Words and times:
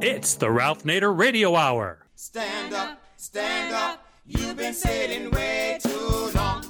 It's 0.00 0.36
the 0.36 0.48
Ralph 0.48 0.84
Nader 0.84 1.16
Radio 1.16 1.56
Hour. 1.56 2.06
Stand 2.14 2.72
up, 2.72 3.00
stand 3.16 3.74
up. 3.74 4.06
You've 4.24 4.56
been 4.56 4.72
sitting 4.72 5.28
way 5.32 5.80
too 5.82 6.30
long. 6.36 6.64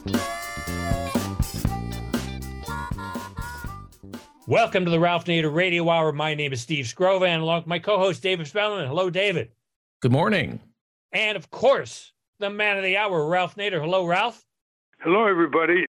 Welcome 4.46 4.86
to 4.86 4.90
the 4.90 4.98
Ralph 4.98 5.26
Nader 5.26 5.54
Radio 5.54 5.90
Hour. 5.90 6.10
My 6.12 6.34
name 6.34 6.54
is 6.54 6.62
Steve 6.62 6.86
Skrovan, 6.86 7.42
along 7.42 7.60
with 7.60 7.66
my 7.66 7.78
co-host 7.78 8.22
David 8.22 8.48
Feldman. 8.48 8.88
Hello, 8.88 9.10
David. 9.10 9.50
Good 10.00 10.12
morning. 10.12 10.58
And 11.12 11.36
of 11.36 11.50
course, 11.50 12.12
the 12.38 12.48
man 12.48 12.78
of 12.78 12.82
the 12.82 12.96
hour, 12.96 13.26
Ralph 13.26 13.56
Nader. 13.56 13.78
Hello, 13.78 14.06
Ralph. 14.06 14.42
Hello, 15.00 15.26
everybody. 15.26 15.84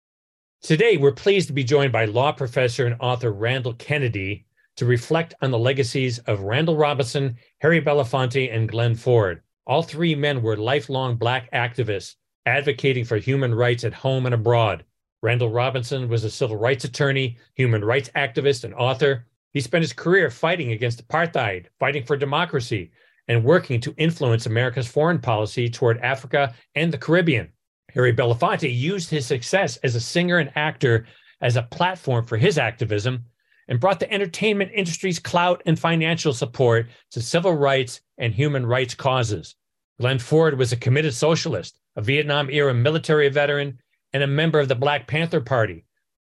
Today, 0.62 0.96
we're 0.96 1.12
pleased 1.12 1.48
to 1.48 1.54
be 1.54 1.66
joined 1.66 1.92
by 1.92 2.06
law 2.06 2.32
professor 2.32 2.86
and 2.86 2.96
author 3.02 3.34
Randall 3.34 3.74
Kennedy 3.74 4.46
to 4.76 4.86
reflect 4.86 5.34
on 5.42 5.52
the 5.52 5.60
legacies 5.60 6.20
of 6.20 6.42
Randall 6.42 6.78
Robinson, 6.78 7.38
Harry 7.60 7.82
Belafonte, 7.82 8.54
and 8.54 8.70
Glen 8.70 8.96
Ford. 8.96 9.42
All 9.66 9.82
three 9.82 10.16
men 10.16 10.42
were 10.42 10.58
lifelong 10.58 11.16
Black 11.16 11.52
activists 11.52 12.16
advocating 12.46 13.06
for 13.06 13.18
human 13.18 13.54
rights 13.54 13.84
at 13.84 13.94
home 13.94 14.26
and 14.26 14.36
abroad. 14.36 14.84
Randall 15.22 15.50
Robinson 15.50 16.08
was 16.08 16.24
a 16.24 16.30
civil 16.30 16.58
rights 16.58 16.84
attorney, 16.84 17.38
human 17.56 17.84
rights 17.84 18.12
activist, 18.16 18.64
and 18.64 18.74
author. 18.76 19.26
He 19.54 19.62
spent 19.62 19.82
his 19.82 19.94
career 19.94 20.30
fighting 20.30 20.72
against 20.72 21.08
apartheid, 21.08 21.68
fighting 21.80 22.04
for 22.04 22.18
democracy, 22.18 22.92
and 23.28 23.44
working 23.44 23.80
to 23.82 23.96
influence 23.98 24.46
America's 24.46 24.88
foreign 24.88 25.20
policy 25.20 25.70
toward 25.70 25.98
Africa 26.00 26.54
and 26.76 26.94
the 26.94 26.98
Caribbean. 26.98 27.52
Harry 27.94 28.14
Belafonte 28.14 28.72
used 28.72 29.10
his 29.10 29.26
success 29.26 29.78
as 29.78 29.96
a 29.96 30.02
singer 30.02 30.38
and 30.38 30.52
actor 30.56 31.08
as 31.42 31.56
a 31.56 31.64
platform 31.64 32.26
for 32.26 32.38
his 32.38 32.58
activism 32.58 33.26
and 33.68 33.80
brought 33.80 34.00
the 34.00 34.12
entertainment 34.12 34.72
industry's 34.74 35.20
clout 35.20 35.62
and 35.66 35.80
financial 35.80 36.34
support 36.34 36.88
to 37.12 37.22
civil 37.22 37.54
rights 37.54 38.02
and 38.18 38.34
human 38.34 38.66
rights 38.66 38.94
causes. 38.94 39.56
Glen 40.00 40.20
Ford 40.20 40.58
was 40.58 40.72
a 40.72 40.78
committed 40.78 41.14
socialist, 41.14 41.80
a 41.96 42.02
Vietnam 42.02 42.50
era 42.50 42.74
military 42.74 43.30
veteran, 43.30 43.80
and 44.14 44.24
a 44.24 44.28
member 44.28 44.60
of 44.60 44.68
the 44.68 44.76
Black 44.76 45.08
Panther 45.08 45.42
Party. 45.42 45.86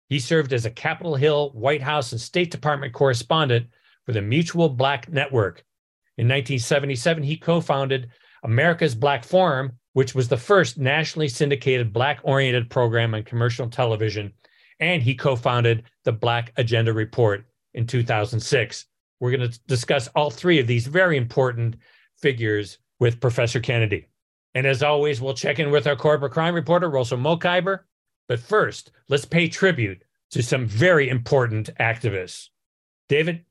He 0.09 0.19
served 0.19 0.53
as 0.53 0.65
a 0.65 0.71
Capitol 0.71 1.15
Hill, 1.15 1.51
White 1.51 1.81
House, 1.81 2.11
and 2.11 2.21
State 2.21 2.49
Department 2.49 2.93
correspondent 2.93 3.67
for 4.05 4.13
the 4.13 4.21
Mutual 4.21 4.69
Black 4.69 5.09
Network. 5.09 5.63
In 6.17 6.27
1977, 6.27 7.23
he 7.23 7.37
co 7.37 7.59
founded 7.59 8.09
America's 8.43 8.95
Black 8.95 9.23
Forum, 9.23 9.73
which 9.93 10.15
was 10.15 10.27
the 10.27 10.37
first 10.37 10.77
nationally 10.77 11.27
syndicated 11.27 11.91
Black 11.91 12.19
oriented 12.23 12.69
program 12.69 13.13
on 13.13 13.23
commercial 13.23 13.69
television 13.69 14.31
and 14.79 15.01
he 15.01 15.15
co 15.15 15.35
founded 15.35 15.83
the 16.03 16.11
Black 16.11 16.53
Agenda 16.57 16.93
Report 16.93 17.45
in 17.73 17.87
2006. 17.87 18.85
We're 19.19 19.35
going 19.35 19.49
to 19.49 19.59
discuss 19.67 20.07
all 20.09 20.29
three 20.29 20.59
of 20.59 20.67
these 20.67 20.87
very 20.87 21.17
important 21.17 21.75
figures 22.17 22.77
with 22.99 23.19
Professor 23.19 23.59
Kennedy. 23.59 24.07
And 24.53 24.65
as 24.65 24.83
always, 24.83 25.21
we'll 25.21 25.33
check 25.33 25.59
in 25.59 25.71
with 25.71 25.87
our 25.87 25.95
corporate 25.95 26.33
crime 26.33 26.55
reporter, 26.55 26.89
Russell 26.89 27.17
Mokhiber. 27.17 27.81
But 28.27 28.39
first, 28.39 28.91
let's 29.07 29.25
pay 29.25 29.47
tribute 29.47 30.03
to 30.31 30.43
some 30.43 30.65
very 30.65 31.09
important 31.09 31.69
activists. 31.79 32.49
David? 33.07 33.45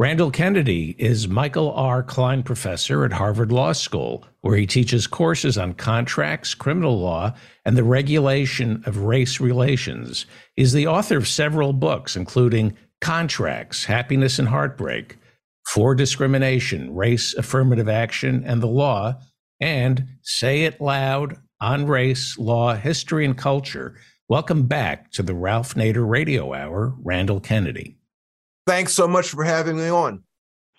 Randall 0.00 0.30
Kennedy 0.30 0.96
is 0.98 1.28
Michael 1.28 1.72
R. 1.72 2.02
Klein 2.02 2.42
Professor 2.42 3.04
at 3.04 3.12
Harvard 3.12 3.52
Law 3.52 3.72
School, 3.72 4.24
where 4.40 4.56
he 4.56 4.66
teaches 4.66 5.06
courses 5.06 5.58
on 5.58 5.74
contracts, 5.74 6.54
criminal 6.54 6.98
law, 6.98 7.34
and 7.66 7.76
the 7.76 7.84
regulation 7.84 8.82
of 8.86 9.02
race 9.02 9.40
relations. 9.40 10.24
He's 10.56 10.72
the 10.72 10.86
author 10.86 11.18
of 11.18 11.28
several 11.28 11.74
books, 11.74 12.16
including 12.16 12.78
Contracts, 13.02 13.84
Happiness 13.84 14.38
and 14.38 14.48
Heartbreak, 14.48 15.18
For 15.66 15.94
Discrimination, 15.94 16.94
Race 16.94 17.34
Affirmative 17.34 17.90
Action, 17.90 18.42
and 18.46 18.62
the 18.62 18.68
Law, 18.68 19.20
and 19.60 20.08
Say 20.22 20.62
It 20.62 20.80
Loud 20.80 21.36
on 21.60 21.84
Race, 21.84 22.38
Law, 22.38 22.74
History, 22.74 23.26
and 23.26 23.36
Culture. 23.36 23.96
Welcome 24.30 24.66
back 24.66 25.10
to 25.12 25.22
the 25.22 25.34
Ralph 25.34 25.74
Nader 25.74 26.08
Radio 26.08 26.54
Hour, 26.54 26.94
Randall 27.02 27.40
Kennedy. 27.40 27.99
Thanks 28.66 28.92
so 28.92 29.08
much 29.08 29.30
for 29.30 29.44
having 29.44 29.76
me 29.76 29.88
on. 29.88 30.22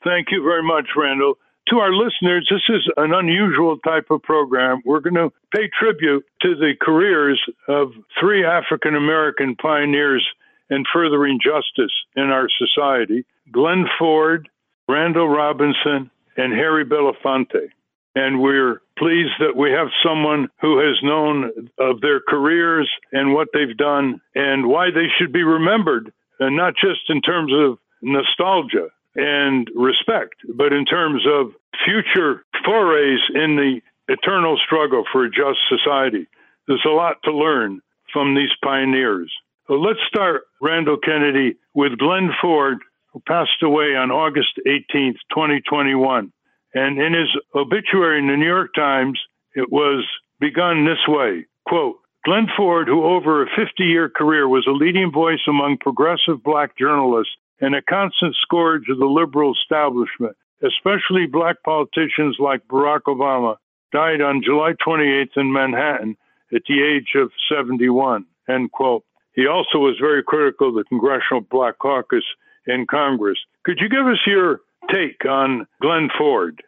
Thank 0.03 0.27
you 0.31 0.43
very 0.43 0.63
much, 0.63 0.87
Randall. 0.95 1.35
To 1.69 1.77
our 1.77 1.93
listeners, 1.93 2.47
this 2.49 2.63
is 2.69 2.89
an 2.97 3.13
unusual 3.13 3.77
type 3.77 4.07
of 4.09 4.23
program. 4.23 4.81
We're 4.83 4.99
going 4.99 5.15
to 5.15 5.31
pay 5.53 5.69
tribute 5.79 6.25
to 6.41 6.55
the 6.55 6.73
careers 6.81 7.41
of 7.67 7.91
three 8.19 8.43
African 8.43 8.95
American 8.95 9.55
pioneers 9.55 10.27
in 10.69 10.83
furthering 10.91 11.39
justice 11.43 11.93
in 12.15 12.23
our 12.23 12.47
society 12.57 13.25
Glen 13.51 13.85
Ford, 13.99 14.49
Randall 14.87 15.27
Robinson, 15.27 16.09
and 16.37 16.53
Harry 16.53 16.85
Belafonte. 16.85 17.69
And 18.15 18.41
we're 18.41 18.81
pleased 18.97 19.33
that 19.39 19.55
we 19.55 19.71
have 19.71 19.87
someone 20.03 20.49
who 20.61 20.79
has 20.79 20.97
known 21.03 21.69
of 21.77 22.01
their 22.01 22.19
careers 22.19 22.89
and 23.11 23.33
what 23.33 23.49
they've 23.53 23.77
done 23.77 24.19
and 24.35 24.67
why 24.67 24.91
they 24.91 25.07
should 25.17 25.31
be 25.31 25.43
remembered 25.43 26.11
and 26.41 26.57
not 26.57 26.73
just 26.75 27.01
in 27.07 27.21
terms 27.21 27.53
of 27.55 27.77
nostalgia 28.01 28.87
and 29.15 29.69
respect, 29.75 30.35
but 30.55 30.73
in 30.73 30.85
terms 30.85 31.23
of 31.27 31.53
future 31.85 32.43
forays 32.65 33.19
in 33.33 33.55
the 33.55 33.79
eternal 34.07 34.57
struggle 34.65 35.03
for 35.11 35.23
a 35.23 35.29
just 35.29 35.59
society. 35.69 36.27
There's 36.67 36.85
a 36.85 36.89
lot 36.89 37.17
to 37.23 37.31
learn 37.31 37.81
from 38.11 38.35
these 38.35 38.49
pioneers. 38.63 39.31
So 39.67 39.75
let's 39.75 39.99
start, 40.07 40.43
Randall 40.61 40.97
Kennedy, 40.97 41.55
with 41.75 41.97
Glen 41.97 42.31
Ford, 42.41 42.79
who 43.13 43.21
passed 43.27 43.61
away 43.61 43.95
on 43.95 44.11
August 44.11 44.59
18th, 44.67 45.19
2021. 45.29 46.33
And 46.73 47.01
in 47.01 47.13
his 47.13 47.29
obituary 47.53 48.19
in 48.19 48.27
the 48.27 48.37
New 48.37 48.47
York 48.47 48.73
Times, 48.73 49.19
it 49.53 49.71
was 49.71 50.05
begun 50.39 50.85
this 50.85 51.07
way 51.07 51.45
quote, 51.67 51.97
Glen 52.23 52.47
Ford, 52.55 52.87
who 52.87 53.03
over 53.03 53.41
a 53.41 53.49
50 53.55 53.83
year 53.83 54.09
career 54.09 54.47
was 54.47 54.67
a 54.67 54.71
leading 54.71 55.11
voice 55.11 55.41
among 55.47 55.77
progressive 55.77 56.43
black 56.43 56.77
journalists 56.77 57.33
and 57.59 57.75
a 57.75 57.81
constant 57.81 58.35
scourge 58.41 58.89
of 58.89 58.99
the 58.99 59.05
liberal 59.05 59.53
establishment, 59.53 60.35
especially 60.63 61.25
black 61.25 61.57
politicians 61.63 62.37
like 62.39 62.67
Barack 62.67 63.01
Obama, 63.07 63.55
died 63.91 64.21
on 64.21 64.43
July 64.43 64.73
28th 64.85 65.35
in 65.35 65.51
Manhattan 65.51 66.15
at 66.53 66.61
the 66.67 66.83
age 66.83 67.13
of 67.15 67.31
71. 67.51 68.25
End 68.49 68.71
quote. 68.71 69.03
He 69.33 69.47
also 69.47 69.79
was 69.79 69.97
very 69.99 70.23
critical 70.23 70.69
of 70.69 70.75
the 70.75 70.83
Congressional 70.83 71.41
Black 71.41 71.77
Caucus 71.79 72.23
in 72.67 72.85
Congress. 72.85 73.39
Could 73.63 73.79
you 73.79 73.89
give 73.89 74.05
us 74.05 74.19
your 74.27 74.61
take 74.91 75.25
on 75.25 75.67
Glen 75.81 76.09
Ford? 76.17 76.61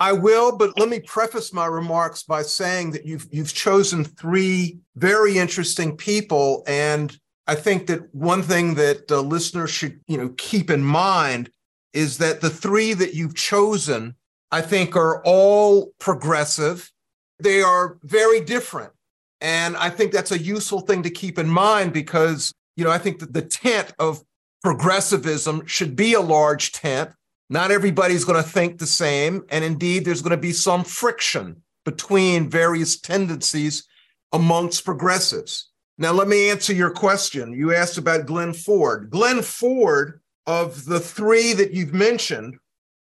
I 0.00 0.12
will, 0.12 0.56
but 0.56 0.78
let 0.78 0.88
me 0.88 1.00
preface 1.00 1.52
my 1.52 1.66
remarks 1.66 2.24
by 2.24 2.42
saying 2.42 2.90
that 2.92 3.06
you've 3.06 3.28
you've 3.30 3.54
chosen 3.54 4.04
three 4.04 4.78
very 4.96 5.38
interesting 5.38 5.96
people, 5.96 6.64
and 6.66 7.16
I 7.46 7.54
think 7.54 7.86
that 7.86 8.12
one 8.14 8.42
thing 8.42 8.74
that 8.74 9.10
uh, 9.10 9.20
listeners 9.20 9.70
should 9.70 10.00
you 10.08 10.16
know 10.16 10.34
keep 10.36 10.70
in 10.70 10.82
mind 10.82 11.50
is 11.92 12.18
that 12.18 12.40
the 12.40 12.50
three 12.50 12.92
that 12.94 13.14
you've 13.14 13.36
chosen, 13.36 14.16
I 14.50 14.62
think, 14.62 14.96
are 14.96 15.22
all 15.24 15.92
progressive. 16.00 16.90
They 17.38 17.62
are 17.62 17.98
very 18.02 18.40
different, 18.40 18.92
and 19.40 19.76
I 19.76 19.90
think 19.90 20.12
that's 20.12 20.32
a 20.32 20.42
useful 20.42 20.80
thing 20.80 21.04
to 21.04 21.10
keep 21.10 21.38
in 21.38 21.48
mind 21.48 21.92
because 21.92 22.52
you 22.76 22.82
know 22.82 22.90
I 22.90 22.98
think 22.98 23.20
that 23.20 23.32
the 23.32 23.42
tent 23.42 23.94
of 24.00 24.24
progressivism 24.64 25.66
should 25.66 25.94
be 25.94 26.14
a 26.14 26.20
large 26.20 26.72
tent 26.72 27.10
not 27.54 27.70
everybody's 27.70 28.24
going 28.24 28.42
to 28.42 28.48
think 28.48 28.78
the 28.78 28.86
same. 28.86 29.44
And 29.48 29.64
indeed, 29.64 30.04
there's 30.04 30.22
going 30.22 30.32
to 30.32 30.36
be 30.36 30.52
some 30.52 30.82
friction 30.82 31.62
between 31.84 32.50
various 32.50 33.00
tendencies 33.00 33.86
amongst 34.32 34.84
progressives. 34.84 35.70
Now, 35.96 36.10
let 36.10 36.26
me 36.26 36.50
answer 36.50 36.72
your 36.72 36.90
question. 36.90 37.52
You 37.52 37.72
asked 37.72 37.96
about 37.96 38.26
Glen 38.26 38.52
Ford. 38.52 39.08
Glen 39.08 39.40
Ford, 39.40 40.20
of 40.46 40.84
the 40.84 40.98
three 40.98 41.52
that 41.52 41.72
you've 41.72 41.94
mentioned, 41.94 42.56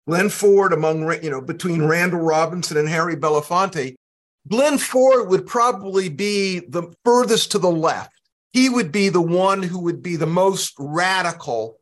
Glen 0.07 0.29
Ford 0.29 0.73
among, 0.73 1.03
you 1.25 1.31
know, 1.31 1.41
between 1.41 1.83
Randall 1.83 2.21
Robinson 2.21 2.77
and 2.77 2.89
Harry 2.89 3.17
Belafonte, 3.17 3.97
Glen 4.49 4.79
Ford 4.79 5.29
would 5.29 5.45
probably 5.45 6.09
be 6.09 6.61
the 6.61 6.95
furthest 7.05 7.51
to 7.51 7.59
the 7.59 7.71
left. 7.71 8.13
He 8.53 8.69
would 8.69 8.93
be 8.93 9.09
the 9.09 9.21
one 9.21 9.65
who 9.65 9.81
would 9.81 10.03
be 10.03 10.15
the 10.15 10.27
most 10.27 10.73
radical 10.79 11.81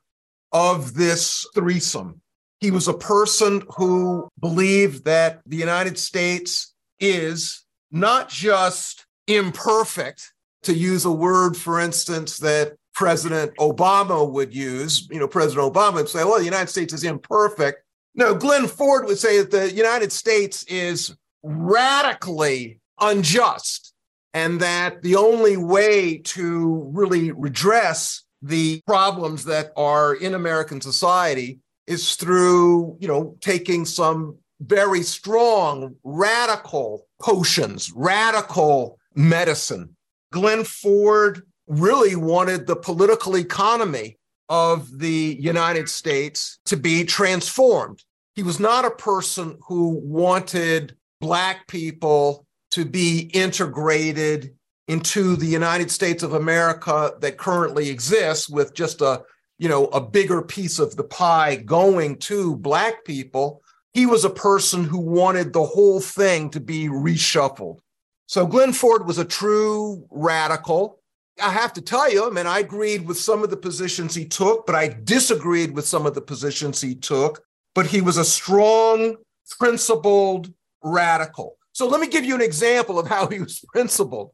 of 0.50 0.94
this 0.94 1.46
threesome. 1.54 2.22
He 2.64 2.70
was 2.70 2.88
a 2.88 2.94
person 2.94 3.62
who 3.76 4.26
believed 4.40 5.04
that 5.04 5.42
the 5.44 5.58
United 5.58 5.98
States 5.98 6.72
is 6.98 7.62
not 7.90 8.30
just 8.30 9.04
imperfect, 9.26 10.32
to 10.62 10.72
use 10.72 11.04
a 11.04 11.12
word, 11.12 11.58
for 11.58 11.78
instance, 11.78 12.38
that 12.38 12.76
President 12.94 13.54
Obama 13.58 14.26
would 14.26 14.54
use. 14.54 15.06
You 15.10 15.20
know, 15.20 15.28
President 15.28 15.70
Obama 15.70 15.96
would 15.96 16.08
say, 16.08 16.24
well, 16.24 16.38
the 16.38 16.44
United 16.46 16.70
States 16.70 16.94
is 16.94 17.04
imperfect. 17.04 17.82
No, 18.14 18.34
Glen 18.34 18.66
Ford 18.66 19.04
would 19.04 19.18
say 19.18 19.42
that 19.42 19.50
the 19.50 19.70
United 19.70 20.10
States 20.10 20.64
is 20.64 21.14
radically 21.42 22.80
unjust 22.98 23.92
and 24.32 24.58
that 24.60 25.02
the 25.02 25.16
only 25.16 25.58
way 25.58 26.16
to 26.16 26.90
really 26.94 27.30
redress 27.30 28.22
the 28.40 28.80
problems 28.86 29.44
that 29.44 29.70
are 29.76 30.14
in 30.14 30.32
American 30.32 30.80
society 30.80 31.60
is 31.86 32.16
through, 32.16 32.96
you 33.00 33.08
know, 33.08 33.36
taking 33.40 33.84
some 33.84 34.38
very 34.60 35.02
strong, 35.02 35.94
radical 36.04 37.06
potions, 37.20 37.92
radical 37.94 38.98
medicine. 39.14 39.96
Glen 40.32 40.64
Ford 40.64 41.42
really 41.66 42.16
wanted 42.16 42.66
the 42.66 42.76
political 42.76 43.36
economy 43.36 44.18
of 44.48 44.98
the 44.98 45.36
United 45.40 45.88
States 45.88 46.58
to 46.66 46.76
be 46.76 47.04
transformed. 47.04 48.02
He 48.34 48.42
was 48.42 48.60
not 48.60 48.84
a 48.84 48.90
person 48.90 49.58
who 49.66 50.00
wanted 50.02 50.96
Black 51.20 51.66
people 51.68 52.44
to 52.72 52.84
be 52.84 53.30
integrated 53.32 54.54
into 54.88 55.36
the 55.36 55.46
United 55.46 55.90
States 55.90 56.22
of 56.22 56.34
America 56.34 57.12
that 57.20 57.38
currently 57.38 57.88
exists 57.88 58.48
with 58.48 58.74
just 58.74 59.00
a 59.00 59.22
you 59.58 59.68
know 59.68 59.86
a 59.86 60.00
bigger 60.00 60.42
piece 60.42 60.78
of 60.78 60.96
the 60.96 61.04
pie 61.04 61.56
going 61.56 62.16
to 62.18 62.56
black 62.56 63.04
people 63.04 63.62
he 63.92 64.06
was 64.06 64.24
a 64.24 64.30
person 64.30 64.84
who 64.84 64.98
wanted 64.98 65.52
the 65.52 65.64
whole 65.64 66.00
thing 66.00 66.50
to 66.50 66.58
be 66.58 66.88
reshuffled. 66.88 67.78
So 68.26 68.46
glen 68.46 68.72
ford 68.72 69.06
was 69.06 69.18
a 69.18 69.24
true 69.24 70.04
radical. 70.10 71.00
I 71.40 71.50
have 71.50 71.72
to 71.74 71.82
tell 71.82 72.10
you 72.10 72.26
i 72.26 72.30
mean 72.30 72.46
i 72.46 72.60
agreed 72.60 73.06
with 73.06 73.18
some 73.18 73.42
of 73.42 73.50
the 73.50 73.56
positions 73.56 74.14
he 74.14 74.24
took 74.24 74.66
but 74.66 74.76
i 74.76 74.86
disagreed 74.86 75.72
with 75.72 75.84
some 75.86 76.06
of 76.06 76.14
the 76.14 76.20
positions 76.20 76.80
he 76.80 76.94
took. 76.94 77.42
But 77.74 77.86
he 77.86 78.00
was 78.00 78.18
a 78.18 78.24
strong 78.24 79.16
principled 79.58 80.52
radical. 80.82 81.56
So 81.72 81.88
let 81.88 82.00
me 82.00 82.06
give 82.06 82.24
you 82.24 82.36
an 82.36 82.40
example 82.40 82.98
of 82.98 83.08
how 83.08 83.26
he 83.26 83.40
was 83.40 83.64
principled. 83.72 84.30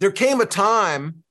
There 0.00 0.12
came 0.12 0.40
a 0.40 0.46
time 0.46 1.23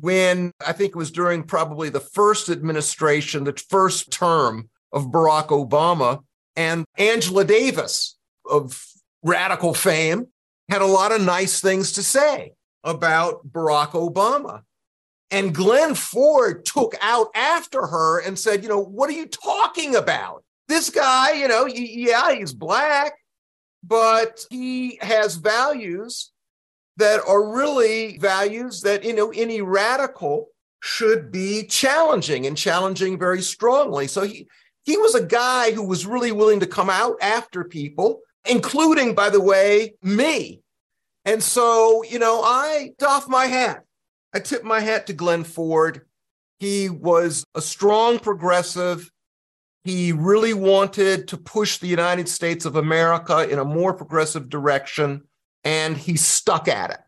when 0.00 0.52
I 0.66 0.72
think 0.72 0.90
it 0.90 0.96
was 0.96 1.10
during 1.10 1.42
probably 1.42 1.88
the 1.88 2.00
first 2.00 2.48
administration, 2.48 3.44
the 3.44 3.60
first 3.68 4.10
term 4.10 4.68
of 4.92 5.06
Barack 5.06 5.48
Obama, 5.48 6.22
and 6.56 6.84
Angela 6.96 7.44
Davis 7.44 8.16
of 8.48 8.84
radical 9.22 9.74
fame 9.74 10.26
had 10.68 10.82
a 10.82 10.86
lot 10.86 11.12
of 11.12 11.22
nice 11.22 11.60
things 11.60 11.92
to 11.92 12.02
say 12.02 12.52
about 12.84 13.50
Barack 13.50 13.90
Obama. 13.90 14.62
And 15.30 15.54
Glen 15.54 15.94
Ford 15.94 16.64
took 16.64 16.94
out 17.02 17.28
after 17.34 17.86
her 17.86 18.20
and 18.20 18.38
said, 18.38 18.62
you 18.62 18.68
know, 18.68 18.82
what 18.82 19.10
are 19.10 19.14
you 19.14 19.26
talking 19.26 19.94
about? 19.94 20.42
This 20.68 20.90
guy, 20.90 21.32
you 21.32 21.48
know, 21.48 21.66
yeah, 21.66 22.34
he's 22.34 22.52
black, 22.52 23.14
but 23.82 24.44
he 24.50 24.98
has 25.02 25.36
values 25.36 26.30
that 26.98 27.20
are 27.26 27.54
really 27.54 28.18
values 28.18 28.82
that 28.82 29.04
you 29.04 29.14
know 29.14 29.30
any 29.30 29.62
radical 29.62 30.48
should 30.80 31.32
be 31.32 31.64
challenging 31.64 32.46
and 32.46 32.56
challenging 32.56 33.18
very 33.18 33.40
strongly. 33.40 34.06
So 34.06 34.22
he 34.22 34.46
he 34.84 34.96
was 34.96 35.14
a 35.14 35.24
guy 35.24 35.72
who 35.72 35.86
was 35.86 36.06
really 36.06 36.32
willing 36.32 36.60
to 36.60 36.66
come 36.66 36.90
out 36.90 37.16
after 37.20 37.64
people, 37.64 38.20
including, 38.48 39.14
by 39.14 39.30
the 39.30 39.40
way, 39.40 39.94
me. 40.02 40.60
And 41.24 41.42
so, 41.42 42.02
you 42.04 42.18
know, 42.18 42.42
I 42.42 42.92
doff 42.98 43.28
my 43.28 43.46
hat. 43.46 43.84
I 44.32 44.40
tip 44.40 44.64
my 44.64 44.80
hat 44.80 45.06
to 45.06 45.12
Glen 45.12 45.44
Ford. 45.44 46.02
He 46.58 46.88
was 46.88 47.44
a 47.54 47.60
strong 47.60 48.18
progressive. 48.18 49.10
He 49.84 50.12
really 50.12 50.54
wanted 50.54 51.28
to 51.28 51.36
push 51.36 51.78
the 51.78 51.86
United 51.86 52.28
States 52.28 52.64
of 52.64 52.76
America 52.76 53.48
in 53.48 53.58
a 53.58 53.64
more 53.64 53.94
progressive 53.94 54.48
direction 54.48 55.27
and 55.64 55.96
he 55.96 56.16
stuck 56.16 56.68
at 56.68 56.90
it. 56.90 57.00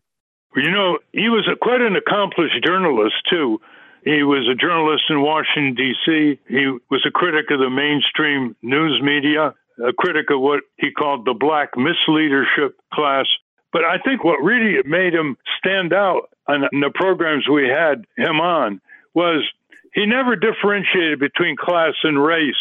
You 0.55 0.71
know, 0.71 0.99
he 1.13 1.29
was 1.29 1.47
a, 1.51 1.55
quite 1.55 1.81
an 1.81 1.95
accomplished 1.95 2.63
journalist, 2.63 3.15
too. 3.29 3.61
He 4.03 4.23
was 4.23 4.47
a 4.51 4.55
journalist 4.55 5.03
in 5.09 5.21
Washington, 5.21 5.75
D.C. 5.75 6.39
He 6.47 6.65
was 6.89 7.05
a 7.07 7.11
critic 7.11 7.51
of 7.51 7.59
the 7.59 7.69
mainstream 7.69 8.55
news 8.61 8.99
media, 9.01 9.53
a 9.79 9.93
critic 9.93 10.31
of 10.31 10.41
what 10.41 10.61
he 10.77 10.91
called 10.91 11.25
the 11.25 11.33
black 11.33 11.75
misleadership 11.75 12.73
class. 12.93 13.25
But 13.71 13.85
I 13.85 13.99
think 14.03 14.23
what 14.23 14.43
really 14.43 14.81
made 14.85 15.13
him 15.13 15.37
stand 15.57 15.93
out 15.93 16.29
on 16.47 16.61
the 16.71 16.91
programs 16.93 17.47
we 17.47 17.69
had 17.69 18.05
him 18.17 18.41
on 18.41 18.81
was 19.13 19.47
he 19.93 20.05
never 20.05 20.35
differentiated 20.35 21.19
between 21.19 21.55
class 21.55 21.93
and 22.03 22.21
race 22.21 22.55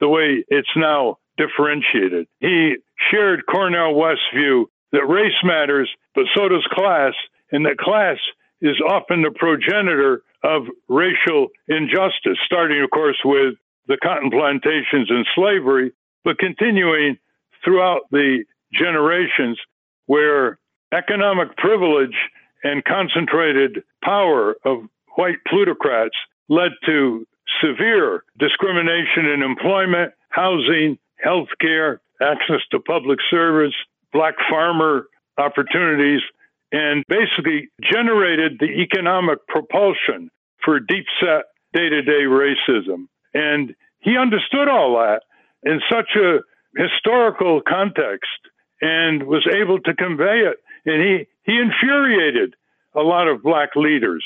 the 0.00 0.08
way 0.08 0.44
it's 0.48 0.76
now 0.76 1.18
differentiated. 1.36 2.26
He 2.40 2.76
shared 3.10 3.44
Cornel 3.46 3.94
West's 3.94 4.22
view 4.34 4.70
that 4.96 5.06
race 5.06 5.36
matters, 5.44 5.90
but 6.14 6.24
so 6.34 6.48
does 6.48 6.66
class, 6.72 7.12
and 7.52 7.66
that 7.66 7.76
class 7.76 8.16
is 8.62 8.80
often 8.88 9.22
the 9.22 9.30
progenitor 9.30 10.22
of 10.42 10.62
racial 10.88 11.48
injustice, 11.68 12.38
starting, 12.44 12.82
of 12.82 12.90
course, 12.90 13.20
with 13.24 13.54
the 13.88 13.98
cotton 14.02 14.30
plantations 14.30 15.10
and 15.10 15.26
slavery, 15.34 15.92
but 16.24 16.38
continuing 16.38 17.18
throughout 17.62 18.02
the 18.10 18.44
generations 18.72 19.58
where 20.06 20.58
economic 20.92 21.56
privilege 21.56 22.16
and 22.64 22.82
concentrated 22.84 23.82
power 24.02 24.56
of 24.64 24.78
white 25.16 25.38
plutocrats 25.46 26.16
led 26.48 26.72
to 26.86 27.26
severe 27.62 28.24
discrimination 28.38 29.26
in 29.26 29.42
employment, 29.42 30.12
housing, 30.30 30.98
health 31.16 31.48
care, 31.60 32.00
access 32.20 32.60
to 32.70 32.80
public 32.80 33.18
service, 33.30 33.74
black 34.12 34.34
farmer 34.48 35.06
opportunities, 35.38 36.20
and 36.72 37.04
basically 37.08 37.68
generated 37.82 38.58
the 38.58 38.66
economic 38.66 39.46
propulsion 39.46 40.30
for 40.64 40.80
deep 40.80 41.06
set 41.20 41.44
day 41.72 41.88
to 41.88 42.02
day 42.02 42.24
racism. 42.24 43.06
And 43.34 43.74
he 44.00 44.16
understood 44.16 44.68
all 44.68 44.94
that 44.94 45.22
in 45.62 45.80
such 45.90 46.16
a 46.16 46.38
historical 46.76 47.60
context 47.66 48.40
and 48.80 49.24
was 49.24 49.46
able 49.54 49.80
to 49.80 49.94
convey 49.94 50.40
it. 50.40 50.58
And 50.84 51.02
he, 51.02 51.26
he 51.44 51.58
infuriated 51.58 52.54
a 52.94 53.00
lot 53.00 53.28
of 53.28 53.42
black 53.42 53.70
leaders, 53.76 54.24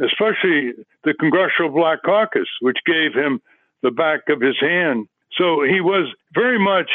especially 0.00 0.72
the 1.04 1.14
Congressional 1.18 1.70
Black 1.70 2.02
Caucus, 2.04 2.48
which 2.60 2.78
gave 2.86 3.14
him 3.14 3.40
the 3.82 3.90
back 3.90 4.28
of 4.28 4.40
his 4.40 4.56
hand. 4.60 5.08
So 5.36 5.62
he 5.62 5.80
was 5.80 6.08
very 6.34 6.58
much 6.58 6.90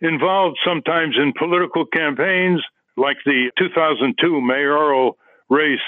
involved 0.00 0.58
sometimes 0.66 1.16
in 1.16 1.32
political 1.38 1.86
campaigns, 1.86 2.62
like 2.96 3.16
the 3.24 3.50
2002 3.58 4.40
mayoral 4.40 5.18
race 5.48 5.78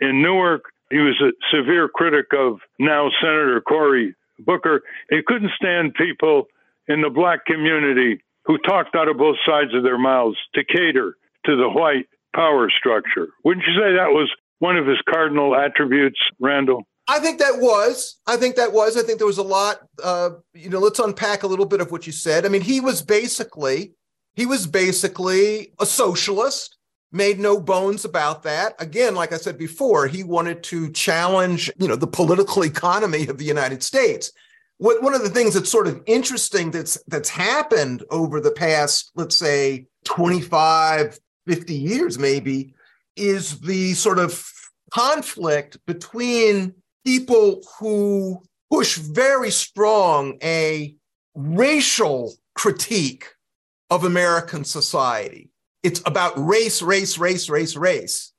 in 0.00 0.22
Newark. 0.22 0.64
He 0.90 0.98
was 0.98 1.20
a 1.20 1.32
severe 1.54 1.88
critic 1.88 2.26
of 2.36 2.60
now 2.78 3.10
Senator 3.20 3.60
Cory 3.60 4.14
Booker. 4.38 4.82
He 5.10 5.20
couldn't 5.26 5.50
stand 5.56 5.94
people 5.94 6.46
in 6.88 7.02
the 7.02 7.10
black 7.10 7.44
community 7.44 8.22
who 8.44 8.58
talked 8.58 8.94
out 8.94 9.08
of 9.08 9.18
both 9.18 9.36
sides 9.46 9.74
of 9.74 9.82
their 9.82 9.98
mouths 9.98 10.38
to 10.54 10.64
cater 10.64 11.16
to 11.44 11.56
the 11.56 11.68
white 11.68 12.06
power 12.34 12.70
structure. 12.70 13.28
Wouldn't 13.44 13.66
you 13.66 13.74
say 13.74 13.96
that 13.96 14.10
was 14.10 14.30
one 14.58 14.76
of 14.76 14.86
his 14.86 14.98
cardinal 15.08 15.54
attributes, 15.54 16.18
Randall? 16.40 16.86
I 17.08 17.20
think 17.20 17.38
that 17.38 17.58
was. 17.58 18.20
I 18.26 18.36
think 18.36 18.56
that 18.56 18.72
was. 18.72 18.96
I 18.96 19.02
think 19.02 19.18
there 19.18 19.26
was 19.26 19.38
a 19.38 19.42
lot. 19.42 19.80
Uh, 20.02 20.30
you 20.52 20.68
know, 20.68 20.78
let's 20.78 20.98
unpack 20.98 21.42
a 21.42 21.46
little 21.46 21.64
bit 21.66 21.80
of 21.80 21.90
what 21.90 22.06
you 22.06 22.12
said. 22.12 22.44
I 22.44 22.50
mean, 22.50 22.60
he 22.60 22.80
was 22.80 23.00
basically 23.02 23.94
he 24.38 24.46
was 24.46 24.68
basically 24.68 25.72
a 25.80 25.84
socialist. 25.84 26.76
Made 27.10 27.40
no 27.40 27.58
bones 27.58 28.04
about 28.04 28.42
that. 28.42 28.74
Again, 28.78 29.14
like 29.14 29.32
I 29.32 29.38
said 29.38 29.56
before, 29.56 30.06
he 30.06 30.22
wanted 30.22 30.62
to 30.64 30.92
challenge, 30.92 31.72
you 31.78 31.88
know, 31.88 31.96
the 31.96 32.06
political 32.06 32.62
economy 32.62 33.26
of 33.26 33.38
the 33.38 33.46
United 33.46 33.82
States. 33.82 34.30
What 34.76 35.02
one 35.02 35.14
of 35.14 35.22
the 35.22 35.30
things 35.30 35.54
that's 35.54 35.70
sort 35.70 35.88
of 35.88 36.02
interesting 36.06 36.70
that's 36.70 37.02
that's 37.08 37.30
happened 37.30 38.04
over 38.10 38.40
the 38.40 38.52
past, 38.52 39.10
let's 39.16 39.36
say, 39.36 39.86
25, 40.04 41.18
50 41.46 41.74
years 41.74 42.18
maybe, 42.18 42.74
is 43.16 43.58
the 43.60 43.94
sort 43.94 44.18
of 44.18 44.46
conflict 44.92 45.78
between 45.86 46.74
people 47.04 47.62
who 47.78 48.42
push 48.70 48.96
very 48.98 49.50
strong 49.50 50.38
a 50.42 50.94
racial 51.34 52.34
critique 52.54 53.26
of 53.90 54.04
American 54.04 54.64
society. 54.64 55.50
It's 55.82 56.02
about 56.04 56.32
race, 56.36 56.82
race, 56.82 57.16
race, 57.18 57.48
race, 57.48 57.76
race. 57.76 58.32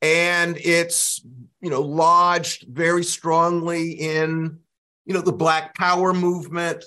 And 0.00 0.56
it's, 0.58 1.24
you 1.60 1.70
know, 1.70 1.80
lodged 1.80 2.66
very 2.68 3.04
strongly 3.04 3.92
in, 3.92 4.58
you 5.04 5.14
know, 5.14 5.20
the 5.20 5.32
Black 5.32 5.74
Power 5.74 6.12
movement 6.12 6.84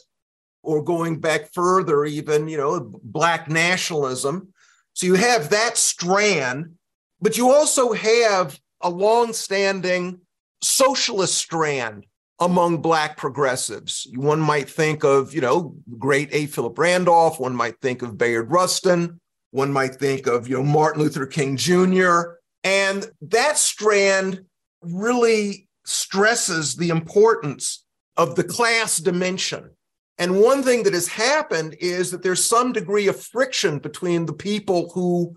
or 0.64 0.84
going 0.84 1.20
back 1.20 1.52
further, 1.54 2.06
even, 2.06 2.48
you 2.48 2.58
know, 2.58 2.92
Black 3.04 3.50
nationalism. 3.50 4.54
So 4.94 5.06
you 5.06 5.16
have 5.16 5.50
that 5.50 5.78
strand, 5.78 6.76
but 7.22 7.38
you 7.38 7.52
also 7.52 7.94
have 7.94 8.60
a 8.82 8.90
long-standing 8.90 10.22
socialist 10.62 11.38
strand 11.38 12.06
among 12.40 12.82
black 12.82 13.18
progressives. 13.18 14.08
One 14.16 14.40
might 14.40 14.70
think 14.70 15.04
of, 15.04 15.34
you 15.34 15.42
know, 15.42 15.76
great 15.98 16.30
A. 16.32 16.46
Philip 16.46 16.78
Randolph. 16.78 17.40
One 17.40 17.56
might 17.56 17.82
think 17.82 18.02
of 18.02 18.18
Bayard 18.18 18.52
Rustin. 18.52 19.20
One 19.52 19.74
might 19.74 19.96
think 19.96 20.28
of, 20.28 20.48
you 20.48 20.58
know, 20.58 20.64
Martin 20.64 21.02
Luther 21.02 21.26
King 21.26 21.58
Jr. 21.58 22.22
And 22.64 23.10
that 23.22 23.58
strand 23.58 24.42
really 24.82 25.68
stresses 25.86 26.76
the 26.76 26.90
importance 26.90 27.84
of 28.18 28.36
the 28.36 28.44
class 28.44 28.98
dimension 28.98 29.72
And 30.18 30.42
one 30.42 30.64
thing 30.64 30.84
that 30.84 30.94
has 30.94 31.08
happened 31.08 31.76
is 31.80 32.12
that 32.12 32.24
there's 32.24 32.44
some 32.44 32.74
degree 32.74 33.08
of 33.08 33.22
friction 33.22 33.80
between 33.80 34.26
the 34.26 34.34
people 34.34 34.90
who 34.94 35.36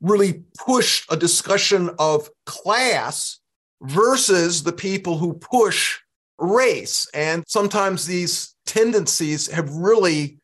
really 0.00 0.42
push 0.58 1.04
a 1.10 1.16
discussion 1.16 1.90
of 1.98 2.28
class 2.44 3.38
versus 3.82 4.62
the 4.62 4.72
people 4.72 5.18
who 5.18 5.34
push 5.34 5.98
race. 6.38 7.08
And 7.14 7.44
sometimes 7.46 8.06
these 8.06 8.54
tendencies 8.64 9.48
have 9.48 9.70
really 9.70 10.38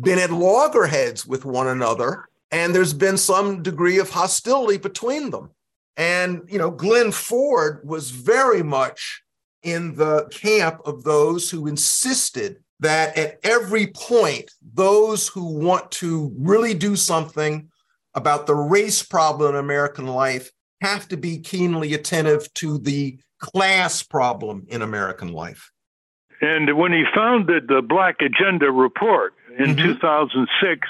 been 0.00 0.18
at 0.18 0.30
loggerheads 0.30 1.26
with 1.26 1.44
one 1.44 1.68
another. 1.68 2.28
And 2.50 2.74
there's 2.74 2.94
been 2.94 3.18
some 3.18 3.62
degree 3.62 3.98
of 3.98 4.10
hostility 4.10 4.78
between 4.78 5.30
them. 5.30 5.50
And, 5.96 6.42
you 6.48 6.58
know, 6.58 6.70
Glen 6.70 7.10
Ford 7.12 7.80
was 7.84 8.10
very 8.10 8.62
much 8.62 9.22
in 9.62 9.96
the 9.96 10.28
camp 10.30 10.80
of 10.84 11.02
those 11.02 11.50
who 11.50 11.66
insisted 11.66 12.58
that 12.80 13.18
at 13.18 13.40
every 13.42 13.88
point, 13.88 14.50
those 14.74 15.26
who 15.26 15.58
want 15.58 15.90
to 15.90 16.32
really 16.38 16.74
do 16.74 16.94
something 16.94 17.68
about 18.14 18.46
the 18.46 18.54
race 18.54 19.02
problem 19.02 19.54
in 19.54 19.60
American 19.60 20.06
life 20.06 20.52
have 20.80 21.08
to 21.08 21.16
be 21.16 21.38
keenly 21.38 21.94
attentive 21.94 22.52
to 22.54 22.78
the 22.78 23.18
class 23.38 24.02
problem 24.02 24.66
in 24.68 24.82
American 24.82 25.32
life. 25.32 25.70
And 26.40 26.76
when 26.76 26.92
he 26.92 27.04
founded 27.14 27.66
the 27.68 27.82
Black 27.82 28.16
Agenda 28.20 28.70
Report 28.70 29.34
in 29.58 29.74
mm-hmm. 29.74 29.92
2006 29.92 30.88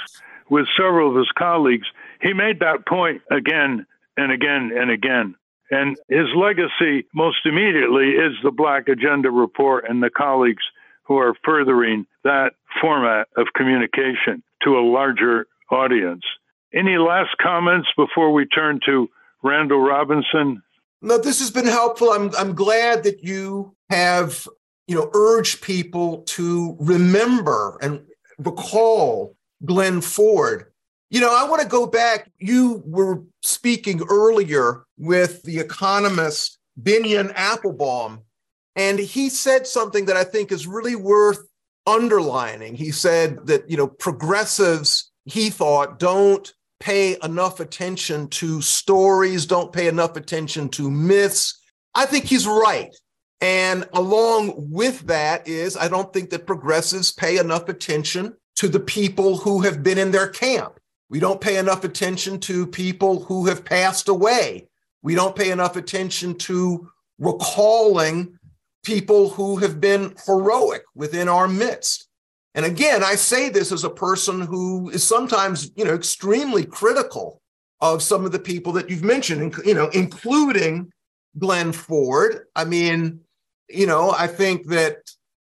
with 0.50 0.66
several 0.76 1.10
of 1.10 1.16
his 1.16 1.30
colleagues, 1.36 1.86
he 2.20 2.32
made 2.32 2.60
that 2.60 2.86
point 2.86 3.22
again 3.30 3.86
and 4.16 4.32
again 4.32 4.70
and 4.76 4.90
again. 4.90 5.34
And 5.70 5.96
his 6.08 6.26
legacy, 6.34 7.06
most 7.14 7.44
immediately, 7.44 8.12
is 8.12 8.32
the 8.42 8.50
Black 8.50 8.88
Agenda 8.88 9.30
Report 9.30 9.84
and 9.88 10.02
the 10.02 10.10
colleagues 10.10 10.62
who 11.04 11.16
are 11.18 11.34
furthering 11.44 12.06
that 12.24 12.52
format 12.80 13.28
of 13.36 13.46
communication 13.54 14.42
to 14.62 14.78
a 14.78 14.84
larger 14.84 15.46
audience. 15.70 16.22
Any 16.74 16.98
last 16.98 17.36
comments 17.40 17.88
before 17.96 18.32
we 18.32 18.46
turn 18.46 18.80
to 18.86 19.08
Randall 19.48 19.80
Robinson? 19.80 20.62
No, 21.00 21.18
this 21.18 21.38
has 21.40 21.50
been 21.50 21.66
helpful. 21.66 22.10
I'm 22.10 22.30
I'm 22.36 22.54
glad 22.54 23.04
that 23.04 23.22
you 23.22 23.74
have, 23.90 24.46
you 24.86 24.94
know, 24.94 25.10
urged 25.14 25.62
people 25.62 26.22
to 26.28 26.76
remember 26.80 27.78
and 27.80 28.02
recall 28.38 29.36
Glen 29.64 30.00
Ford. 30.00 30.72
You 31.10 31.20
know, 31.20 31.34
I 31.34 31.48
want 31.48 31.62
to 31.62 31.68
go 31.68 31.86
back. 31.86 32.30
You 32.38 32.82
were 32.84 33.22
speaking 33.42 34.02
earlier 34.10 34.84
with 34.98 35.42
the 35.42 35.58
economist 35.58 36.58
Binyamin 36.80 37.34
Appelbaum, 37.34 38.22
and 38.76 38.98
he 38.98 39.28
said 39.30 39.66
something 39.66 40.04
that 40.06 40.16
I 40.16 40.24
think 40.24 40.52
is 40.52 40.66
really 40.66 40.96
worth 40.96 41.40
underlining. 41.86 42.74
He 42.74 42.90
said 42.90 43.46
that, 43.46 43.70
you 43.70 43.76
know, 43.76 43.86
progressives, 43.86 45.10
he 45.24 45.48
thought, 45.50 45.98
don't 45.98 46.52
pay 46.80 47.16
enough 47.22 47.60
attention 47.60 48.28
to 48.28 48.60
stories, 48.62 49.46
don't 49.46 49.72
pay 49.72 49.88
enough 49.88 50.16
attention 50.16 50.68
to 50.70 50.90
myths. 50.90 51.60
I 51.94 52.06
think 52.06 52.24
he's 52.24 52.46
right. 52.46 52.94
And 53.40 53.88
along 53.92 54.54
with 54.70 55.06
that 55.06 55.46
is, 55.46 55.76
I 55.76 55.88
don't 55.88 56.12
think 56.12 56.30
that 56.30 56.46
progressives 56.46 57.12
pay 57.12 57.38
enough 57.38 57.68
attention 57.68 58.36
to 58.56 58.68
the 58.68 58.80
people 58.80 59.36
who 59.36 59.60
have 59.60 59.82
been 59.82 59.98
in 59.98 60.10
their 60.10 60.28
camp. 60.28 60.80
We 61.10 61.20
don't 61.20 61.40
pay 61.40 61.56
enough 61.56 61.84
attention 61.84 62.40
to 62.40 62.66
people 62.66 63.22
who 63.24 63.46
have 63.46 63.64
passed 63.64 64.08
away. 64.08 64.68
We 65.02 65.14
don't 65.14 65.36
pay 65.36 65.50
enough 65.50 65.76
attention 65.76 66.34
to 66.38 66.90
recalling 67.18 68.38
people 68.84 69.30
who 69.30 69.56
have 69.56 69.80
been 69.80 70.14
heroic 70.26 70.82
within 70.94 71.28
our 71.28 71.46
midst. 71.46 72.07
And 72.54 72.64
again, 72.64 73.04
I 73.04 73.14
say 73.14 73.48
this 73.48 73.72
as 73.72 73.84
a 73.84 73.90
person 73.90 74.40
who 74.40 74.88
is 74.90 75.04
sometimes, 75.04 75.70
you 75.76 75.84
know, 75.84 75.94
extremely 75.94 76.64
critical 76.64 77.40
of 77.80 78.02
some 78.02 78.24
of 78.24 78.32
the 78.32 78.38
people 78.38 78.72
that 78.72 78.90
you've 78.90 79.04
mentioned, 79.04 79.54
you 79.64 79.74
know, 79.74 79.88
including 79.88 80.90
Glen 81.38 81.72
Ford. 81.72 82.46
I 82.56 82.64
mean, 82.64 83.20
you 83.68 83.86
know, 83.86 84.10
I 84.10 84.26
think 84.26 84.66
that 84.68 84.98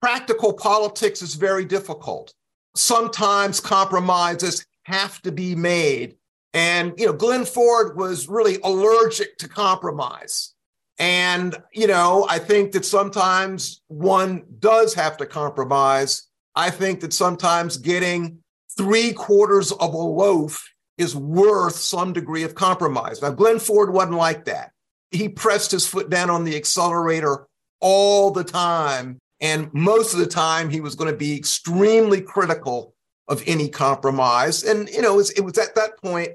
practical 0.01 0.53
politics 0.53 1.21
is 1.21 1.35
very 1.35 1.65
difficult. 1.65 2.33
Sometimes 2.75 3.59
compromises 3.59 4.65
have 4.83 5.21
to 5.23 5.31
be 5.31 5.55
made. 5.55 6.15
And, 6.53 6.93
you 6.97 7.07
know, 7.07 7.13
Glen 7.13 7.45
Ford 7.45 7.97
was 7.97 8.27
really 8.27 8.59
allergic 8.63 9.37
to 9.39 9.49
compromise. 9.49 10.53
And, 10.99 11.55
you 11.73 11.87
know, 11.87 12.27
I 12.29 12.37
think 12.37 12.71
that 12.73 12.85
sometimes 12.85 13.81
one 13.87 14.43
does 14.59 14.93
have 14.93 15.17
to 15.17 15.25
compromise 15.25 16.29
I 16.55 16.69
think 16.69 17.01
that 17.01 17.13
sometimes 17.13 17.77
getting 17.77 18.39
three 18.77 19.13
quarters 19.13 19.71
of 19.71 19.93
a 19.93 19.97
loaf 19.97 20.69
is 20.97 21.15
worth 21.15 21.75
some 21.75 22.13
degree 22.13 22.43
of 22.43 22.55
compromise. 22.55 23.21
Now, 23.21 23.31
Glen 23.31 23.59
Ford 23.59 23.91
wasn't 23.91 24.17
like 24.17 24.45
that. 24.45 24.71
He 25.11 25.29
pressed 25.29 25.71
his 25.71 25.87
foot 25.87 26.09
down 26.09 26.29
on 26.29 26.43
the 26.43 26.55
accelerator 26.55 27.47
all 27.81 28.31
the 28.31 28.43
time. 28.43 29.17
And 29.41 29.73
most 29.73 30.13
of 30.13 30.19
the 30.19 30.27
time, 30.27 30.69
he 30.69 30.81
was 30.81 30.95
going 30.95 31.11
to 31.11 31.17
be 31.17 31.35
extremely 31.35 32.21
critical 32.21 32.93
of 33.27 33.43
any 33.45 33.69
compromise. 33.69 34.63
And, 34.63 34.89
you 34.89 35.01
know, 35.01 35.13
it 35.13 35.17
was, 35.17 35.31
it 35.31 35.41
was 35.41 35.57
at 35.57 35.75
that 35.75 35.97
point 36.01 36.29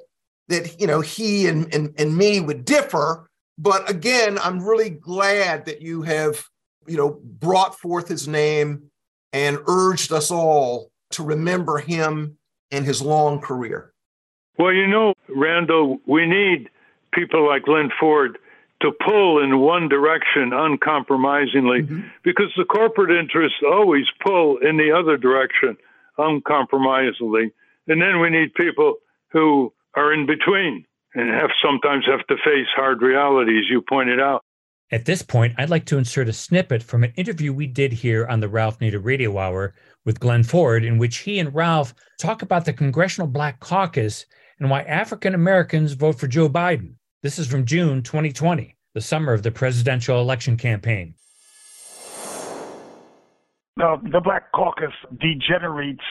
that, 0.49 0.81
you 0.81 0.87
know, 0.87 1.01
he 1.01 1.47
and, 1.47 1.73
and, 1.75 1.95
and 1.99 2.17
me 2.17 2.41
would 2.41 2.65
differ. 2.65 3.29
But 3.57 3.89
again, 3.89 4.39
I'm 4.39 4.65
really 4.65 4.91
glad 4.91 5.67
that 5.67 5.83
you 5.83 6.03
have, 6.03 6.45
you 6.87 6.97
know, 6.97 7.21
brought 7.23 7.79
forth 7.79 8.09
his 8.09 8.29
name 8.29 8.88
and 9.32 9.58
urged 9.66 10.12
us 10.12 10.30
all 10.30 10.90
to 11.11 11.23
remember 11.23 11.78
him 11.78 12.38
and 12.70 12.85
his 12.85 13.02
long 13.02 13.40
career. 13.40 13.92
Well, 14.58 14.73
you 14.73 14.87
know, 14.87 15.14
Randall, 15.28 16.00
we 16.06 16.26
need 16.26 16.68
people 17.12 17.47
like 17.47 17.64
Glen 17.64 17.90
Ford 17.99 18.38
to 18.82 18.92
pull 19.04 19.42
in 19.42 19.58
one 19.58 19.88
direction 19.88 20.52
uncompromisingly 20.52 21.82
mm-hmm. 21.82 22.00
because 22.23 22.52
the 22.56 22.64
corporate 22.64 23.11
interests 23.11 23.58
always 23.66 24.06
pull 24.25 24.58
in 24.58 24.76
the 24.76 24.92
other 24.92 25.16
direction 25.16 25.76
uncompromisingly. 26.16 27.52
And 27.87 28.00
then 28.00 28.20
we 28.20 28.30
need 28.30 28.54
people 28.54 28.97
who 29.32 29.73
are 29.94 30.12
in 30.12 30.26
between 30.26 30.85
and 31.14 31.30
have 31.30 31.50
sometimes 31.62 32.04
have 32.06 32.26
to 32.26 32.37
face 32.37 32.68
hard 32.76 33.02
realities, 33.02 33.64
you 33.68 33.82
pointed 33.82 34.20
out. 34.20 34.44
At 34.90 35.04
this 35.04 35.21
point, 35.21 35.54
I'd 35.59 35.68
like 35.68 35.85
to 35.87 35.99
insert 35.99 36.30
a 36.30 36.33
snippet 36.33 36.83
from 36.83 37.04
an 37.04 37.12
interview 37.16 37.52
we 37.52 37.66
did 37.66 37.92
here 37.92 38.26
on 38.26 38.40
the 38.40 38.49
Ralph 38.49 38.78
Nader 38.78 39.04
Radio 39.04 39.37
Hour 39.37 39.75
with 40.07 40.18
Glen 40.18 40.42
Ford, 40.42 40.83
in 40.83 40.97
which 40.97 41.18
he 41.18 41.38
and 41.38 41.54
Ralph 41.54 41.95
talk 42.18 42.40
about 42.40 42.64
the 42.64 42.73
Congressional 42.73 43.28
Black 43.28 43.61
Caucus 43.61 44.25
and 44.59 44.71
why 44.71 44.80
African 44.83 45.35
Americans 45.35 45.92
vote 45.92 46.18
for 46.18 46.26
Joe 46.26 46.49
Biden. 46.49 46.95
This 47.23 47.38
is 47.38 47.47
from 47.47 47.66
June 47.66 48.02
2020, 48.02 48.76
the 48.95 49.00
summer 49.02 49.35
of 49.35 49.42
the 49.42 49.50
presidential 49.50 50.23
election 50.23 50.57
campaign. 50.57 51.14
Now, 53.76 53.97
the 53.97 54.23
Black 54.25 54.50
Caucus 54.52 54.95
degenerates 55.21 56.02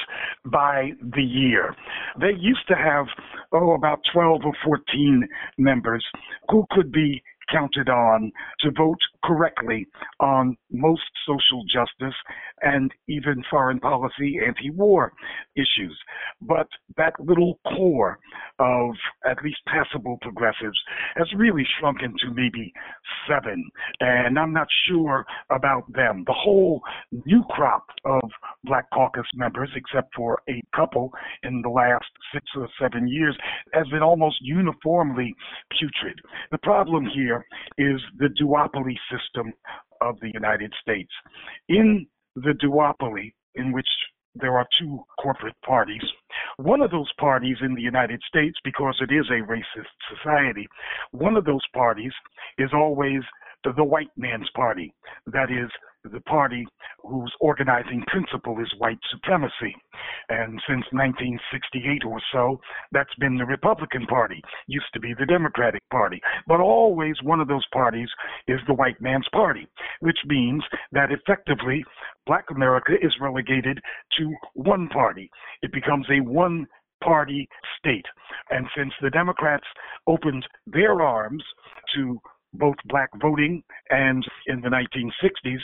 by 0.46 0.92
the 1.02 1.24
year. 1.24 1.76
They 2.22 2.32
used 2.38 2.68
to 2.70 2.76
have, 2.76 3.08
oh, 3.52 3.74
about 3.74 4.00
12 4.14 4.42
or 4.46 4.54
14 4.64 5.28
members 5.58 6.06
who 6.50 6.66
could 6.72 6.92
be 6.92 7.24
counted 7.52 7.90
on 7.90 8.32
to 8.62 8.72
vote 8.72 9.00
correctly 9.24 9.88
on 10.20 10.56
most 10.72 11.02
social 11.26 11.64
justice 11.72 12.16
and 12.62 12.92
even 13.08 13.44
foreign 13.50 13.80
policy 13.80 14.40
anti 14.46 14.70
war 14.72 15.12
issues. 15.56 15.98
But 16.42 16.68
that 16.98 17.14
little 17.20 17.60
core 17.66 18.20
of 18.60 18.96
at 19.26 19.38
least 19.44 19.60
passable 19.68 20.18
progressives 20.22 20.80
has 21.16 21.28
really 21.36 21.66
shrunk 21.80 22.02
into 22.02 22.34
maybe 22.34 22.72
seven. 23.28 23.70
And 24.00 24.38
I'm 24.40 24.54
not 24.54 24.68
sure 24.88 25.26
about 25.52 25.92
them. 25.94 26.24
The 26.26 26.34
whole 26.34 26.82
new 27.26 27.44
crop 27.50 27.86
of 28.06 28.22
Black 28.64 28.86
Caucus 28.94 29.28
members, 29.36 29.70
except 29.76 30.14
for 30.16 30.40
a 30.50 30.62
couple 30.76 31.12
in 31.44 31.62
the 31.62 31.70
last 31.70 32.06
six 32.34 32.46
or 32.56 32.68
seven 32.82 33.08
years, 33.08 33.38
has 33.74 33.88
been 33.90 34.02
almost 34.02 34.38
uniformly 34.42 35.34
putrid. 35.78 36.20
The 36.52 36.58
problem 36.60 37.06
here 37.14 37.37
is 37.78 38.00
the 38.18 38.30
duopoly 38.42 38.96
system 39.12 39.54
of 40.02 40.20
the 40.22 40.32
United 40.34 40.74
States. 40.82 41.12
In 41.70 42.08
the 42.36 42.54
duopoly, 42.62 43.34
in 43.56 43.72
which 43.72 43.88
there 44.40 44.58
are 44.58 44.68
two 44.80 45.00
corporate 45.22 45.56
parties. 45.66 46.04
One 46.58 46.82
of 46.82 46.92
those 46.92 47.12
parties 47.20 47.58
in 47.62 47.74
the 47.74 47.82
United 47.82 48.22
States, 48.28 48.56
because 48.64 48.96
it 49.02 49.12
is 49.12 49.26
a 49.30 49.46
racist 49.52 49.88
society, 50.16 50.68
one 51.12 51.36
of 51.36 51.46
those 51.46 51.66
parties 51.74 52.12
is 52.58 52.70
always 52.74 53.22
the 53.64 53.84
white 53.84 54.12
man's 54.16 54.50
party. 54.56 54.94
That 55.28 55.52
is, 55.52 55.70
the 56.12 56.22
party 56.22 56.66
whose 57.04 57.34
organizing 57.40 58.04
principle 58.08 58.60
is 58.60 58.74
white 58.78 59.00
supremacy. 59.12 59.76
And 60.30 60.62
since 60.68 60.86
1968 60.92 62.06
or 62.06 62.22
so, 62.32 62.60
that's 62.92 63.14
been 63.20 63.38
the 63.38 63.46
Republican 63.46 64.06
Party, 64.06 64.42
used 64.68 64.88
to 64.94 65.00
be 65.00 65.14
the 65.18 65.26
Democratic 65.26 65.82
Party. 65.90 66.22
But 66.48 66.60
always 66.60 67.16
one 67.24 67.40
of 67.40 67.48
those 67.48 67.66
parties 67.74 68.10
is 68.48 68.60
the 68.68 68.74
white 68.74 69.02
man's 69.02 69.28
party, 69.34 69.68
which 70.00 70.20
means 70.26 70.64
that 70.92 71.12
effectively 71.12 71.84
black 72.26 72.46
America 72.52 72.94
is 73.02 73.14
relegated 73.20 73.80
to 74.18 74.34
one 74.54 74.88
party. 74.90 75.30
It 75.62 75.72
becomes 75.72 76.06
a 76.10 76.22
one 76.22 76.68
party 77.04 77.48
state. 77.78 78.06
And 78.50 78.66
since 78.76 78.94
the 79.02 79.10
Democrats 79.10 79.66
opened 80.08 80.46
their 80.66 81.02
arms 81.02 81.44
to 81.96 82.20
both 82.54 82.76
black 82.86 83.10
voting 83.22 83.64
and 83.90 84.26
in 84.48 84.62
the 84.62 84.70
1960s, 84.70 85.60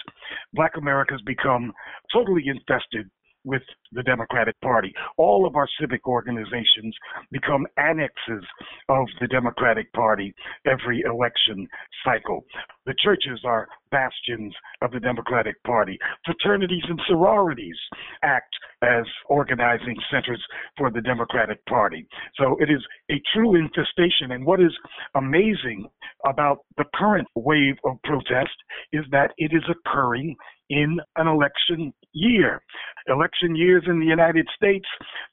black 0.54 0.72
America 0.78 1.14
has 1.14 1.22
become 1.22 1.72
totally 2.14 2.44
infested 2.48 3.10
with 3.44 3.62
the 3.92 4.04
Democratic 4.04 4.60
Party. 4.62 4.94
All 5.18 5.46
of 5.46 5.56
our 5.56 5.68
civic 5.80 6.08
organizations 6.08 6.96
become 7.32 7.66
annexes 7.78 8.46
of 8.90 9.06
the 9.20 9.28
Democratic 9.28 9.92
Party 9.94 10.34
every 10.66 11.02
election 11.02 11.68
cycle. 12.06 12.46
The 12.86 12.96
churches 13.04 13.42
are 13.46 13.68
bastions 13.92 14.54
of 14.82 14.92
the 14.92 15.00
Democratic 15.00 15.62
Party. 15.64 15.98
Fraternities 16.26 16.84
and 16.90 17.00
sororities 17.08 17.78
act 18.24 18.54
as 18.82 19.06
organizing 19.28 19.96
centers 20.12 20.44
for 20.78 20.92
the 20.92 21.02
Democratic 21.02 21.64
Party. 21.66 22.06
So 22.36 22.58
it 22.60 22.70
is 22.70 22.84
a 23.12 23.22
true 23.34 23.56
infestation. 23.56 24.32
And 24.32 24.46
what 24.46 24.62
is 24.62 24.74
amazing 25.16 25.88
about 26.26 26.60
the 26.78 26.86
current 26.96 27.28
wave 27.36 27.76
of 27.86 27.98
protest 28.04 28.56
is 28.92 29.06
that 29.12 29.32
it 29.38 29.52
is 29.54 29.64
occurring 29.70 30.36
in 30.70 31.00
an 31.18 31.28
election 31.28 31.94
year. 32.14 32.62
Election 33.08 33.56
years 33.56 33.84
in 33.88 34.00
the 34.00 34.06
United 34.06 34.48
States 34.56 34.86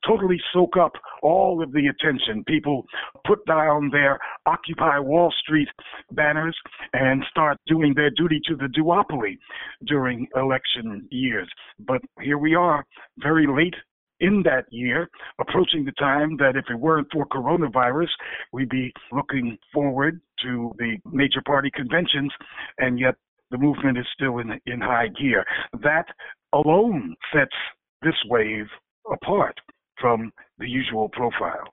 totally 0.07 0.41
soak 0.53 0.77
up 0.77 0.93
all 1.23 1.63
of 1.63 1.73
the 1.73 1.87
attention. 1.87 2.43
People 2.45 2.85
put 3.27 3.45
down 3.47 3.91
their 3.91 4.19
Occupy 4.47 4.99
Wall 4.99 5.33
Street 5.41 5.69
banners 6.13 6.57
and 6.93 7.25
start 7.31 7.59
doing 7.67 7.95
their 7.95 8.11
duty 8.11 8.41
to 8.47 8.57
the 8.57 8.67
duopoly 8.67 9.39
during 9.87 10.27
election 10.35 11.07
years. 11.11 11.49
But 11.79 12.01
here 12.21 12.39
we 12.39 12.55
are, 12.55 12.85
very 13.19 13.47
late 13.47 13.75
in 14.21 14.43
that 14.45 14.65
year, 14.71 15.09
approaching 15.41 15.85
the 15.85 15.93
time 15.93 16.37
that 16.37 16.57
if 16.57 16.65
it 16.71 16.79
weren't 16.79 17.09
for 17.13 17.27
coronavirus, 17.27 18.09
we'd 18.53 18.69
be 18.69 18.93
looking 19.13 19.57
forward 19.73 20.21
to 20.43 20.73
the 20.79 20.97
major 21.11 21.41
party 21.47 21.71
conventions, 21.75 22.31
and 22.79 22.99
yet 22.99 23.15
the 23.51 23.59
movement 23.59 23.99
is 23.99 24.07
still 24.15 24.39
in, 24.39 24.53
in 24.67 24.81
high 24.81 25.09
gear. 25.09 25.45
That 25.83 26.05
alone 26.53 27.17
sets 27.33 27.57
this 28.03 28.15
wave 28.29 28.67
apart 29.13 29.57
from 30.01 30.33
the 30.59 30.69
usual 30.69 31.09
profile. 31.09 31.73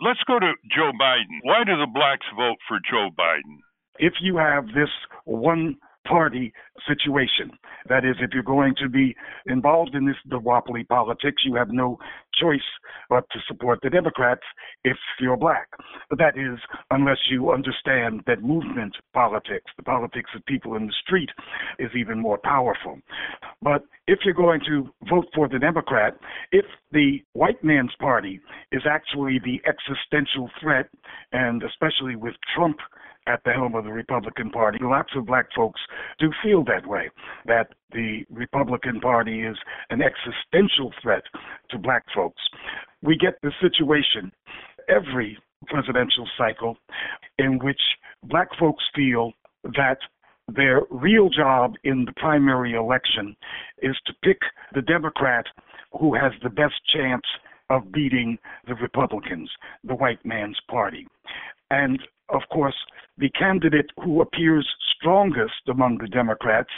Let's 0.00 0.22
go 0.26 0.38
to 0.38 0.52
Joe 0.74 0.92
Biden. 1.00 1.38
Why 1.42 1.64
do 1.64 1.76
the 1.76 1.90
blacks 1.92 2.26
vote 2.36 2.58
for 2.68 2.78
Joe 2.90 3.10
Biden? 3.18 3.58
If 3.98 4.14
you 4.20 4.36
have 4.36 4.66
this 4.66 4.90
one 5.24 5.76
party 6.08 6.52
situation. 6.86 7.50
That 7.88 8.04
is, 8.04 8.16
if 8.20 8.30
you're 8.32 8.42
going 8.42 8.74
to 8.82 8.88
be 8.88 9.14
involved 9.46 9.94
in 9.94 10.06
this 10.06 10.16
duopoly 10.28 10.86
politics, 10.88 11.42
you 11.44 11.54
have 11.54 11.70
no 11.70 11.98
choice 12.40 12.60
but 13.08 13.24
to 13.32 13.38
support 13.46 13.80
the 13.82 13.90
Democrats 13.90 14.42
if 14.84 14.96
you're 15.20 15.36
black. 15.36 15.68
That 16.10 16.36
is, 16.36 16.58
unless 16.90 17.18
you 17.30 17.50
understand 17.50 18.22
that 18.26 18.42
movement 18.42 18.96
politics, 19.12 19.70
the 19.76 19.82
politics 19.82 20.30
of 20.34 20.44
people 20.46 20.76
in 20.76 20.86
the 20.86 20.94
street, 21.04 21.30
is 21.78 21.90
even 21.96 22.20
more 22.20 22.38
powerful. 22.38 22.98
But 23.62 23.82
if 24.06 24.20
you're 24.24 24.34
going 24.34 24.60
to 24.68 24.88
vote 25.08 25.26
for 25.34 25.48
the 25.48 25.58
Democrat, 25.58 26.14
if 26.52 26.64
the 26.92 27.22
white 27.32 27.62
man's 27.62 27.94
party 28.00 28.40
is 28.72 28.82
actually 28.88 29.40
the 29.44 29.60
existential 29.68 30.50
threat, 30.60 30.88
and 31.32 31.62
especially 31.62 32.16
with 32.16 32.34
Trump 32.54 32.78
at 33.28 33.40
the 33.44 33.52
helm 33.52 33.74
of 33.74 33.84
the 33.84 33.92
Republican 33.92 34.50
Party. 34.50 34.78
Lots 34.80 35.10
of 35.14 35.26
black 35.26 35.46
folks 35.54 35.80
do 36.18 36.30
feel 36.42 36.64
that 36.64 36.86
way, 36.86 37.10
that 37.44 37.68
the 37.92 38.24
Republican 38.30 39.00
Party 39.00 39.42
is 39.42 39.56
an 39.90 40.00
existential 40.02 40.92
threat 41.02 41.22
to 41.70 41.78
black 41.78 42.04
folks. 42.14 42.40
We 43.02 43.16
get 43.16 43.34
the 43.42 43.52
situation 43.60 44.32
every 44.88 45.38
presidential 45.66 46.26
cycle 46.36 46.78
in 47.38 47.58
which 47.58 47.80
black 48.24 48.48
folks 48.58 48.82
feel 48.94 49.32
that 49.64 49.98
their 50.48 50.82
real 50.90 51.28
job 51.28 51.74
in 51.84 52.06
the 52.06 52.12
primary 52.12 52.72
election 52.72 53.36
is 53.82 53.96
to 54.06 54.14
pick 54.22 54.38
the 54.74 54.80
Democrat 54.82 55.44
who 56.00 56.14
has 56.14 56.32
the 56.42 56.48
best 56.48 56.74
chance 56.94 57.24
of 57.70 57.92
beating 57.92 58.38
the 58.66 58.74
Republicans, 58.76 59.50
the 59.84 59.94
white 59.94 60.24
man's 60.24 60.58
party. 60.70 61.06
And 61.70 62.00
of 62.30 62.42
course, 62.52 62.74
the 63.16 63.30
candidate 63.30 63.90
who 64.02 64.20
appears 64.20 64.68
strongest 64.98 65.68
among 65.68 65.98
the 65.98 66.08
Democrats 66.08 66.70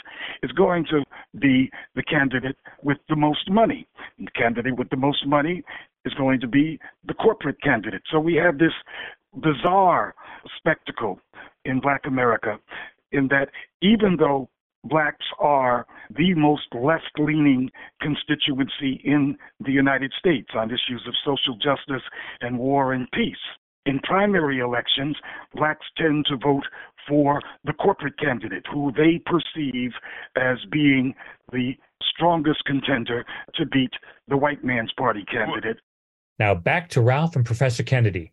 is 0.43 0.51
going 0.51 0.85
to 0.85 1.03
be 1.39 1.69
the 1.95 2.03
candidate 2.03 2.57
with 2.83 2.97
the 3.09 3.15
most 3.15 3.49
money. 3.49 3.87
And 4.17 4.27
the 4.27 4.31
candidate 4.31 4.77
with 4.77 4.89
the 4.89 4.97
most 4.97 5.25
money 5.25 5.63
is 6.05 6.13
going 6.13 6.39
to 6.41 6.47
be 6.47 6.79
the 7.07 7.13
corporate 7.13 7.61
candidate. 7.61 8.01
So 8.11 8.19
we 8.19 8.35
have 8.35 8.57
this 8.57 8.73
bizarre 9.35 10.15
spectacle 10.57 11.19
in 11.65 11.79
Black 11.79 12.01
America 12.05 12.57
in 13.11 13.27
that 13.27 13.49
even 13.81 14.17
though 14.17 14.49
blacks 14.83 15.25
are 15.39 15.85
the 16.15 16.33
most 16.33 16.73
left 16.73 17.11
leaning 17.19 17.69
constituency 18.01 19.01
in 19.03 19.37
the 19.63 19.71
United 19.71 20.11
States 20.17 20.49
on 20.55 20.69
issues 20.69 21.03
of 21.07 21.13
social 21.23 21.55
justice 21.55 22.03
and 22.41 22.57
war 22.57 22.93
and 22.93 23.07
peace 23.11 23.35
in 23.85 23.99
primary 23.99 24.59
elections, 24.59 25.15
blacks 25.55 25.85
tend 25.97 26.25
to 26.27 26.37
vote 26.37 26.65
for 27.07 27.41
the 27.63 27.73
corporate 27.73 28.17
candidate 28.19 28.63
who 28.71 28.91
they 28.91 29.21
perceive 29.25 29.91
as 30.35 30.57
being 30.71 31.13
the 31.51 31.73
strongest 32.01 32.63
contender 32.65 33.25
to 33.55 33.65
beat 33.65 33.91
the 34.27 34.37
white 34.37 34.63
man's 34.63 34.91
party 34.97 35.23
candidate. 35.31 35.77
Now 36.37 36.53
back 36.55 36.89
to 36.89 37.01
Ralph 37.01 37.35
and 37.35 37.45
Professor 37.45 37.83
Kennedy. 37.83 38.31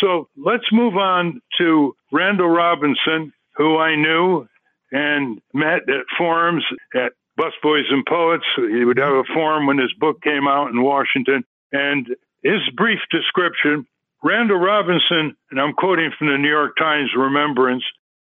So 0.00 0.28
let's 0.36 0.70
move 0.72 0.96
on 0.96 1.40
to 1.58 1.94
Randall 2.12 2.48
Robinson, 2.48 3.32
who 3.56 3.78
I 3.78 3.96
knew 3.96 4.46
and 4.92 5.40
met 5.52 5.88
at 5.88 6.04
forums 6.16 6.64
at 6.94 7.12
Busboys 7.38 7.90
and 7.90 8.04
Poets. 8.06 8.44
He 8.56 8.84
would 8.84 8.98
have 8.98 9.14
a 9.14 9.24
forum 9.34 9.66
when 9.66 9.78
his 9.78 9.92
book 9.98 10.22
came 10.22 10.46
out 10.48 10.70
in 10.70 10.82
Washington. 10.82 11.44
And 11.72 12.08
his 12.42 12.60
brief 12.76 13.00
description 13.10 13.86
Randall 14.22 14.58
Robinson, 14.58 15.36
and 15.50 15.60
I'm 15.60 15.74
quoting 15.74 16.10
from 16.18 16.28
the 16.28 16.38
New 16.38 16.48
York 16.48 16.76
Times 16.76 17.10
Remembrance, 17.16 17.84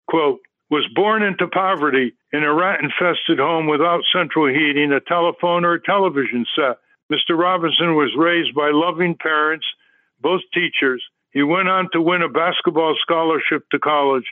quote, 0.08 0.39
was 0.69 0.88
born 0.93 1.24
into 1.24 1.48
poverty 1.48 2.13
in 2.32 2.43
a 2.43 2.54
rat 2.54 2.80
infested 2.82 3.39
home 3.39 3.65
without 3.65 4.04
central 4.13 4.48
heating, 4.48 4.91
a 4.91 5.00
telephone, 5.00 5.65
or 5.65 5.74
a 5.74 5.82
television 5.82 6.45
set. 6.56 6.78
Mr. 7.12 7.36
Robinson 7.36 7.95
was 7.95 8.13
raised 8.15 8.54
by 8.54 8.69
loving 8.72 9.15
parents, 9.15 9.65
both 10.22 10.41
teachers. 10.54 11.04
He 11.32 11.41
went 11.41 11.69
on 11.69 11.89
to 11.93 12.02
win 12.02 12.22
a 12.22 12.30
basketball 12.30 12.95
scholarship 13.02 13.63
to 13.72 13.80
college 13.80 14.26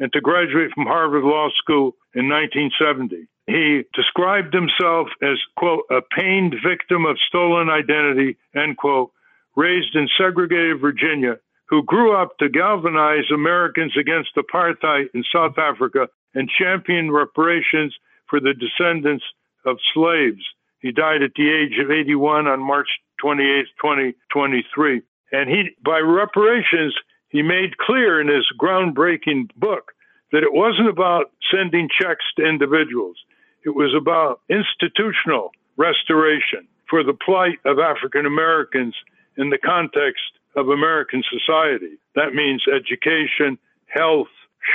and 0.00 0.12
to 0.12 0.20
graduate 0.20 0.72
from 0.74 0.86
Harvard 0.86 1.22
Law 1.22 1.48
School 1.56 1.94
in 2.12 2.28
1970. 2.28 3.28
He 3.46 3.84
described 3.94 4.52
himself 4.52 5.08
as, 5.22 5.38
quote, 5.56 5.84
a 5.92 6.00
pained 6.16 6.56
victim 6.66 7.06
of 7.06 7.18
stolen 7.28 7.68
identity, 7.68 8.36
end 8.56 8.78
quote, 8.78 9.12
raised 9.56 9.94
in 9.94 10.08
segregated 10.18 10.80
Virginia, 10.80 11.38
who 11.68 11.82
grew 11.82 12.14
up 12.16 12.36
to 12.38 12.48
galvanize 12.48 13.30
Americans 13.32 13.96
against 13.98 14.36
apartheid 14.36 15.06
in 15.14 15.24
South 15.32 15.58
Africa 15.58 16.08
and 16.34 16.48
champion 16.48 17.10
reparations 17.10 17.94
for 18.28 18.40
the 18.40 18.54
descendants 18.54 19.24
of 19.64 19.78
slaves. 19.94 20.42
He 20.80 20.92
died 20.92 21.22
at 21.22 21.32
the 21.36 21.50
age 21.50 21.78
of 21.82 21.90
81 21.90 22.46
on 22.46 22.60
March 22.60 22.88
28, 23.20 23.66
2023. 23.80 25.02
And 25.32 25.48
he, 25.48 25.70
by 25.84 25.98
reparations, 26.00 26.94
he 27.28 27.42
made 27.42 27.78
clear 27.78 28.20
in 28.20 28.28
his 28.28 28.46
groundbreaking 28.60 29.50
book 29.56 29.92
that 30.32 30.42
it 30.42 30.52
wasn't 30.52 30.88
about 30.88 31.30
sending 31.50 31.88
checks 31.88 32.24
to 32.36 32.46
individuals. 32.46 33.16
It 33.64 33.74
was 33.74 33.94
about 33.94 34.40
institutional 34.50 35.52
restoration 35.76 36.68
for 36.90 37.02
the 37.02 37.14
plight 37.14 37.58
of 37.64 37.78
African 37.78 38.26
Americans 38.26 38.94
in 39.36 39.50
the 39.50 39.58
context 39.58 40.22
of 40.56 40.68
American 40.68 41.22
society. 41.30 41.98
That 42.14 42.34
means 42.34 42.62
education, 42.72 43.58
health, 43.86 44.28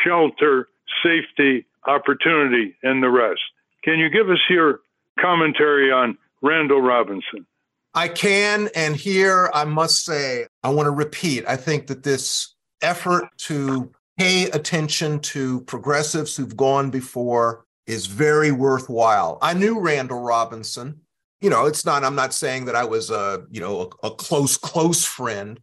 shelter, 0.04 0.67
safety, 1.04 1.65
opportunity, 1.88 2.76
and 2.84 3.02
the 3.02 3.10
rest. 3.10 3.41
Can 3.84 4.00
you 4.00 4.10
give 4.10 4.30
us 4.30 4.39
your 4.50 4.82
commentary 5.19 5.91
on 5.91 6.17
Randall 6.41 6.82
Robinson? 6.82 7.45
I 7.93 8.08
can, 8.08 8.69
and 8.76 8.95
here 8.95 9.50
I 9.54 9.63
must 9.65 10.06
say, 10.06 10.45
I 10.63 10.69
want 10.69 10.86
to 10.88 10.91
repeat. 10.91 11.45
I 11.48 11.56
think 11.56 11.88
that 11.88 12.04
this 12.04 12.54
effort 12.82 13.26
to 13.38 13.91
pay 14.17 14.45
attention 14.52 15.19
to 15.19 15.62
progressives 15.62 16.36
who've 16.36 16.56
gone 16.56 16.91
before 16.91 17.65
is 17.88 18.06
very 18.06 18.52
worthwhile. 18.52 19.39
I 19.41 19.54
knew 19.54 19.80
Randall 19.80 20.22
Robinson. 20.22 21.02
You 21.41 21.49
know, 21.49 21.65
it's 21.65 21.86
not, 21.86 22.04
I'm 22.04 22.15
not 22.15 22.34
saying 22.34 22.65
that 22.65 22.75
I 22.75 22.84
was 22.84 23.10
a, 23.10 23.43
you 23.49 23.62
know, 23.62 23.89
a, 24.04 24.08
a 24.08 24.12
close, 24.12 24.58
close 24.58 25.06
friend, 25.06 25.60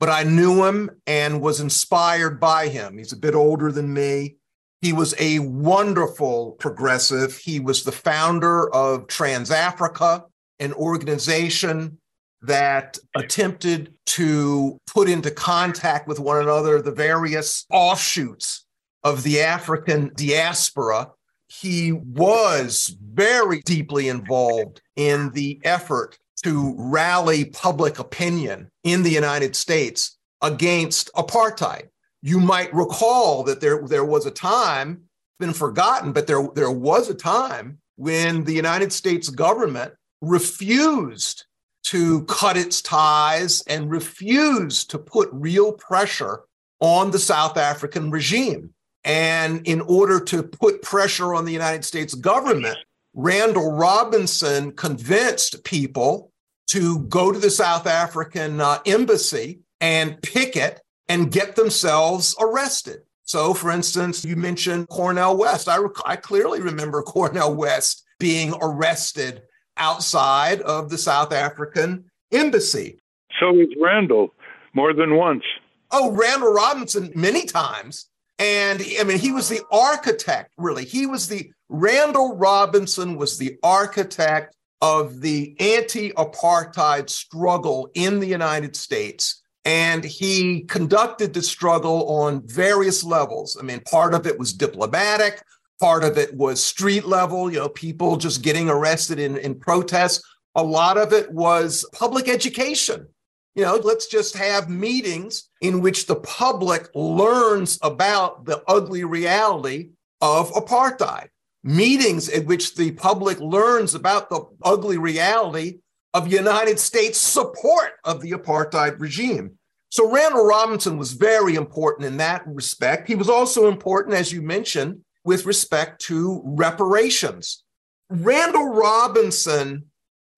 but 0.00 0.08
I 0.08 0.24
knew 0.24 0.64
him 0.64 0.90
and 1.06 1.40
was 1.40 1.60
inspired 1.60 2.40
by 2.40 2.68
him. 2.68 2.98
He's 2.98 3.12
a 3.12 3.16
bit 3.16 3.34
older 3.34 3.70
than 3.70 3.92
me. 3.92 4.36
He 4.80 4.92
was 4.92 5.14
a 5.18 5.38
wonderful 5.38 6.52
progressive. 6.58 7.38
He 7.38 7.60
was 7.60 7.84
the 7.84 7.92
founder 7.92 8.68
of 8.74 9.06
Trans 9.06 9.50
Africa, 9.50 10.24
an 10.58 10.72
organization 10.74 11.98
that 12.42 12.98
attempted 13.16 13.94
to 14.04 14.76
put 14.86 15.08
into 15.08 15.30
contact 15.30 16.06
with 16.06 16.20
one 16.20 16.42
another 16.42 16.82
the 16.82 16.92
various 16.92 17.64
offshoots 17.70 18.66
of 19.02 19.22
the 19.22 19.40
African 19.40 20.10
diaspora. 20.16 21.10
He 21.48 21.92
was 21.92 22.96
very 23.02 23.60
deeply 23.60 24.08
involved 24.08 24.80
in 24.96 25.30
the 25.30 25.60
effort 25.64 26.18
to 26.42 26.74
rally 26.76 27.46
public 27.46 27.98
opinion 27.98 28.68
in 28.82 29.02
the 29.02 29.10
United 29.10 29.56
States 29.56 30.18
against 30.42 31.10
apartheid. 31.14 31.88
You 32.22 32.40
might 32.40 32.74
recall 32.74 33.42
that 33.44 33.60
there, 33.60 33.82
there 33.86 34.04
was 34.04 34.26
a 34.26 34.30
time, 34.30 35.02
been 35.38 35.52
forgotten, 35.52 36.12
but 36.12 36.26
there, 36.26 36.48
there 36.54 36.70
was 36.70 37.08
a 37.08 37.14
time 37.14 37.78
when 37.96 38.44
the 38.44 38.52
United 38.52 38.92
States 38.92 39.28
government 39.28 39.92
refused 40.20 41.44
to 41.84 42.24
cut 42.24 42.56
its 42.56 42.82
ties 42.82 43.62
and 43.66 43.90
refused 43.90 44.90
to 44.90 44.98
put 44.98 45.28
real 45.32 45.72
pressure 45.72 46.40
on 46.80 47.10
the 47.10 47.18
South 47.18 47.56
African 47.56 48.10
regime. 48.10 48.73
And 49.04 49.66
in 49.66 49.80
order 49.82 50.18
to 50.20 50.42
put 50.42 50.82
pressure 50.82 51.34
on 51.34 51.44
the 51.44 51.52
United 51.52 51.84
States 51.84 52.14
government, 52.14 52.78
Randall 53.12 53.72
Robinson 53.72 54.72
convinced 54.72 55.62
people 55.64 56.32
to 56.68 57.00
go 57.00 57.30
to 57.30 57.38
the 57.38 57.50
South 57.50 57.86
African 57.86 58.60
uh, 58.60 58.78
embassy 58.86 59.60
and 59.80 60.20
picket 60.22 60.80
and 61.08 61.30
get 61.30 61.54
themselves 61.54 62.34
arrested. 62.40 63.02
So, 63.24 63.54
for 63.54 63.70
instance, 63.70 64.24
you 64.24 64.36
mentioned 64.36 64.88
Cornel 64.88 65.36
West. 65.36 65.68
I, 65.68 65.78
rec- 65.78 65.92
I 66.04 66.16
clearly 66.16 66.60
remember 66.60 67.02
Cornel 67.06 67.54
West 67.54 68.04
being 68.18 68.54
arrested 68.60 69.42
outside 69.76 70.60
of 70.62 70.88
the 70.88 70.98
South 70.98 71.32
African 71.32 72.04
embassy. 72.32 73.00
So 73.40 73.52
was 73.52 73.68
Randall 73.80 74.30
more 74.74 74.92
than 74.92 75.16
once. 75.16 75.42
Oh, 75.90 76.12
Randall 76.12 76.52
Robinson 76.52 77.12
many 77.14 77.44
times. 77.44 78.06
And 78.38 78.82
I 79.00 79.04
mean, 79.04 79.18
he 79.18 79.32
was 79.32 79.48
the 79.48 79.62
architect, 79.70 80.52
really. 80.58 80.84
He 80.84 81.06
was 81.06 81.28
the 81.28 81.52
Randall 81.68 82.36
Robinson 82.36 83.16
was 83.16 83.38
the 83.38 83.56
architect 83.62 84.54
of 84.80 85.20
the 85.20 85.56
anti 85.60 86.10
apartheid 86.12 87.08
struggle 87.08 87.88
in 87.94 88.20
the 88.20 88.26
United 88.26 88.76
States. 88.76 89.42
And 89.64 90.04
he 90.04 90.62
conducted 90.62 91.32
the 91.32 91.42
struggle 91.42 92.06
on 92.08 92.46
various 92.46 93.02
levels. 93.02 93.56
I 93.58 93.62
mean, 93.64 93.80
part 93.80 94.12
of 94.12 94.26
it 94.26 94.38
was 94.38 94.52
diplomatic, 94.52 95.42
part 95.80 96.04
of 96.04 96.18
it 96.18 96.34
was 96.34 96.62
street 96.62 97.06
level, 97.06 97.50
you 97.50 97.58
know, 97.58 97.70
people 97.70 98.16
just 98.16 98.42
getting 98.42 98.68
arrested 98.68 99.18
in, 99.18 99.38
in 99.38 99.58
protests. 99.58 100.22
A 100.54 100.62
lot 100.62 100.98
of 100.98 101.14
it 101.14 101.32
was 101.32 101.86
public 101.94 102.28
education. 102.28 103.06
You 103.54 103.64
know, 103.64 103.76
let's 103.76 104.06
just 104.06 104.36
have 104.36 104.68
meetings 104.68 105.48
in 105.60 105.80
which 105.80 106.06
the 106.06 106.16
public 106.16 106.88
learns 106.94 107.78
about 107.82 108.44
the 108.44 108.62
ugly 108.66 109.04
reality 109.04 109.90
of 110.20 110.52
apartheid 110.52 111.28
meetings 111.64 112.28
in 112.28 112.44
which 112.44 112.76
the 112.76 112.92
public 112.92 113.40
learns 113.40 113.94
about 113.94 114.28
the 114.28 114.44
ugly 114.62 114.98
reality 114.98 115.78
of 116.12 116.30
United 116.30 116.78
States 116.78 117.18
support 117.18 117.92
of 118.04 118.20
the 118.20 118.32
apartheid 118.32 119.00
regime. 119.00 119.58
So 119.88 120.10
Randall 120.10 120.44
Robinson 120.44 120.98
was 120.98 121.12
very 121.12 121.54
important 121.54 122.06
in 122.06 122.18
that 122.18 122.42
respect. 122.46 123.08
He 123.08 123.14
was 123.14 123.30
also 123.30 123.68
important, 123.68 124.14
as 124.14 124.30
you 124.30 124.42
mentioned, 124.42 125.00
with 125.24 125.46
respect 125.46 126.02
to 126.02 126.42
reparations. 126.44 127.64
Randall 128.10 128.68
Robinson, 128.68 129.86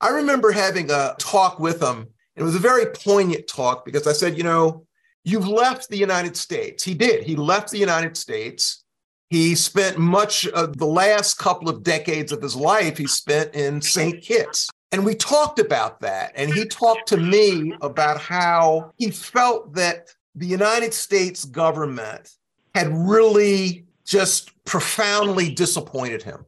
I 0.00 0.10
remember 0.10 0.52
having 0.52 0.90
a 0.90 1.16
talk 1.18 1.58
with 1.58 1.82
him. 1.82 2.08
It 2.36 2.42
was 2.42 2.54
a 2.54 2.60
very 2.60 2.86
poignant 2.86 3.48
talk 3.48 3.84
because 3.84 4.06
I 4.06 4.12
said, 4.12 4.36
you 4.36 4.44
know, 4.44 4.86
you've 5.24 5.48
left 5.48 5.88
the 5.88 5.96
United 5.96 6.36
States. 6.36 6.84
He 6.84 6.94
did. 6.94 7.24
He 7.24 7.34
left 7.36 7.70
the 7.70 7.78
United 7.78 8.16
States 8.16 8.84
he 9.28 9.56
spent 9.56 9.98
much 9.98 10.46
of 10.48 10.76
the 10.76 10.86
last 10.86 11.34
couple 11.34 11.68
of 11.68 11.82
decades 11.82 12.30
of 12.30 12.40
his 12.40 12.54
life, 12.54 12.96
he 12.96 13.06
spent 13.06 13.54
in 13.54 13.82
St. 13.82 14.22
Kitts. 14.22 14.70
And 14.92 15.04
we 15.04 15.16
talked 15.16 15.58
about 15.58 16.00
that. 16.00 16.32
And 16.36 16.52
he 16.52 16.64
talked 16.64 17.08
to 17.08 17.16
me 17.16 17.74
about 17.80 18.20
how 18.20 18.92
he 18.96 19.10
felt 19.10 19.74
that 19.74 20.10
the 20.36 20.46
United 20.46 20.94
States 20.94 21.44
government 21.44 22.30
had 22.74 22.88
really 22.92 23.86
just 24.04 24.52
profoundly 24.64 25.50
disappointed 25.50 26.22
him 26.22 26.46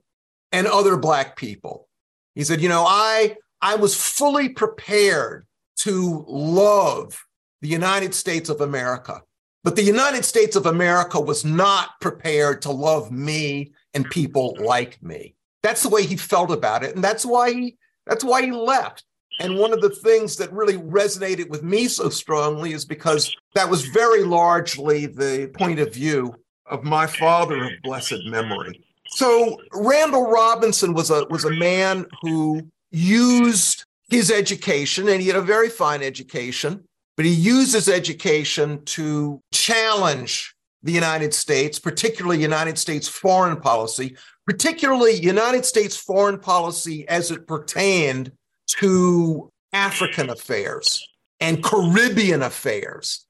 and 0.52 0.68
other 0.68 0.96
Black 0.96 1.34
people. 1.36 1.88
He 2.36 2.44
said, 2.44 2.60
You 2.60 2.68
know, 2.68 2.84
I, 2.86 3.36
I 3.60 3.74
was 3.74 4.00
fully 4.00 4.50
prepared 4.50 5.47
to 5.78 6.24
love 6.28 7.20
the 7.60 7.68
United 7.68 8.14
States 8.14 8.48
of 8.48 8.60
America. 8.60 9.22
But 9.64 9.76
the 9.76 9.82
United 9.82 10.24
States 10.24 10.56
of 10.56 10.66
America 10.66 11.20
was 11.20 11.44
not 11.44 12.00
prepared 12.00 12.62
to 12.62 12.70
love 12.70 13.10
me 13.10 13.72
and 13.94 14.08
people 14.10 14.56
like 14.60 15.02
me. 15.02 15.34
That's 15.62 15.82
the 15.82 15.88
way 15.88 16.04
he 16.04 16.16
felt 16.16 16.50
about 16.50 16.84
it. 16.84 16.94
And 16.94 17.02
that's 17.02 17.26
why 17.26 17.52
he 17.52 17.76
that's 18.06 18.24
why 18.24 18.42
he 18.42 18.52
left. 18.52 19.04
And 19.40 19.58
one 19.58 19.72
of 19.72 19.80
the 19.80 19.90
things 19.90 20.36
that 20.36 20.52
really 20.52 20.76
resonated 20.76 21.48
with 21.48 21.62
me 21.62 21.86
so 21.86 22.08
strongly 22.08 22.72
is 22.72 22.84
because 22.84 23.34
that 23.54 23.68
was 23.68 23.86
very 23.86 24.24
largely 24.24 25.06
the 25.06 25.50
point 25.54 25.78
of 25.78 25.94
view 25.94 26.34
of 26.66 26.82
my 26.82 27.06
father 27.06 27.64
of 27.64 27.70
blessed 27.82 28.24
memory. 28.26 28.84
So 29.10 29.58
Randall 29.72 30.30
Robinson 30.30 30.92
was 30.92 31.10
a 31.10 31.24
was 31.30 31.44
a 31.44 31.50
man 31.50 32.06
who 32.22 32.62
used 32.90 33.84
his 34.08 34.30
education 34.30 35.08
and 35.08 35.20
he 35.20 35.28
had 35.28 35.36
a 35.36 35.42
very 35.42 35.68
fine 35.68 36.02
education 36.02 36.84
but 37.18 37.26
he 37.26 37.34
uses 37.34 37.88
education 37.88 38.84
to 38.84 39.42
challenge 39.52 40.54
the 40.84 40.92
United 40.92 41.34
States, 41.34 41.80
particularly 41.80 42.40
United 42.40 42.78
States 42.78 43.08
foreign 43.08 43.60
policy, 43.60 44.16
particularly 44.46 45.14
United 45.14 45.64
States 45.64 45.96
foreign 45.96 46.38
policy 46.38 47.08
as 47.08 47.32
it 47.32 47.48
pertained 47.48 48.30
to 48.68 49.50
African 49.72 50.30
affairs 50.30 51.04
and 51.40 51.60
Caribbean 51.60 52.40
affairs. 52.40 53.26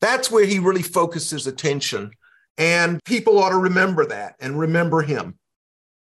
That's 0.00 0.30
where 0.30 0.46
he 0.46 0.60
really 0.60 0.82
focused 0.82 1.32
his 1.32 1.48
attention. 1.48 2.12
And 2.56 3.02
people 3.04 3.42
ought 3.42 3.50
to 3.50 3.56
remember 3.56 4.06
that 4.06 4.36
and 4.38 4.56
remember 4.56 5.02
him. 5.02 5.34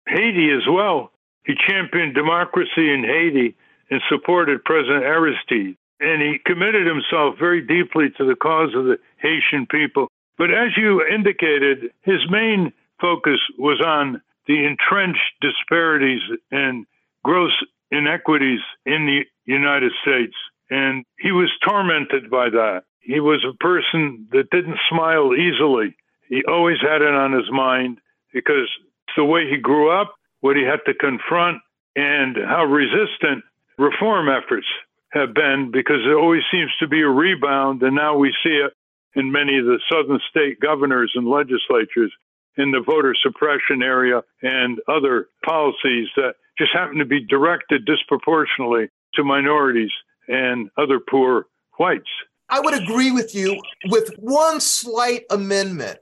Haiti 0.09 0.51
as 0.53 0.67
well. 0.67 1.12
He 1.45 1.55
championed 1.69 2.15
democracy 2.15 2.91
in 2.91 3.05
Haiti 3.05 3.57
and 3.90 4.01
supported 4.09 4.64
President 4.64 5.05
Aristide 5.05 5.77
and 6.01 6.20
he 6.20 6.38
committed 6.44 6.87
himself 6.87 7.37
very 7.38 7.62
deeply 7.62 8.11
to 8.16 8.25
the 8.25 8.37
cause 8.37 8.75
of 8.75 8.85
the 8.85 8.99
Haitian 9.18 9.66
people. 9.66 10.09
But 10.38 10.51
as 10.51 10.77
you 10.77 11.05
indicated, 11.05 11.90
his 12.03 12.20
main 12.29 12.72
focus 13.01 13.40
was 13.59 13.81
on 13.81 14.20
the 14.46 14.64
entrenched 14.64 15.33
disparities 15.40 16.20
and 16.51 16.87
gross 17.25 17.53
inequities 17.90 18.61
in 18.85 19.07
the 19.07 19.25
United 19.51 19.92
States. 20.03 20.35
And 20.70 21.05
he 21.18 21.33
was 21.33 21.51
tormented 21.66 22.31
by 22.31 22.51
that. 22.51 22.83
He 23.01 23.20
was 23.20 23.44
a 23.49 23.57
person 23.57 24.29
that 24.33 24.51
didn't 24.51 24.79
smile 24.90 25.33
easily. 25.35 25.96
He 26.29 26.42
always 26.46 26.79
had 26.81 27.03
it 27.03 27.14
on 27.14 27.33
his 27.33 27.51
mind 27.51 27.99
because 28.33 28.68
the 29.16 29.25
way 29.25 29.49
he 29.49 29.57
grew 29.57 29.90
up, 29.90 30.14
what 30.40 30.57
he 30.57 30.64
had 30.64 30.81
to 30.87 30.94
confront, 30.94 31.62
and 31.94 32.37
how 32.37 32.64
resistant 32.64 33.44
reform 33.79 34.29
efforts 34.29 34.67
have 35.12 35.35
been 35.35 35.71
because 35.73 36.01
there 36.05 36.19
always 36.19 36.43
seems 36.51 36.71
to 36.81 36.89
be 36.89 37.01
a 37.01 37.09
rebound, 37.09 37.83
and 37.83 37.95
now 37.95 38.17
we 38.17 38.35
see 38.43 38.51
it 38.51 38.73
in 39.15 39.33
many 39.33 39.59
of 39.59 39.65
the 39.65 39.79
southern 39.91 40.21
state 40.29 40.61
governors 40.61 41.12
and 41.15 41.27
legislatures 41.27 42.12
in 42.59 42.71
the 42.71 42.81
voter 42.81 43.15
suppression 43.23 43.83
area 43.83 44.23
and 44.43 44.79
other 44.89 45.29
policies 45.45 46.09
that 46.17 46.35
just 46.59 46.73
happen 46.73 46.99
to 46.99 47.05
be 47.05 47.25
directed 47.25 47.85
disproportionately 47.85 48.89
to 49.15 49.25
minorities 49.25 49.91
and 50.29 50.71
other 50.77 50.99
poor 50.99 51.47
whites. 51.79 52.09
I 52.49 52.61
would 52.61 52.75
agree 52.75 53.11
with 53.11 53.35
you 53.35 53.61
with 53.87 54.15
one 54.19 54.61
slight 54.61 55.25
amendment. 55.31 55.99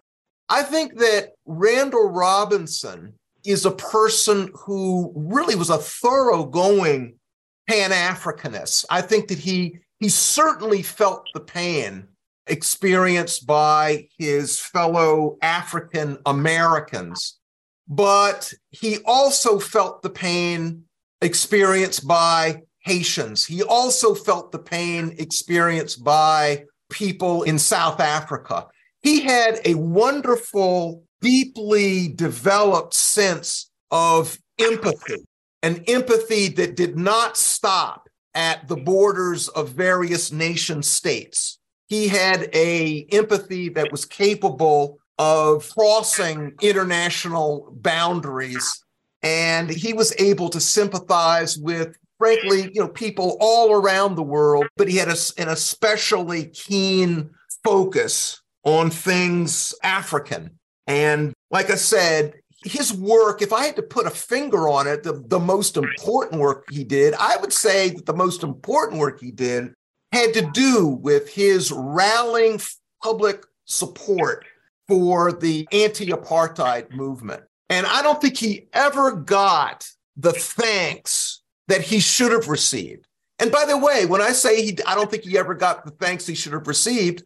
I 0.49 0.63
think 0.63 0.99
that 0.99 1.33
Randall 1.47 2.11
Robinson 2.11 3.15
is 3.45 3.65
a 3.65 3.71
person 3.71 4.51
who 4.55 5.13
really 5.15 5.55
was 5.55 5.71
a 5.71 5.79
thoroughgoing 5.79 7.15
Pan 7.69 7.91
Africanist. 7.91 8.85
I 8.91 9.01
think 9.01 9.29
that 9.29 9.39
he 9.39 9.79
he 10.01 10.09
certainly 10.09 10.83
felt 10.83 11.29
the 11.35 11.41
pain 11.41 12.09
experienced 12.47 13.47
by 13.47 14.09
his 14.19 14.61
fellow 14.61 15.39
African 15.41 16.19
Americans, 16.27 17.39
but 17.89 18.53
he 18.71 18.99
also 19.07 19.59
felt 19.59 20.03
the 20.03 20.11
pain 20.11 20.85
experienced 21.23 22.07
by 22.07 22.63
Haitians. 22.81 23.47
He 23.47 23.63
also 23.63 24.15
felt 24.15 24.53
the 24.53 24.59
pain 24.59 25.15
experienced 25.19 26.05
by 26.05 26.65
people 26.91 27.43
in 27.45 27.59
South 27.59 27.99
Africa. 27.99 28.67
He 29.03 29.21
had 29.21 29.61
a 29.65 29.75
wonderful, 29.75 31.03
deeply 31.21 32.09
developed 32.09 32.95
sense 32.95 33.71
of 33.91 34.39
empathy, 34.59 35.25
an 35.65 35.83
empathy 35.89 36.49
that 36.49 36.77
did 36.77 36.99
not 36.99 37.39
stop 37.39 38.11
at 38.35 38.69
the 38.69 38.77
borders 38.77 39.49
of 39.49 39.71
various 39.71 40.31
nation 40.31 40.83
states. 40.83 41.59
He 41.87 42.07
had 42.07 42.51
a 42.55 43.07
empathy 43.11 43.71
that 43.71 43.91
was 43.91 44.05
capable 44.05 44.99
of 45.19 45.67
crossing 45.71 46.53
international 46.61 47.73
boundaries 47.81 48.85
and 49.23 49.71
he 49.71 49.95
was 49.95 50.13
able 50.19 50.51
to 50.51 50.61
sympathize 50.61 51.57
with 51.57 51.97
frankly 52.19 52.71
you 52.75 52.81
know 52.81 52.89
people 52.89 53.37
all 53.41 53.73
around 53.73 54.17
the 54.17 54.23
world 54.23 54.67
but 54.77 54.89
he 54.89 54.97
had 54.97 55.09
a, 55.09 55.17
an 55.39 55.49
especially 55.49 56.47
keen 56.47 57.31
focus 57.63 58.43
on 58.65 58.91
things 58.91 59.73
african 59.85 60.51
and 60.89 61.33
like 61.53 61.71
i 61.71 61.77
said 61.77 62.35
his 62.65 62.93
work 62.93 63.43
if 63.43 63.53
i 63.53 63.65
had 63.65 63.77
to 63.77 63.83
put 63.83 64.07
a 64.07 64.11
finger 64.11 64.69
on 64.69 64.87
it 64.87 65.03
the, 65.03 65.23
the 65.27 65.39
most 65.39 65.77
important 65.77 66.41
work 66.41 66.65
he 66.71 66.85
did 66.85 67.15
i 67.15 67.37
would 67.37 67.53
say 67.53 67.91
that 67.91 68.07
the 68.07 68.15
most 68.15 68.43
important 68.43 69.01
work 69.01 69.21
he 69.21 69.31
did 69.31 69.73
had 70.13 70.33
to 70.33 70.49
do 70.53 70.87
with 70.87 71.33
his 71.33 71.73
rallying 71.73 72.61
public 73.03 73.45
support 73.65 74.45
for 74.87 75.33
the 75.33 75.67
anti-apartheid 75.73 76.91
movement 76.91 77.43
and 77.69 77.87
i 77.87 78.03
don't 78.03 78.21
think 78.21 78.37
he 78.37 78.69
ever 78.73 79.13
got 79.13 79.87
the 80.17 80.33
thanks 80.33 81.43
that 81.69 81.81
he 81.81 82.01
should 82.01 82.33
have 82.33 82.49
received. 82.49 83.07
And 83.39 83.51
by 83.51 83.65
the 83.65 83.79
way, 83.79 84.07
when 84.07 84.21
I 84.21 84.31
say 84.31 84.63
he, 84.63 84.79
I 84.87 84.95
don't 84.95 85.11
think 85.11 85.25
he 85.25 85.39
ever 85.39 85.55
got 85.55 85.85
the 85.85 85.91
thanks 85.93 86.27
he 86.27 86.35
should 86.35 86.53
have 86.53 86.69
received, 86.69 87.25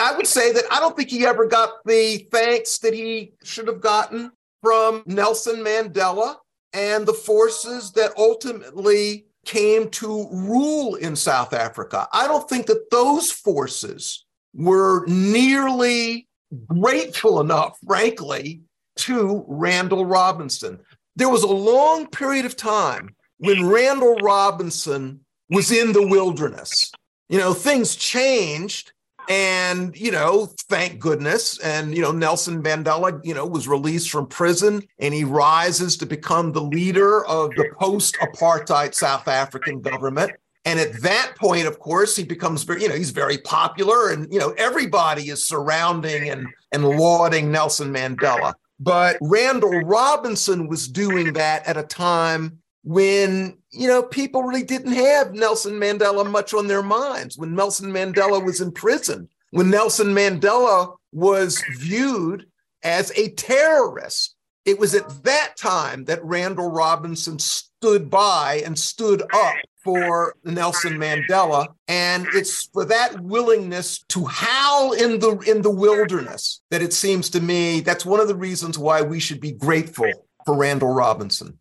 I 0.00 0.16
would 0.16 0.26
say 0.26 0.52
that 0.52 0.64
I 0.70 0.80
don't 0.80 0.96
think 0.96 1.10
he 1.10 1.26
ever 1.26 1.46
got 1.46 1.84
the 1.84 2.26
thanks 2.30 2.78
that 2.78 2.94
he 2.94 3.32
should 3.42 3.66
have 3.66 3.80
gotten 3.80 4.30
from 4.62 5.02
Nelson 5.06 5.56
Mandela 5.56 6.36
and 6.72 7.06
the 7.06 7.14
forces 7.14 7.92
that 7.92 8.12
ultimately 8.16 9.26
came 9.44 9.88
to 9.90 10.28
rule 10.30 10.94
in 10.96 11.16
South 11.16 11.52
Africa. 11.52 12.06
I 12.12 12.26
don't 12.26 12.48
think 12.48 12.66
that 12.66 12.90
those 12.90 13.30
forces 13.30 14.24
were 14.54 15.06
nearly 15.06 16.28
grateful 16.66 17.40
enough, 17.40 17.78
frankly, 17.86 18.62
to 18.96 19.44
Randall 19.46 20.04
Robinson. 20.04 20.80
There 21.16 21.28
was 21.28 21.42
a 21.42 21.48
long 21.48 22.06
period 22.06 22.44
of 22.44 22.56
time 22.56 23.14
when 23.38 23.66
Randall 23.66 24.16
Robinson 24.16 25.20
was 25.48 25.72
in 25.72 25.92
the 25.92 26.06
wilderness. 26.06 26.92
You 27.28 27.38
know, 27.38 27.54
things 27.54 27.96
changed. 27.96 28.92
And, 29.28 29.96
you 29.96 30.10
know, 30.10 30.46
thank 30.68 30.98
goodness. 30.98 31.58
And, 31.60 31.94
you 31.94 32.02
know, 32.02 32.12
Nelson 32.12 32.62
Mandela, 32.62 33.20
you 33.24 33.34
know, 33.34 33.46
was 33.46 33.68
released 33.68 34.10
from 34.10 34.26
prison 34.26 34.82
and 34.98 35.14
he 35.14 35.24
rises 35.24 35.96
to 35.98 36.06
become 36.06 36.52
the 36.52 36.62
leader 36.62 37.24
of 37.26 37.50
the 37.50 37.70
post 37.78 38.16
apartheid 38.20 38.94
South 38.94 39.28
African 39.28 39.80
government. 39.80 40.32
And 40.64 40.78
at 40.78 41.00
that 41.02 41.34
point, 41.38 41.66
of 41.66 41.78
course, 41.78 42.16
he 42.16 42.24
becomes 42.24 42.64
very, 42.64 42.82
you 42.82 42.88
know, 42.88 42.94
he's 42.94 43.10
very 43.10 43.38
popular 43.38 44.10
and, 44.10 44.30
you 44.32 44.38
know, 44.38 44.50
everybody 44.58 45.30
is 45.30 45.46
surrounding 45.46 46.28
and, 46.28 46.46
and 46.72 46.84
lauding 46.84 47.50
Nelson 47.50 47.92
Mandela. 47.92 48.54
But 48.78 49.16
Randall 49.20 49.80
Robinson 49.82 50.66
was 50.66 50.88
doing 50.88 51.34
that 51.34 51.66
at 51.66 51.76
a 51.76 51.82
time 51.82 52.58
when 52.82 53.56
you 53.70 53.88
know 53.88 54.02
people 54.02 54.42
really 54.42 54.62
didn't 54.62 54.92
have 54.92 55.34
Nelson 55.34 55.74
Mandela 55.74 56.28
much 56.28 56.54
on 56.54 56.66
their 56.66 56.82
minds. 56.82 57.36
When 57.36 57.54
Nelson 57.54 57.92
Mandela 57.92 58.44
was 58.44 58.60
in 58.60 58.72
prison 58.72 59.28
when 59.50 59.70
Nelson 59.70 60.08
Mandela 60.08 60.96
was 61.12 61.62
viewed 61.76 62.46
as 62.82 63.12
a 63.16 63.30
terrorist 63.30 64.36
it 64.64 64.78
was 64.78 64.94
at 64.94 65.24
that 65.24 65.54
time 65.56 66.04
that 66.04 66.24
Randall 66.24 66.70
Robinson 66.70 67.38
stood 67.38 68.10
by 68.10 68.62
and 68.64 68.78
stood 68.78 69.22
up 69.32 69.54
for 69.82 70.34
Nelson 70.44 70.98
Mandela. 70.98 71.68
And 71.88 72.26
it's 72.34 72.66
for 72.66 72.84
that 72.84 73.18
willingness 73.20 74.04
to 74.10 74.26
howl 74.26 74.92
in 74.92 75.18
the 75.18 75.38
in 75.38 75.62
the 75.62 75.70
wilderness 75.70 76.60
that 76.70 76.82
it 76.82 76.92
seems 76.92 77.30
to 77.30 77.40
me 77.40 77.80
that's 77.80 78.04
one 78.04 78.20
of 78.20 78.28
the 78.28 78.36
reasons 78.36 78.78
why 78.78 79.00
we 79.00 79.18
should 79.18 79.40
be 79.40 79.52
grateful 79.52 80.12
for 80.44 80.56
Randall 80.56 80.92
Robinson 80.92 81.58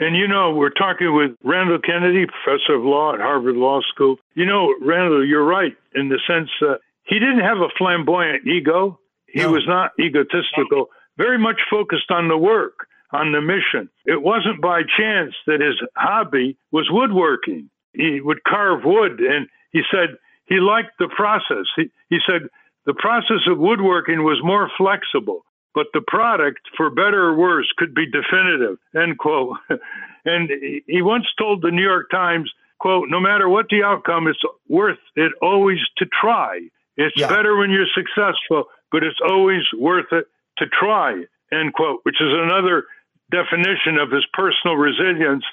and 0.00 0.16
you 0.16 0.28
know, 0.28 0.52
we're 0.52 0.70
talking 0.70 1.14
with 1.14 1.32
Randall 1.42 1.78
Kennedy, 1.78 2.26
professor 2.26 2.74
of 2.74 2.84
law 2.84 3.14
at 3.14 3.20
Harvard 3.20 3.56
Law 3.56 3.80
School. 3.92 4.16
You 4.34 4.46
know, 4.46 4.74
Randall, 4.80 5.26
you're 5.26 5.44
right 5.44 5.76
in 5.94 6.08
the 6.08 6.20
sense 6.26 6.50
uh, 6.62 6.76
he 7.04 7.18
didn't 7.18 7.40
have 7.40 7.58
a 7.58 7.68
flamboyant 7.76 8.46
ego. 8.46 8.98
He 9.26 9.40
no. 9.40 9.52
was 9.52 9.64
not 9.66 9.92
egotistical, 9.98 10.88
very 11.16 11.38
much 11.38 11.60
focused 11.70 12.10
on 12.10 12.28
the 12.28 12.36
work, 12.36 12.86
on 13.12 13.32
the 13.32 13.40
mission. 13.40 13.90
It 14.04 14.22
wasn't 14.22 14.60
by 14.60 14.82
chance 14.82 15.34
that 15.46 15.60
his 15.60 15.76
hobby 15.96 16.56
was 16.70 16.88
woodworking. 16.90 17.68
He 17.92 18.20
would 18.20 18.44
carve 18.44 18.84
wood, 18.84 19.20
and 19.20 19.48
he 19.72 19.82
said 19.90 20.16
he 20.46 20.60
liked 20.60 20.92
the 20.98 21.08
process. 21.08 21.66
He, 21.76 21.90
he 22.08 22.18
said 22.26 22.48
the 22.86 22.94
process 22.94 23.46
of 23.48 23.58
woodworking 23.58 24.22
was 24.22 24.40
more 24.42 24.70
flexible 24.78 25.44
but 25.78 25.86
the 25.94 26.00
product, 26.00 26.58
for 26.76 26.90
better 26.90 27.26
or 27.26 27.36
worse, 27.36 27.72
could 27.76 27.94
be 27.94 28.04
definitive, 28.04 28.78
end 28.96 29.16
quote. 29.16 29.58
and 30.24 30.50
he 30.88 31.02
once 31.02 31.26
told 31.38 31.62
the 31.62 31.70
New 31.70 31.84
York 31.84 32.10
Times, 32.10 32.50
quote, 32.80 33.06
no 33.08 33.20
matter 33.20 33.48
what 33.48 33.66
the 33.70 33.84
outcome, 33.84 34.26
it's 34.26 34.42
worth 34.68 34.98
it 35.14 35.30
always 35.40 35.78
to 35.98 36.06
try. 36.20 36.58
It's 36.96 37.14
yeah. 37.16 37.28
better 37.28 37.56
when 37.56 37.70
you're 37.70 37.86
successful, 37.94 38.64
but 38.90 39.04
it's 39.04 39.20
always 39.30 39.62
worth 39.78 40.10
it 40.10 40.26
to 40.56 40.66
try, 40.66 41.22
end 41.52 41.74
quote, 41.74 42.00
which 42.02 42.20
is 42.20 42.32
another 42.32 42.86
definition 43.30 43.98
of 44.02 44.10
his 44.10 44.26
personal 44.32 44.74
resilience 44.74 45.44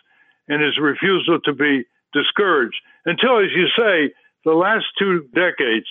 and 0.48 0.60
his 0.60 0.80
refusal 0.82 1.40
to 1.46 1.54
be 1.54 1.84
discouraged. 2.14 2.82
Until, 3.06 3.38
as 3.38 3.52
you 3.56 3.68
say, 3.78 4.12
the 4.44 4.54
last 4.54 4.86
two 4.98 5.30
decades, 5.36 5.86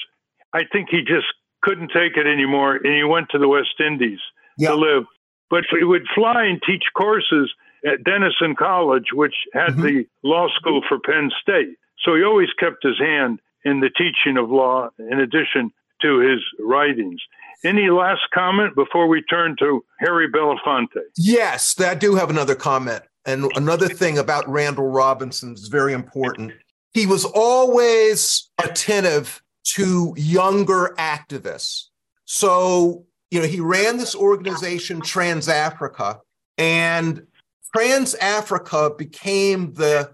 I 0.53 0.63
think 0.73 0.89
he 0.91 1.03
just 1.03 1.31
couldn't 1.65 1.89
take 1.89 2.17
it 2.17 2.27
anymore, 2.27 2.77
and 2.77 2.95
he 2.95 3.03
went 3.03 3.31
to 3.31 3.39
the 3.39 3.49
West 3.49 3.81
Indies 3.81 4.21
to 4.61 4.75
live. 4.75 5.05
But 5.51 5.65
he 5.71 5.85
would 5.85 6.07
fly 6.15 6.45
and 6.45 6.61
teach 6.65 6.85
courses 6.97 7.53
at 7.85 8.05
Dickinson 8.05 8.55
College, 8.57 9.13
which 9.13 9.35
had 9.53 9.71
mm-hmm. 9.71 9.83
the 9.83 10.07
law 10.23 10.49
school 10.57 10.83
for 10.89 10.99
Penn 10.99 11.31
State. 11.41 11.77
So 12.05 12.15
he 12.15 12.23
always 12.23 12.49
kept 12.59 12.83
his 12.83 12.99
hand 12.99 13.41
in 13.65 13.81
the 13.81 13.91
teaching 13.91 14.37
of 14.37 14.51
law 14.51 14.91
in 14.99 15.21
addition 15.21 15.73
to 16.03 16.19
his 16.19 16.41
writings. 16.59 17.21
Any 17.65 17.89
last 17.89 18.23
comment 18.33 18.75
before 18.75 19.07
we 19.07 19.23
turn 19.23 19.57
to 19.61 19.85
Harry 20.01 20.31
Belafonte? 20.31 21.01
Yes, 21.17 21.81
I 21.81 21.95
do 21.95 22.15
have 22.15 22.29
another 22.29 22.55
comment. 22.55 23.03
And 23.25 23.51
another 23.57 23.89
thing 23.89 24.19
about 24.19 24.47
Randall 24.49 24.89
Robinson 24.89 25.55
is 25.55 25.69
very 25.69 25.95
important. 25.95 26.53
He 26.93 27.07
was 27.07 27.25
always 27.25 28.51
attentive 28.63 29.43
to 29.65 30.15
younger 30.17 30.95
activists. 30.99 31.87
So, 32.25 33.07
you 33.31 33.41
know, 33.41 33.47
he 33.47 33.61
ran 33.61 33.97
this 33.97 34.15
organization, 34.15 35.01
Trans 35.01 35.49
Africa, 35.49 36.21
and 36.59 37.27
Trans 37.75 38.15
Africa 38.17 38.93
became 38.97 39.73
the 39.75 40.13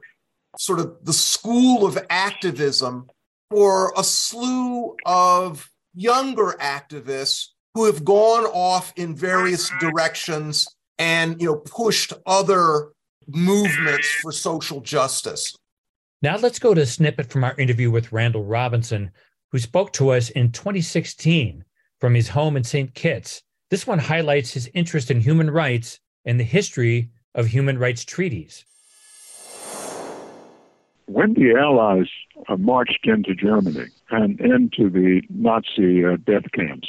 sort 0.59 0.81
of 0.81 0.97
the 1.05 1.13
school 1.13 1.87
of 1.87 1.99
activism 2.09 3.09
for 3.51 3.93
a 3.97 4.05
slew 4.05 4.97
of 5.05 5.71
younger 5.95 6.57
activists 6.61 7.49
who 7.75 7.85
have 7.85 8.05
gone 8.05 8.45
off 8.45 8.93
in 8.97 9.15
various 9.15 9.71
directions 9.81 10.67
and 10.99 11.41
you 11.41 11.47
know 11.49 11.57
pushed 11.57 12.13
other 12.27 12.93
movements 13.27 14.09
for 14.23 14.33
social 14.33 14.81
justice. 14.81 15.57
Now 16.23 16.37
let's 16.37 16.59
go 16.59 16.75
to 16.75 16.83
a 16.83 16.87
snippet 16.87 17.31
from 17.31 17.45
our 17.45 17.55
interview 17.57 17.91
with 17.91 18.13
Randall 18.13 18.45
Robinson, 18.45 19.11
who 19.53 19.59
spoke 19.59 19.93
to 19.95 20.11
us 20.11 20.31
in 20.31 20.53
2016 20.53 21.65
from 21.99 22.15
his 22.15 22.29
home 22.29 22.57
in 22.57 22.65
St. 22.65 22.95
Kitts. 22.95 23.43
This 23.71 23.87
one 23.87 23.99
highlights 23.99 24.53
his 24.53 24.71
interest 24.75 25.11
in 25.11 25.21
human 25.21 25.51
rights 25.51 26.01
and 26.25 26.39
the 26.39 26.45
history 26.45 27.11
of 27.35 27.47
human 27.47 27.79
rights 27.79 28.05
treaties. 28.05 28.65
When 31.07 31.35
the 31.35 31.55
Allies 31.59 32.09
uh, 32.49 32.57
marched 32.57 33.05
into 33.05 33.35
Germany 33.35 33.87
and 34.11 34.41
into 34.41 34.89
the 34.89 35.23
Nazi 35.29 36.05
uh, 36.05 36.17
death 36.25 36.51
camps, 36.53 36.89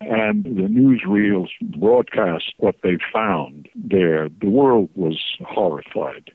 and 0.00 0.44
the 0.44 0.68
newsreels 0.68 1.48
broadcast 1.78 2.54
what 2.58 2.76
they 2.82 2.98
found 3.12 3.68
there, 3.74 4.28
the 4.40 4.48
world 4.48 4.88
was 4.94 5.18
horrified. 5.46 6.30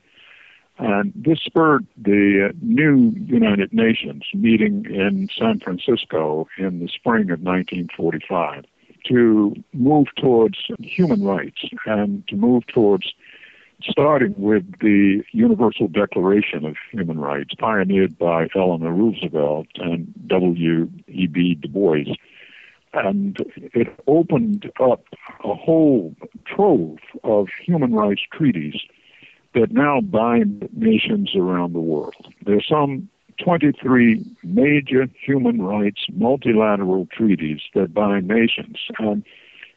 And 0.78 1.12
this 1.14 1.38
spurred 1.40 1.86
the 1.96 2.50
uh, 2.50 2.52
new 2.60 3.12
United 3.16 3.72
Nations 3.72 4.24
meeting 4.34 4.84
in 4.86 5.28
San 5.36 5.60
Francisco 5.60 6.48
in 6.58 6.80
the 6.80 6.88
spring 6.88 7.30
of 7.30 7.40
1945 7.40 8.64
to 9.06 9.54
move 9.72 10.08
towards 10.18 10.58
human 10.80 11.24
rights 11.24 11.62
and 11.86 12.26
to 12.28 12.36
move 12.36 12.66
towards 12.66 13.14
starting 13.82 14.34
with 14.36 14.64
the 14.80 15.22
Universal 15.32 15.88
Declaration 15.88 16.64
of 16.64 16.76
Human 16.90 17.18
Rights, 17.18 17.54
pioneered 17.58 18.18
by 18.18 18.48
Eleanor 18.54 18.92
Roosevelt 18.92 19.66
and 19.76 20.12
W.E.B. 20.26 21.54
Du 21.56 21.68
Bois. 21.68 22.14
And 22.94 23.36
it 23.74 23.88
opened 24.06 24.70
up 24.80 25.04
a 25.44 25.54
whole 25.54 26.14
trove 26.46 26.98
of 27.22 27.48
human 27.64 27.92
rights 27.92 28.22
treaties 28.32 28.76
that 29.56 29.72
now 29.72 30.02
bind 30.02 30.68
nations 30.72 31.32
around 31.34 31.72
the 31.72 31.80
world. 31.80 32.14
There 32.44 32.56
are 32.56 32.62
some 32.68 33.08
23 33.42 34.22
major 34.44 35.08
human 35.24 35.62
rights 35.62 36.04
multilateral 36.12 37.08
treaties 37.10 37.60
that 37.74 37.94
bind 37.94 38.28
nations. 38.28 38.76
And 38.98 39.24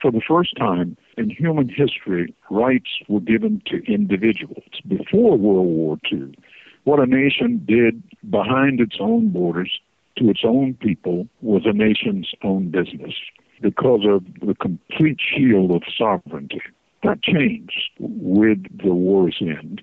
for 0.01 0.11
the 0.11 0.21
first 0.27 0.55
time 0.57 0.97
in 1.17 1.29
human 1.29 1.69
history, 1.69 2.33
rights 2.49 2.89
were 3.07 3.21
given 3.21 3.61
to 3.67 3.81
individuals. 3.91 4.63
Before 4.85 5.37
World 5.37 5.67
War 5.67 5.97
II, 6.11 6.35
what 6.83 6.99
a 6.99 7.05
nation 7.05 7.63
did 7.65 8.03
behind 8.29 8.81
its 8.81 8.97
own 8.99 9.29
borders 9.29 9.79
to 10.17 10.29
its 10.29 10.41
own 10.43 10.73
people 10.73 11.27
was 11.41 11.61
a 11.65 11.73
nation's 11.73 12.31
own 12.43 12.69
business 12.69 13.13
because 13.61 14.01
of 14.05 14.25
the 14.45 14.55
complete 14.55 15.19
shield 15.19 15.71
of 15.71 15.83
sovereignty. 15.97 16.61
That 17.03 17.23
changed 17.23 17.91
with 17.99 18.59
the 18.83 18.93
war's 18.93 19.37
end. 19.41 19.81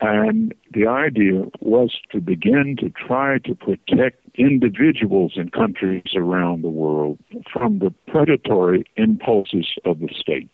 And 0.00 0.54
the 0.72 0.86
idea 0.86 1.44
was 1.60 1.98
to 2.12 2.20
begin 2.20 2.76
to 2.78 2.90
try 2.90 3.38
to 3.38 3.54
protect 3.54 4.20
individuals 4.36 5.32
in 5.34 5.50
countries 5.50 6.14
around 6.14 6.62
the 6.62 6.68
world 6.68 7.18
from 7.52 7.80
the 7.80 7.92
predatory 8.06 8.84
impulses 8.96 9.66
of 9.84 9.98
the 9.98 10.08
state. 10.16 10.50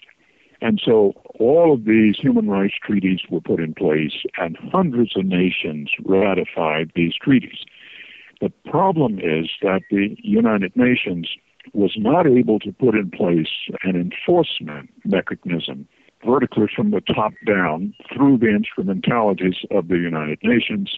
And 0.63 0.81
so 0.83 1.13
all 1.39 1.75
of 1.75 1.85
these 1.85 2.17
human 2.19 2.49
rights 2.49 2.75
treaties 2.83 3.21
were 3.31 3.43
put 3.43 3.61
in 3.61 3.75
place, 3.75 4.23
and 4.39 4.57
hundreds 4.73 5.15
of 5.15 5.27
nations 5.27 5.91
ratified 6.07 6.91
these 6.95 7.13
treaties. 7.21 7.59
The 8.41 8.51
problem 8.71 9.19
is 9.19 9.51
that 9.61 9.83
the 9.91 10.17
United 10.23 10.75
Nations 10.75 11.29
was 11.73 11.95
not 11.97 12.27
able 12.27 12.59
to 12.61 12.73
put 12.73 12.95
in 12.95 13.11
place 13.11 13.49
an 13.83 13.97
enforcement 13.97 14.91
mechanism 15.05 15.89
vertically 16.25 16.67
from 16.75 16.91
the 16.91 17.01
top 17.01 17.33
down 17.47 17.95
through 18.13 18.39
the 18.39 18.49
instrumentalities 18.49 19.57
of 19.71 19.89
the 19.89 19.97
United 19.97 20.39
Nations. 20.43 20.97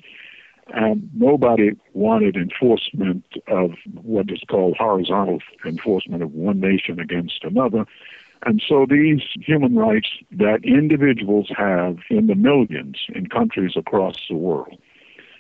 And 0.69 1.09
nobody 1.15 1.73
wanted 1.95 2.37
enforcement 2.37 3.25
of 3.47 3.73
what 4.03 4.31
is 4.31 4.43
called 4.49 4.77
horizontal 4.77 5.39
enforcement 5.65 6.23
of 6.23 6.33
one 6.33 6.61
nation 6.61 6.99
against 6.99 7.45
another. 7.45 7.87
And 8.45 8.63
so 8.67 8.87
these 8.89 9.23
human 9.41 9.77
rights 9.77 10.09
that 10.33 10.65
individuals 10.65 11.51
have 11.57 11.99
in 12.11 12.27
the 12.27 12.35
millions 12.35 12.99
in 13.15 13.29
countries 13.29 13.73
across 13.77 14.17
the 14.29 14.37
world. 14.37 14.77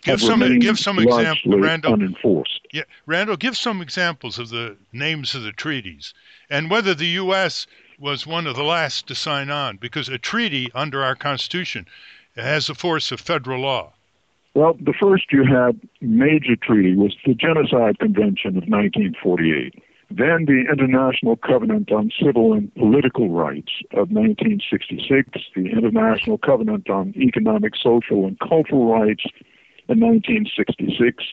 Give 0.06 0.20
some 0.20 0.58
give 0.58 0.78
some 0.78 0.98
examples, 0.98 1.54
Randall. 1.58 1.94
Unenforced. 1.94 2.60
Yeah, 2.72 2.82
Randall, 3.06 3.36
give 3.36 3.56
some 3.56 3.82
examples 3.82 4.38
of 4.38 4.48
the 4.48 4.76
names 4.92 5.34
of 5.34 5.42
the 5.42 5.52
treaties 5.52 6.14
and 6.48 6.70
whether 6.70 6.94
the 6.94 7.06
U.S 7.06 7.66
was 7.98 8.26
one 8.26 8.46
of 8.46 8.56
the 8.56 8.62
last 8.62 9.06
to 9.06 9.14
sign 9.14 9.50
on 9.50 9.76
because 9.76 10.08
a 10.08 10.18
treaty 10.18 10.70
under 10.74 11.02
our 11.02 11.14
Constitution 11.14 11.86
has 12.36 12.66
the 12.66 12.74
force 12.74 13.10
of 13.10 13.20
federal 13.20 13.60
law. 13.62 13.92
Well, 14.54 14.74
the 14.80 14.94
first 14.98 15.32
you 15.32 15.44
had 15.44 15.80
major 16.00 16.56
treaty 16.56 16.96
was 16.96 17.14
the 17.26 17.34
Genocide 17.34 17.98
Convention 17.98 18.50
of 18.56 18.64
1948. 18.68 19.82
Then 20.08 20.44
the 20.46 20.64
International 20.70 21.36
Covenant 21.36 21.90
on 21.90 22.10
Civil 22.22 22.52
and 22.52 22.72
Political 22.74 23.30
Rights 23.30 23.72
of 23.92 24.10
1966, 24.10 25.28
the 25.54 25.66
International 25.72 26.38
Covenant 26.38 26.88
on 26.88 27.12
Economic, 27.16 27.74
Social, 27.76 28.24
and 28.24 28.38
Cultural 28.38 28.92
Rights 28.92 29.24
in 29.88 30.00
1966, 30.00 31.24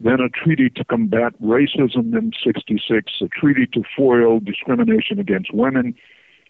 then 0.00 0.20
a 0.20 0.28
treaty 0.28 0.68
to 0.70 0.84
combat 0.84 1.32
racism 1.42 2.14
in 2.16 2.32
66, 2.44 3.12
a 3.22 3.28
treaty 3.28 3.66
to 3.72 3.82
foil 3.96 4.40
discrimination 4.40 5.18
against 5.18 5.54
women 5.54 5.94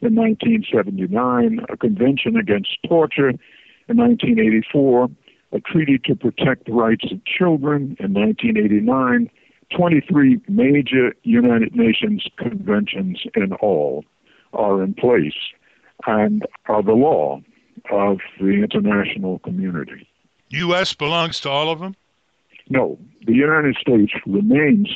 in 0.00 0.14
1979, 0.14 1.60
a 1.68 1.76
convention 1.76 2.36
against 2.36 2.76
torture 2.88 3.30
in 3.30 3.96
1984, 3.96 5.08
a 5.52 5.60
treaty 5.60 5.98
to 6.04 6.16
protect 6.16 6.66
the 6.66 6.72
rights 6.72 7.04
of 7.12 7.24
children 7.24 7.96
in 8.00 8.12
1989, 8.12 9.30
23 9.76 10.40
major 10.48 11.14
United 11.22 11.74
Nations 11.74 12.26
conventions 12.36 13.22
in 13.34 13.52
all 13.54 14.04
are 14.52 14.82
in 14.82 14.94
place 14.94 15.38
and 16.06 16.44
are 16.66 16.82
the 16.82 16.92
law 16.92 17.40
of 17.90 18.18
the 18.40 18.48
international 18.48 19.38
community. 19.40 20.08
U.S. 20.50 20.94
belongs 20.94 21.40
to 21.40 21.50
all 21.50 21.70
of 21.70 21.80
them? 21.80 21.96
No, 22.68 22.98
the 23.26 23.34
United 23.34 23.76
States 23.76 24.12
remains 24.26 24.88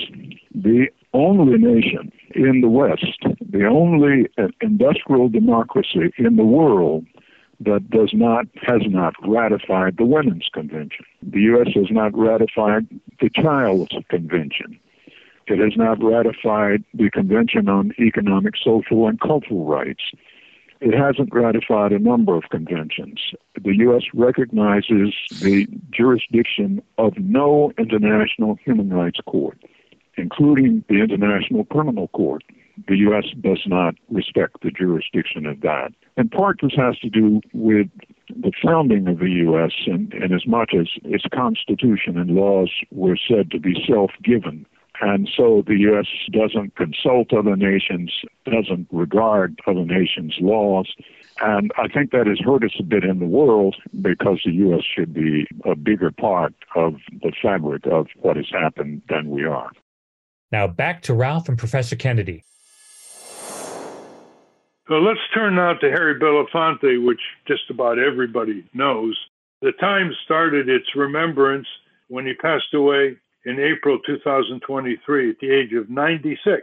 the 0.55 0.89
only 1.13 1.59
nation 1.59 2.13
in 2.35 2.61
the 2.61 2.69
West, 2.69 3.17
the 3.41 3.67
only 3.67 4.29
uh, 4.39 4.49
industrial 4.61 5.29
democracy 5.29 6.13
in 6.19 6.37
the 6.37 6.45
world 6.45 7.07
that 7.61 7.91
does 7.91 8.11
not 8.15 8.47
has 8.63 8.83
not 8.87 9.15
ratified 9.27 9.97
the 9.99 10.05
Women's 10.05 10.49
Convention. 10.53 11.05
The 11.23 11.41
U.S. 11.41 11.69
has 11.75 11.91
not 11.91 12.17
ratified 12.17 12.87
the 13.21 13.31
Child's 13.31 13.95
Convention. 14.09 14.79
It 15.47 15.59
has 15.59 15.77
not 15.77 16.03
ratified 16.03 16.85
the 16.95 17.11
Convention 17.11 17.69
on 17.69 17.93
Economic, 17.99 18.55
Social, 18.57 19.09
and 19.09 19.21
Cultural 19.21 19.65
Rights 19.65 20.03
it 20.81 20.95
hasn't 20.95 21.33
ratified 21.33 21.93
a 21.93 21.99
number 21.99 22.37
of 22.37 22.45
conventions. 22.51 23.21
The 23.63 23.77
U.S. 23.77 24.05
recognizes 24.15 25.15
the 25.41 25.67
jurisdiction 25.91 26.83
of 26.97 27.19
no 27.19 27.73
international 27.79 28.57
human 28.65 28.91
rights 28.91 29.21
court, 29.27 29.59
including 30.17 30.85
the 30.89 31.03
International 31.03 31.65
Criminal 31.65 32.09
Court. 32.09 32.43
The 32.89 32.97
U.S. 32.97 33.25
does 33.41 33.61
not 33.67 33.95
respect 34.11 34.63
the 34.63 34.71
jurisdiction 34.71 35.45
of 35.45 35.61
that. 35.61 35.93
In 36.17 36.31
part, 36.31 36.61
this 36.63 36.73
has 36.77 36.99
to 37.01 37.11
do 37.11 37.43
with 37.53 37.89
the 38.35 38.53
founding 38.65 39.07
of 39.07 39.19
the 39.19 39.31
U.S., 39.31 39.73
and, 39.87 40.13
and 40.15 40.33
as 40.33 40.47
much 40.47 40.73
as 40.79 40.89
its 41.05 41.25
constitution 41.35 42.17
and 42.17 42.31
laws 42.31 42.71
were 42.91 43.19
said 43.29 43.51
to 43.51 43.59
be 43.59 43.85
self 43.87 44.13
given, 44.23 44.65
and 45.01 45.29
so 45.35 45.63
the 45.67 45.77
U.S. 45.79 46.07
doesn't 46.31 46.77
consult 46.77 47.33
other 47.33 47.57
nations, 47.57 48.13
doesn't 48.45 48.87
regard 48.91 49.59
other 49.67 49.85
nations' 49.85 50.37
laws. 50.41 50.93
And 51.41 51.71
I 51.79 51.89
think 51.89 52.11
that 52.11 52.27
has 52.27 52.39
hurt 52.39 52.65
us 52.65 52.77
a 52.79 52.83
bit 52.83 53.05
in 53.05 53.19
the 53.19 53.27
world 53.27 53.77
because 54.03 54.41
the 54.45 54.53
U.S. 54.53 54.83
should 54.85 55.15
be 55.15 55.47
a 55.65 55.75
bigger 55.75 56.11
part 56.11 56.55
of 56.77 56.97
the 57.23 57.33
fabric 57.43 57.87
of 57.87 58.09
what 58.17 58.37
has 58.37 58.51
happened 58.53 59.03
than 59.09 59.31
we 59.31 59.45
are. 59.45 59.71
Now 60.53 60.67
back 60.67 61.03
to 61.03 61.15
Ralph 61.15 61.49
and 61.49 61.57
Professor 61.57 61.97
Kennedy. 61.97 62.45
So 64.89 64.97
let's 64.97 65.21
turn 65.33 65.55
now 65.55 65.75
to 65.75 65.91
Harry 65.91 66.19
Belafonte, 66.19 67.07
which 67.07 67.21
just 67.47 67.71
about 67.71 67.99
everybody 67.99 68.69
knows. 68.75 69.17
The 69.63 69.73
Times 69.73 70.17
started 70.25 70.69
its 70.69 70.97
remembrance 70.97 71.69
when 72.09 72.27
he 72.27 72.35
passed 72.35 72.75
away 72.75 73.17
in 73.45 73.59
April 73.59 73.99
2023 74.07 75.31
at 75.31 75.39
the 75.41 75.51
age 75.51 75.73
of 75.73 75.91
96. 75.91 76.63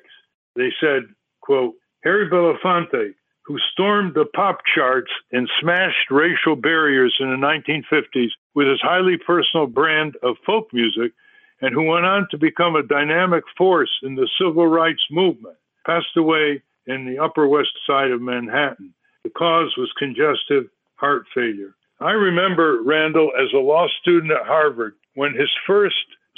They 0.56 0.70
said, 0.80 1.04
quote, 1.42 1.76
Harry 2.04 2.30
Belafonte, 2.30 3.13
who 3.46 3.58
stormed 3.72 4.13
the 4.13 4.26
pop 4.36 4.60
charts 4.76 5.12
and 5.32 5.50
smashed 5.62 6.12
racial 6.12 6.56
barriers 6.56 7.16
in 7.20 7.30
the 7.30 7.38
1950s 7.38 8.30
with 8.54 8.68
his 8.68 8.82
highly 8.82 9.18
personal 9.18 9.68
brand 9.68 10.16
of 10.22 10.36
folk 10.46 10.68
music, 10.74 11.13
and 11.62 11.74
who 11.74 11.84
went 11.84 12.06
on 12.06 12.28
to 12.30 12.38
become 12.38 12.76
a 12.76 12.84
dynamic 12.84 13.44
force 13.58 13.90
in 14.04 14.16
the 14.16 14.30
civil 14.40 14.68
rights 14.68 15.02
movement, 15.10 15.56
passed 15.86 16.16
away 16.18 16.62
in 16.86 17.06
the 17.06 17.18
Upper 17.18 17.48
West 17.48 17.72
Side 17.88 18.12
of 18.12 18.22
Manhattan. 18.22 18.94
The 19.24 19.30
cause 19.32 19.74
was 19.78 19.92
congestive 19.98 20.66
heart 20.96 21.26
failure. 21.34 21.76
I 22.00 22.12
remember 22.12 22.84
Randall 22.84 23.32
as 23.40 23.52
a 23.54 23.58
law 23.58 23.88
student 24.02 24.32
at 24.32 24.46
Harvard 24.46 24.96
when 25.16 25.34
his 25.34 25.50
first 25.66 25.96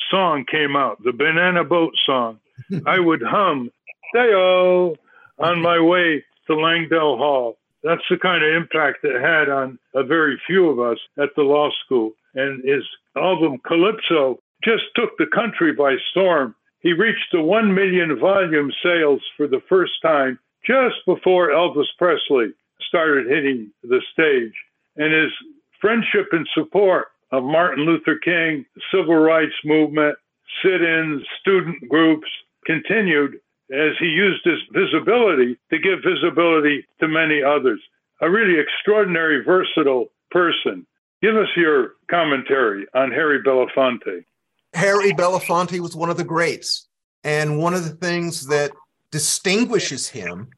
song 0.09 0.45
came 0.49 0.75
out, 0.75 1.01
the 1.03 1.13
Banana 1.13 1.63
Boat 1.63 1.93
song, 2.05 2.39
I 2.85 2.99
would 2.99 3.21
hum 3.21 3.71
"Dayo" 4.15 4.95
on 5.37 5.61
my 5.61 5.79
way 5.79 6.23
to 6.47 6.53
Langdell 6.53 7.17
Hall. 7.17 7.57
That's 7.83 8.03
the 8.09 8.17
kind 8.17 8.43
of 8.43 8.53
impact 8.53 9.03
it 9.03 9.21
had 9.21 9.49
on 9.49 9.79
a 9.95 10.03
very 10.03 10.39
few 10.45 10.69
of 10.69 10.79
us 10.79 10.97
at 11.17 11.29
the 11.35 11.43
law 11.43 11.69
school. 11.85 12.11
And 12.35 12.63
his 12.63 12.83
album 13.15 13.59
Calypso 13.65 14.39
just 14.63 14.83
took 14.95 15.17
the 15.17 15.27
country 15.33 15.71
by 15.73 15.95
storm. 16.11 16.55
He 16.81 16.93
reached 16.93 17.31
the 17.31 17.41
1 17.41 17.73
million 17.73 18.19
volume 18.19 18.71
sales 18.83 19.21
for 19.37 19.47
the 19.47 19.61
first 19.69 19.93
time 20.01 20.39
just 20.65 20.97
before 21.05 21.49
Elvis 21.49 21.87
Presley 21.97 22.53
started 22.81 23.27
hitting 23.27 23.71
the 23.83 24.01
stage. 24.11 24.53
And 24.97 25.13
his 25.13 25.31
friendship 25.79 26.27
and 26.31 26.47
support 26.53 27.07
of 27.31 27.43
Martin 27.43 27.85
Luther 27.85 28.15
King, 28.15 28.65
civil 28.91 29.15
rights 29.15 29.53
movement, 29.63 30.17
sit 30.63 30.81
ins, 30.81 31.23
student 31.39 31.87
groups 31.87 32.27
continued 32.65 33.39
as 33.71 33.91
he 33.99 34.07
used 34.07 34.43
his 34.43 34.59
visibility 34.73 35.57
to 35.69 35.77
give 35.77 35.99
visibility 36.03 36.85
to 36.99 37.07
many 37.07 37.43
others. 37.43 37.79
A 38.21 38.29
really 38.29 38.59
extraordinary, 38.59 39.43
versatile 39.43 40.07
person. 40.31 40.85
Give 41.21 41.35
us 41.35 41.49
your 41.55 41.93
commentary 42.09 42.87
on 42.93 43.11
Harry 43.11 43.41
Belafonte. 43.41 44.25
Harry 44.73 45.11
Belafonte 45.11 45.79
was 45.79 45.95
one 45.95 46.09
of 46.09 46.17
the 46.17 46.23
greats. 46.23 46.87
And 47.23 47.59
one 47.59 47.73
of 47.73 47.83
the 47.83 47.95
things 47.95 48.47
that 48.47 48.71
distinguishes 49.11 50.07
him 50.07 50.49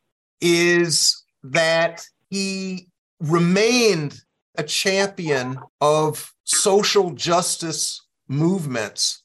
is 0.41 1.23
that 1.43 2.05
he 2.29 2.87
remained 3.19 4.21
a 4.55 4.63
champion 4.63 5.59
of 5.79 6.33
social 6.43 7.11
justice 7.11 8.01
movements, 8.27 9.23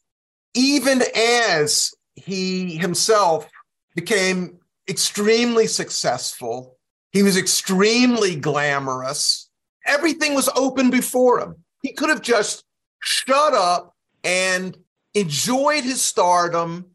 even 0.55 1.03
as 1.15 1.95
he 2.15 2.77
himself 2.77 3.49
became 3.95 4.59
extremely 4.89 5.67
successful. 5.67 6.77
He 7.13 7.23
was 7.23 7.37
extremely 7.37 8.37
glamorous. 8.37 9.49
Everything 9.87 10.35
was 10.35 10.49
open 10.55 10.91
before 10.91 11.41
him. 11.41 11.57
He 11.83 11.93
could 11.93 12.11
have 12.11 12.23
just 12.23 12.65
shut 13.01 13.55
up 13.55 13.95
and 14.25 14.77
enjoyed 15.15 15.85
his 15.85 16.03
stardom, 16.03 16.87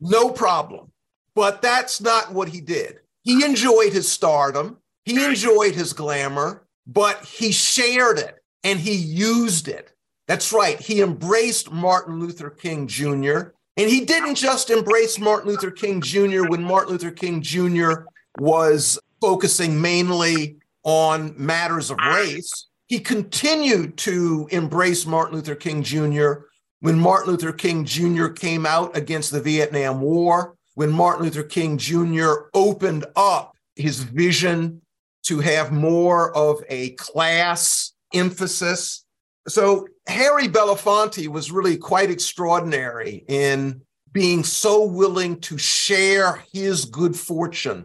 no 0.00 0.30
problem. 0.30 0.92
But 1.34 1.62
that's 1.62 2.00
not 2.00 2.32
what 2.32 2.48
he 2.48 2.60
did. 2.60 3.00
He 3.22 3.44
enjoyed 3.44 3.92
his 3.92 4.10
stardom, 4.10 4.78
he 5.04 5.24
enjoyed 5.24 5.74
his 5.74 5.92
glamour, 5.92 6.65
but 6.86 7.24
he 7.24 7.52
shared 7.52 8.18
it 8.18 8.36
and 8.64 8.78
he 8.78 8.94
used 8.94 9.68
it. 9.68 9.92
That's 10.28 10.52
right. 10.52 10.80
He 10.80 11.02
embraced 11.02 11.70
Martin 11.70 12.18
Luther 12.18 12.50
King 12.50 12.86
Jr. 12.86 13.50
And 13.76 13.90
he 13.90 14.04
didn't 14.04 14.36
just 14.36 14.70
embrace 14.70 15.18
Martin 15.18 15.50
Luther 15.50 15.70
King 15.70 16.00
Jr. 16.00 16.46
when 16.46 16.62
Martin 16.62 16.92
Luther 16.92 17.10
King 17.10 17.42
Jr. 17.42 18.04
was 18.38 18.98
focusing 19.20 19.80
mainly 19.80 20.56
on 20.82 21.34
matters 21.36 21.90
of 21.90 21.98
race. 21.98 22.68
He 22.86 22.98
continued 23.00 23.96
to 23.98 24.48
embrace 24.50 25.04
Martin 25.06 25.34
Luther 25.36 25.56
King 25.56 25.82
Jr. 25.82 26.32
when 26.80 26.98
Martin 26.98 27.32
Luther 27.32 27.52
King 27.52 27.84
Jr. 27.84 28.28
came 28.28 28.64
out 28.64 28.96
against 28.96 29.30
the 29.32 29.40
Vietnam 29.40 30.00
War, 30.00 30.56
when 30.74 30.90
Martin 30.90 31.24
Luther 31.24 31.42
King 31.42 31.78
Jr. 31.78 32.48
opened 32.54 33.04
up 33.16 33.56
his 33.74 34.02
vision 34.02 34.80
to 35.26 35.40
have 35.40 35.72
more 35.72 36.34
of 36.36 36.62
a 36.68 36.90
class 36.90 37.92
emphasis. 38.14 39.04
So 39.48 39.86
Harry 40.06 40.48
Belafonte 40.48 41.28
was 41.28 41.52
really 41.52 41.76
quite 41.76 42.10
extraordinary 42.10 43.24
in 43.28 43.82
being 44.12 44.44
so 44.44 44.84
willing 44.84 45.40
to 45.40 45.58
share 45.58 46.42
his 46.52 46.84
good 46.86 47.16
fortune 47.16 47.84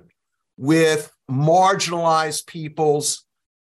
with 0.58 1.12
marginalized 1.30 2.46
peoples 2.46 3.26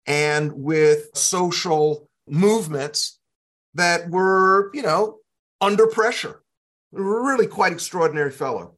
and 0.07 0.53
with 0.53 1.11
social 1.15 2.09
movements 2.29 3.19
that 3.75 4.09
were, 4.11 4.71
you 4.75 4.83
know, 4.83 5.19
under 5.61 5.87
pressure. 5.87 6.43
Really 6.93 7.47
quite 7.47 7.73
extraordinary 7.73 8.31
fellow. 8.31 8.77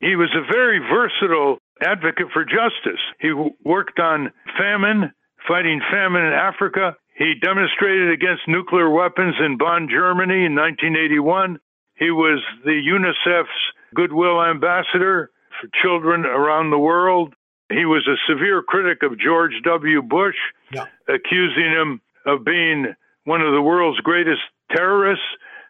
He 0.00 0.16
was 0.16 0.30
a 0.34 0.52
very 0.52 0.80
versatile 0.80 1.58
advocate 1.84 2.26
for 2.32 2.44
justice. 2.44 3.00
He 3.20 3.32
worked 3.64 3.98
on 4.00 4.32
famine, 4.58 5.12
fighting 5.46 5.80
famine 5.90 6.22
in 6.22 6.32
Africa. 6.32 6.96
He 7.16 7.34
demonstrated 7.40 8.10
against 8.10 8.48
nuclear 8.48 8.90
weapons 8.90 9.34
in 9.44 9.56
Bonn, 9.56 9.88
Germany 9.88 10.46
in 10.46 10.54
1981. 10.54 11.58
He 11.96 12.10
was 12.10 12.42
the 12.64 12.80
UNICEF's 12.80 13.48
Goodwill 13.94 14.42
Ambassador 14.42 15.30
for 15.60 15.68
children 15.82 16.26
around 16.26 16.70
the 16.70 16.78
world. 16.78 17.34
He 17.70 17.84
was 17.84 18.06
a 18.08 18.18
severe 18.30 18.62
critic 18.62 19.02
of 19.02 19.18
George 19.18 19.52
W. 19.64 20.02
Bush, 20.02 20.36
yeah. 20.72 20.86
accusing 21.08 21.70
him 21.70 22.00
of 22.26 22.44
being 22.44 22.94
one 23.24 23.40
of 23.40 23.52
the 23.52 23.62
world's 23.62 24.00
greatest 24.00 24.42
terrorists 24.74 25.24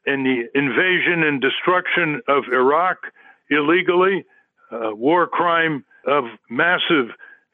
in 0.06 0.22
the 0.24 0.58
invasion 0.58 1.22
and 1.22 1.40
destruction 1.40 2.20
of 2.28 2.44
Iraq 2.52 2.98
illegally, 3.50 4.24
war 4.70 5.26
crime 5.26 5.84
of 6.06 6.24
massive 6.50 7.08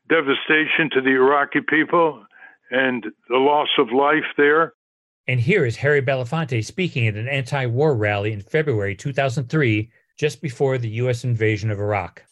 devastation 0.09 0.91
to 0.93 1.01
the 1.01 1.11
Iraqi 1.11 1.61
people 1.61 2.25
and 2.71 3.07
the 3.29 3.37
loss 3.37 3.69
of 3.79 3.93
life 3.93 4.25
there. 4.37 4.75
And 5.27 5.41
here 5.41 5.65
is 5.65 5.77
Harry 5.77 6.03
Belafonte 6.03 6.65
speaking 6.65 7.07
at 7.07 7.15
an 7.15 7.29
anti 7.29 7.67
war 7.67 7.95
rally 7.95 8.33
in 8.33 8.41
February 8.41 8.97
2003, 8.97 9.91
just 10.19 10.43
before 10.43 10.79
the 10.79 10.89
U.S. 10.89 11.25
invasion 11.25 11.71
of 11.71 11.79
Iraq. 11.79 12.25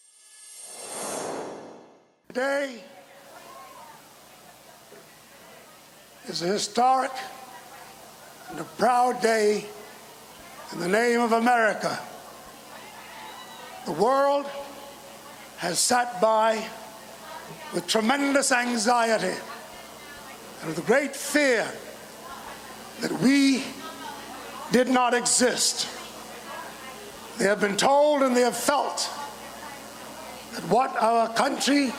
Today 2.28 2.82
is 6.26 6.42
a 6.42 6.46
historic 6.46 7.12
and 8.50 8.60
a 8.60 8.64
proud 8.64 9.20
day 9.22 9.66
in 10.72 10.80
the 10.80 10.88
name 10.88 11.20
of 11.20 11.32
America. 11.32 11.98
The 13.86 13.92
world 13.92 14.46
has 15.58 15.78
sat 15.78 16.20
by 16.20 16.64
with 17.74 17.86
tremendous 17.86 18.52
anxiety 18.52 19.36
and 20.60 20.68
with 20.68 20.86
great 20.86 21.14
fear 21.14 21.66
that 23.00 23.12
we 23.20 23.64
did 24.70 24.88
not 24.88 25.14
exist. 25.14 25.88
They 27.38 27.44
have 27.44 27.60
been 27.60 27.76
told 27.76 28.22
and 28.22 28.36
they 28.36 28.42
have 28.42 28.56
felt 28.56 29.10
that 30.54 30.62
what 30.68 30.96
our 30.96 31.32
country, 31.34 31.92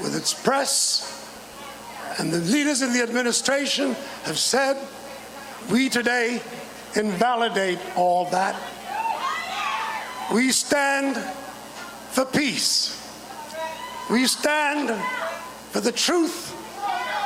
with 0.00 0.16
its 0.16 0.32
press 0.32 1.18
and 2.18 2.32
the 2.32 2.38
leaders 2.38 2.82
in 2.82 2.92
the 2.92 3.02
administration, 3.02 3.94
have 4.24 4.38
said, 4.38 4.76
we 5.70 5.88
today 5.88 6.40
invalidate 6.94 7.78
all 7.96 8.26
that. 8.26 8.56
We 10.32 10.50
stand 10.50 11.16
for 12.12 12.26
peace. 12.26 12.98
We 14.10 14.26
stand 14.26 14.90
for 15.70 15.80
the 15.80 15.92
truth 15.92 16.52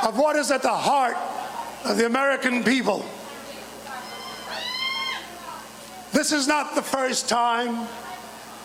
of 0.05 0.17
what 0.17 0.37
is 0.37 0.49
at 0.49 0.61
the 0.61 0.69
heart 0.69 1.17
of 1.83 1.97
the 1.97 2.05
American 2.05 2.63
people. 2.63 3.05
This 6.13 6.31
is 6.31 6.47
not 6.47 6.73
the 6.73 6.81
first 6.81 7.27
time 7.27 7.87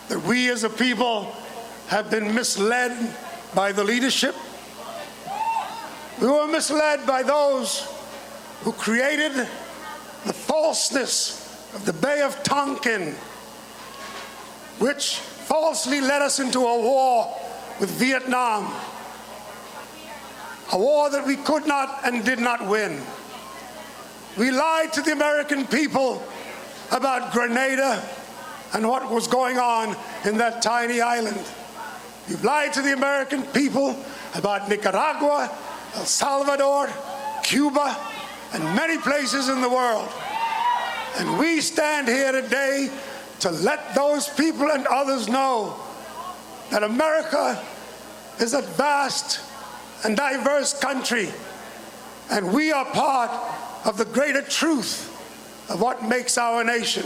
that 0.09 0.23
we 0.23 0.49
as 0.49 0.63
a 0.63 0.71
people 0.71 1.35
have 1.89 2.09
been 2.09 2.33
misled 2.35 3.15
by 3.55 3.73
the 3.73 3.83
leadership. 3.83 4.37
We 6.21 6.29
were 6.29 6.47
misled 6.47 7.05
by 7.05 7.25
those 7.25 7.89
who 8.61 8.73
created 8.73 9.33
the 9.35 10.33
falseness 10.33 11.73
of 11.75 11.85
the 11.85 11.93
Bay 11.93 12.23
of 12.23 12.41
Tonkin, 12.45 13.15
which 14.79 15.21
falsely 15.53 16.01
led 16.01 16.23
us 16.23 16.41
into 16.41 16.61
a 16.61 16.81
war 16.81 17.31
with 17.79 17.91
Vietnam 17.91 18.73
a 20.73 20.79
war 20.79 21.11
that 21.11 21.27
we 21.27 21.37
could 21.37 21.67
not 21.67 22.01
and 22.05 22.25
did 22.25 22.39
not 22.39 22.67
win. 22.67 22.99
We 24.39 24.51
lied 24.51 24.95
to 24.95 25.03
the 25.03 25.13
American 25.13 25.67
people 25.67 26.23
about 26.91 27.33
Grenada 27.35 28.03
and 28.73 28.89
what 28.89 29.11
was 29.11 29.27
going 29.27 29.59
on 29.59 29.95
in 30.25 30.39
that 30.39 30.63
tiny 30.63 31.03
island. 31.03 31.47
We've 32.27 32.43
lied 32.43 32.73
to 32.73 32.81
the 32.81 32.95
American 32.95 33.43
people 33.43 33.95
about 34.35 34.71
Nicaragua, 34.71 35.55
El 35.97 36.07
Salvador, 36.07 36.89
Cuba, 37.43 37.95
and 38.55 38.65
many 38.75 38.97
places 38.97 39.51
in 39.51 39.61
the 39.61 39.69
world. 39.69 40.09
And 41.19 41.39
we 41.39 41.61
stand 41.61 42.09
here 42.09 42.33
today 42.33 42.89
to 43.43 43.51
let 43.51 43.93
those 43.97 44.29
people 44.29 44.71
and 44.71 44.87
others 44.87 45.29
know 45.29 45.75
that 46.71 46.85
America 46.85 47.61
is 48.39 48.55
a 48.55 48.63
vast 48.63 49.41
and 50.05 50.17
diverse 50.17 50.79
country, 50.79 51.29
and 52.31 52.53
we 52.53 52.71
are 52.71 52.85
part 52.85 53.33
of 53.85 53.99
the 53.99 54.05
greater 54.05 54.43
truth 54.43 55.09
of 55.69 55.81
what 55.81 56.05
makes 56.05 56.39
our 56.39 56.63
nation. 56.63 57.05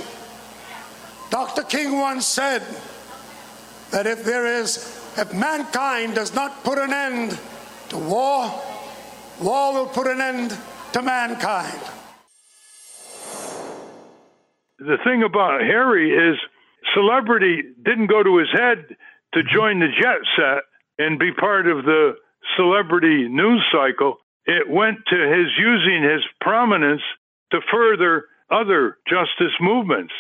Dr. 1.31 1.63
King 1.63 1.99
once 1.99 2.27
said 2.27 2.63
that 3.91 4.07
if 4.07 4.23
there 4.23 4.47
is, 4.47 4.77
if 5.17 5.33
mankind 5.33 6.15
does 6.15 6.35
not 6.35 6.63
put 6.65 6.77
an 6.77 6.93
end 6.93 7.39
to 7.89 7.97
war, 7.97 8.53
war 9.41 9.73
will 9.73 9.87
put 9.87 10.07
an 10.07 10.21
end 10.21 10.55
to 10.93 11.01
mankind. 11.01 11.81
The 14.79 14.99
thing 15.05 15.23
about 15.23 15.61
Harry 15.61 16.11
is 16.11 16.39
celebrity 16.95 17.63
didn't 17.83 18.09
go 18.09 18.23
to 18.23 18.39
his 18.39 18.53
head 18.53 18.85
to 19.35 19.41
mm-hmm. 19.41 19.55
join 19.55 19.81
the 19.81 19.89
jet 19.89 20.21
set 20.37 20.63
and 20.99 21.19
be 21.19 21.33
part 21.33 21.67
of 21.67 21.85
the 21.85 22.17
celebrity 22.57 23.29
news 23.29 23.65
cycle. 23.73 24.19
it 24.47 24.69
went 24.69 24.99
to 25.09 25.17
his 25.17 25.49
using 25.59 26.03
his 26.03 26.23
prominence 26.41 27.03
to 27.51 27.61
further 27.71 28.27
other 28.51 28.99
justice 29.09 29.55
movements. 29.61 30.13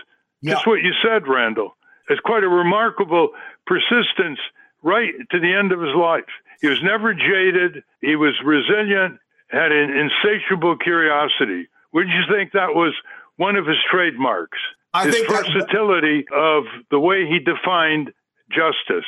Yeah. 0.43 0.55
Just 0.55 0.67
what 0.67 0.83
you 0.83 0.93
said, 1.03 1.29
Randall. 1.29 1.77
It's 2.09 2.21
quite 2.21 2.45
a 2.45 2.49
remarkable 2.49 3.31
persistence 3.67 4.39
right 4.83 5.15
to 5.31 5.41
the 5.41 5.53
end 5.53 5.73
of 5.73 5.81
his 5.81 5.95
life. 5.95 6.25
He 6.61 6.69
was 6.69 6.83
never 6.83 7.15
jaded. 7.15 7.83
He 8.01 8.17
was 8.17 8.35
resilient, 8.45 9.19
had 9.49 9.73
an 9.73 9.91
insatiable 9.91 10.77
curiosity. 10.77 11.69
Wouldn't 11.93 12.15
you 12.15 12.25
think 12.35 12.53
that 12.53 12.75
was 12.75 12.95
one 13.37 13.57
of 13.57 13.67
his 13.67 13.77
trademarks? 13.91 14.59
I 14.93 15.07
his 15.07 15.15
think 15.15 15.29
that- 15.29 15.47
versatility 15.47 16.25
of 16.33 16.65
the 16.91 16.99
way 16.99 17.27
he 17.27 17.39
defined 17.39 18.13
justice. 18.51 19.05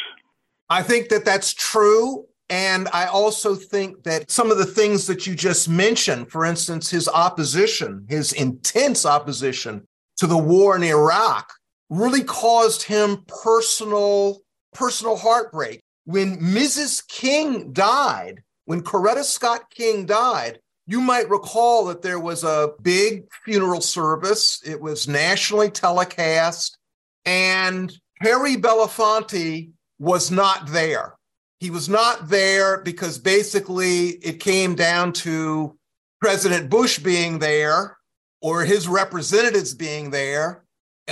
I 0.71 0.83
think 0.83 1.09
that 1.09 1.25
that's 1.25 1.55
true. 1.55 2.27
And 2.51 2.89
I 2.93 3.07
also 3.07 3.55
think 3.55 4.05
that 4.05 4.31
some 4.31 4.51
of 4.51 4.57
the 4.57 4.67
things 4.67 5.07
that 5.07 5.27
you 5.27 5.35
just 5.35 5.69
mentioned, 5.69 6.31
for 6.31 6.45
instance, 6.47 6.91
his 6.91 7.07
opposition, 7.09 8.07
his 8.09 8.33
intense 8.33 9.05
opposition 9.05 9.87
to 10.17 10.27
the 10.27 10.39
war 10.39 10.75
in 10.75 10.83
Iraq, 10.83 11.53
really 11.91 12.25
caused 12.25 12.83
him 12.85 13.25
personal, 13.27 14.41
personal 14.73 15.17
heartbreak. 15.17 15.81
When 16.05 16.39
Mrs. 16.39 17.07
King 17.07 17.73
died, 17.73 18.43
when 18.65 18.83
Coretta 18.83 19.25
Scott 19.25 19.71
King 19.71 20.07
died, 20.07 20.61
you 20.89 21.03
might 21.03 21.29
recall 21.29 21.85
that 21.85 22.01
there 22.01 22.19
was 22.19 22.45
a 22.45 22.73
big 22.81 23.31
funeral 23.45 23.83
service. 23.83 24.63
It 24.65 24.81
was 24.81 25.07
nationally 25.07 25.71
telecast, 25.71 26.79
and 27.27 27.93
Harry 28.21 28.57
Belafonte 28.57 29.71
was 29.99 30.31
not 30.31 30.69
there. 30.69 31.15
He 31.61 31.69
was 31.71 31.91
not 31.91 32.31
there 32.31 32.81
because 32.81 33.19
basically 33.19 34.13
it 34.23 34.41
came 34.41 34.75
down 34.75 35.13
to 35.25 35.77
President 36.23 36.71
Bush 36.71 36.99
being 36.99 37.39
there, 37.39 37.99
or 38.41 38.65
his 38.65 38.89
representatives 38.89 39.75
being 39.75 40.11
there, 40.11 40.65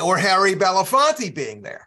or 0.03 0.17
Harry 0.17 0.55
Belafonte 0.55 1.35
being 1.35 1.61
there. 1.61 1.87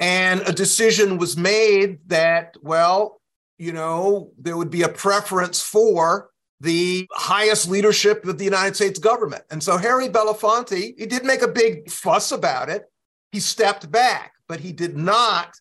And 0.00 0.40
a 0.40 0.52
decision 0.52 1.16
was 1.16 1.36
made 1.36 2.00
that, 2.08 2.56
well, 2.60 3.20
you 3.56 3.72
know, 3.72 4.32
there 4.36 4.56
would 4.56 4.70
be 4.70 4.82
a 4.82 4.88
preference 4.88 5.62
for 5.62 6.30
the 6.60 7.08
highest 7.12 7.68
leadership 7.68 8.24
of 8.26 8.38
the 8.38 8.44
United 8.44 8.76
States 8.76 8.98
government. 8.98 9.42
And 9.50 9.62
so 9.62 9.76
Harry 9.76 10.08
Belafonte, 10.08 10.94
he 10.98 11.06
did 11.06 11.24
make 11.24 11.42
a 11.42 11.48
big 11.48 11.90
fuss 11.90 12.32
about 12.32 12.68
it. 12.68 12.84
He 13.32 13.40
stepped 13.40 13.90
back, 13.90 14.32
but 14.46 14.60
he 14.60 14.72
did 14.72 14.96
not 14.96 15.54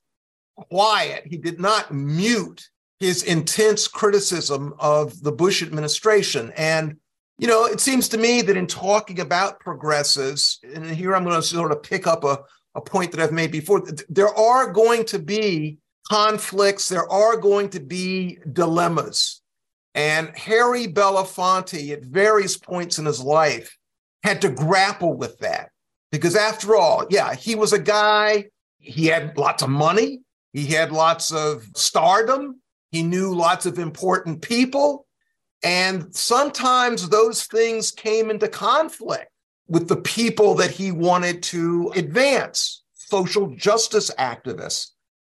quiet, 0.56 1.24
he 1.26 1.38
did 1.38 1.60
not 1.60 1.94
mute 1.94 2.70
his 3.00 3.24
intense 3.24 3.88
criticism 3.88 4.74
of 4.78 5.22
the 5.24 5.32
Bush 5.32 5.64
administration. 5.64 6.52
And, 6.58 6.98
you 7.38 7.48
know, 7.48 7.66
it 7.66 7.80
seems 7.80 8.10
to 8.10 8.18
me 8.18 8.42
that 8.42 8.58
in 8.58 8.68
talking 8.68 9.22
about 9.22 9.62
progressives, 9.62 10.60
and 10.64 10.86
here 10.86 11.16
I'm 11.16 11.24
going 11.24 11.38
to 11.38 11.42
sort 11.42 11.72
of 11.72 11.82
pick 11.82 12.08
up 12.08 12.26
a, 12.26 12.40
a 12.76 12.82
point 12.82 13.12
that 13.12 13.22
I've 13.22 13.32
made 13.32 13.52
before, 13.52 13.84
there 14.10 14.34
are 14.36 14.74
going 14.74 15.06
to 15.06 15.20
be 15.20 15.78
conflicts, 16.10 16.90
there 16.90 17.10
are 17.10 17.38
going 17.38 17.70
to 17.70 17.80
be 17.80 18.40
dilemmas. 18.52 19.39
And 19.96 20.36
Harry 20.38 20.88
Belafonte, 20.88 21.92
at 21.92 22.04
various 22.04 22.58
points 22.58 23.00
in 23.00 23.06
his 23.06 23.22
life, 23.22 23.78
had 24.24 24.42
to 24.42 24.50
grapple 24.50 25.16
with 25.16 25.40
that. 25.40 25.70
Because 26.12 26.36
after 26.36 26.76
all, 26.76 27.06
yeah, 27.10 27.34
he 27.34 27.56
was 27.56 27.74
a 27.74 27.80
guy, 27.80 28.46
he 28.78 29.08
had 29.08 29.38
lots 29.38 29.64
of 29.64 29.70
money, 29.70 30.22
he 30.54 30.68
had 30.68 30.92
lots 30.92 31.32
of 31.32 31.64
stardom, 31.76 32.62
he 32.92 33.04
knew 33.04 33.34
lots 33.34 33.66
of 33.66 33.78
important 33.78 34.42
people. 34.42 35.06
And 35.64 36.16
sometimes 36.16 37.10
those 37.10 37.46
things 37.46 37.92
came 37.92 38.30
into 38.30 38.48
conflict 38.48 39.30
with 39.68 39.88
the 39.88 39.98
people 39.98 40.56
that 40.56 40.72
he 40.72 40.92
wanted 40.92 41.44
to 41.44 41.92
advance, 41.96 42.84
social 42.94 43.54
justice 43.56 44.10
activists. 44.18 44.92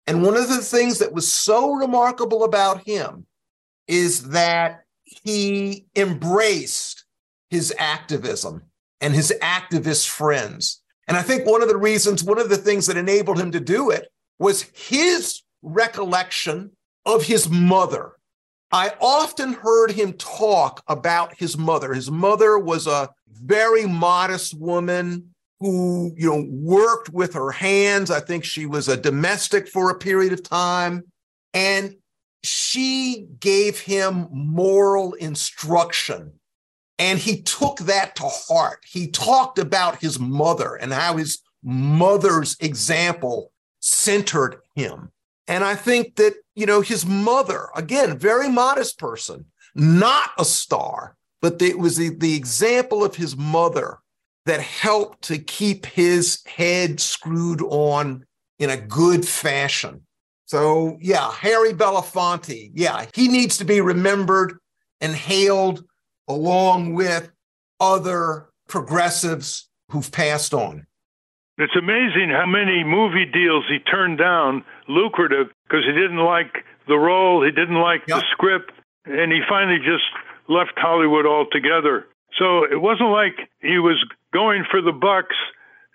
And 0.07 0.23
one 0.23 0.35
of 0.35 0.49
the 0.49 0.57
things 0.57 0.99
that 0.99 1.13
was 1.13 1.31
so 1.31 1.73
remarkable 1.73 2.43
about 2.43 2.85
him 2.85 3.25
is 3.87 4.29
that 4.29 4.83
he 5.03 5.85
embraced 5.95 7.05
his 7.49 7.73
activism 7.77 8.63
and 9.01 9.13
his 9.13 9.33
activist 9.41 10.07
friends. 10.07 10.81
And 11.07 11.17
I 11.17 11.21
think 11.21 11.45
one 11.45 11.61
of 11.61 11.67
the 11.67 11.77
reasons, 11.77 12.23
one 12.23 12.39
of 12.39 12.49
the 12.49 12.57
things 12.57 12.87
that 12.87 12.97
enabled 12.97 13.39
him 13.39 13.51
to 13.51 13.59
do 13.59 13.89
it 13.89 14.07
was 14.39 14.63
his 14.73 15.41
recollection 15.61 16.71
of 17.05 17.23
his 17.23 17.49
mother. 17.49 18.13
I 18.71 18.93
often 18.99 19.53
heard 19.53 19.91
him 19.91 20.13
talk 20.13 20.81
about 20.87 21.37
his 21.37 21.57
mother. 21.57 21.93
His 21.93 22.09
mother 22.09 22.57
was 22.57 22.87
a 22.87 23.09
very 23.27 23.85
modest 23.85 24.57
woman 24.57 25.33
who, 25.59 26.13
you 26.17 26.29
know, 26.29 26.45
worked 26.49 27.09
with 27.09 27.33
her 27.35 27.51
hands. 27.51 28.09
I 28.09 28.19
think 28.19 28.43
she 28.43 28.65
was 28.65 28.87
a 28.87 28.97
domestic 28.97 29.67
for 29.67 29.89
a 29.89 29.97
period 29.99 30.33
of 30.33 30.43
time. 30.43 31.03
And 31.53 31.97
she 32.43 33.27
gave 33.39 33.79
him 33.79 34.27
moral 34.31 35.13
instruction. 35.13 36.33
And 36.99 37.17
he 37.17 37.41
took 37.41 37.79
that 37.79 38.15
to 38.17 38.23
heart. 38.23 38.79
He 38.85 39.07
talked 39.07 39.57
about 39.57 39.99
his 39.99 40.19
mother 40.19 40.75
and 40.75 40.93
how 40.93 41.17
his 41.17 41.39
mother's 41.63 42.55
example 42.59 43.51
centered 43.79 44.57
him. 44.75 45.11
And 45.47 45.63
I 45.63 45.75
think 45.75 46.15
that, 46.15 46.35
you 46.55 46.65
know, 46.65 46.81
his 46.81 47.05
mother, 47.05 47.67
again, 47.75 48.17
very 48.17 48.47
modest 48.47 48.99
person, 48.99 49.45
not 49.73 50.31
a 50.37 50.45
star, 50.45 51.15
but 51.41 51.61
it 51.61 51.79
was 51.79 51.97
the, 51.97 52.09
the 52.09 52.35
example 52.35 53.03
of 53.03 53.15
his 53.15 53.35
mother 53.35 53.99
that 54.45 54.61
helped 54.61 55.23
to 55.23 55.37
keep 55.37 55.85
his 55.85 56.43
head 56.45 56.99
screwed 56.99 57.61
on 57.61 58.25
in 58.59 58.69
a 58.69 58.77
good 58.77 59.27
fashion. 59.27 60.05
So, 60.53 60.99
yeah, 61.01 61.31
Harry 61.31 61.73
Belafonte, 61.73 62.69
yeah, 62.75 63.07
he 63.15 63.27
needs 63.27 63.57
to 63.57 63.65
be 63.65 63.81
remembered 63.81 64.59
and 65.01 65.11
hailed 65.11 65.83
along 66.27 66.93
with 66.93 67.31
other 67.79 68.49
progressives 68.67 69.67
who've 69.89 70.11
passed 70.11 70.53
on. 70.53 70.85
It's 71.57 71.75
amazing 71.75 72.29
how 72.29 72.45
many 72.45 72.83
movie 72.83 73.25
deals 73.25 73.65
he 73.67 73.79
turned 73.79 74.19
down, 74.19 74.63
lucrative, 74.87 75.47
because 75.63 75.85
he 75.87 75.91
didn't 75.91 76.23
like 76.23 76.63
the 76.87 76.99
role, 76.99 77.43
he 77.43 77.49
didn't 77.49 77.81
like 77.81 78.05
the 78.05 78.23
script, 78.31 78.73
and 79.05 79.31
he 79.31 79.41
finally 79.49 79.79
just 79.79 80.05
left 80.47 80.73
Hollywood 80.77 81.25
altogether. 81.25 82.05
So 82.37 82.63
it 82.63 82.79
wasn't 82.79 83.09
like 83.09 83.49
he 83.61 83.79
was 83.79 84.05
going 84.31 84.65
for 84.69 84.83
the 84.83 84.91
bucks 84.91 85.35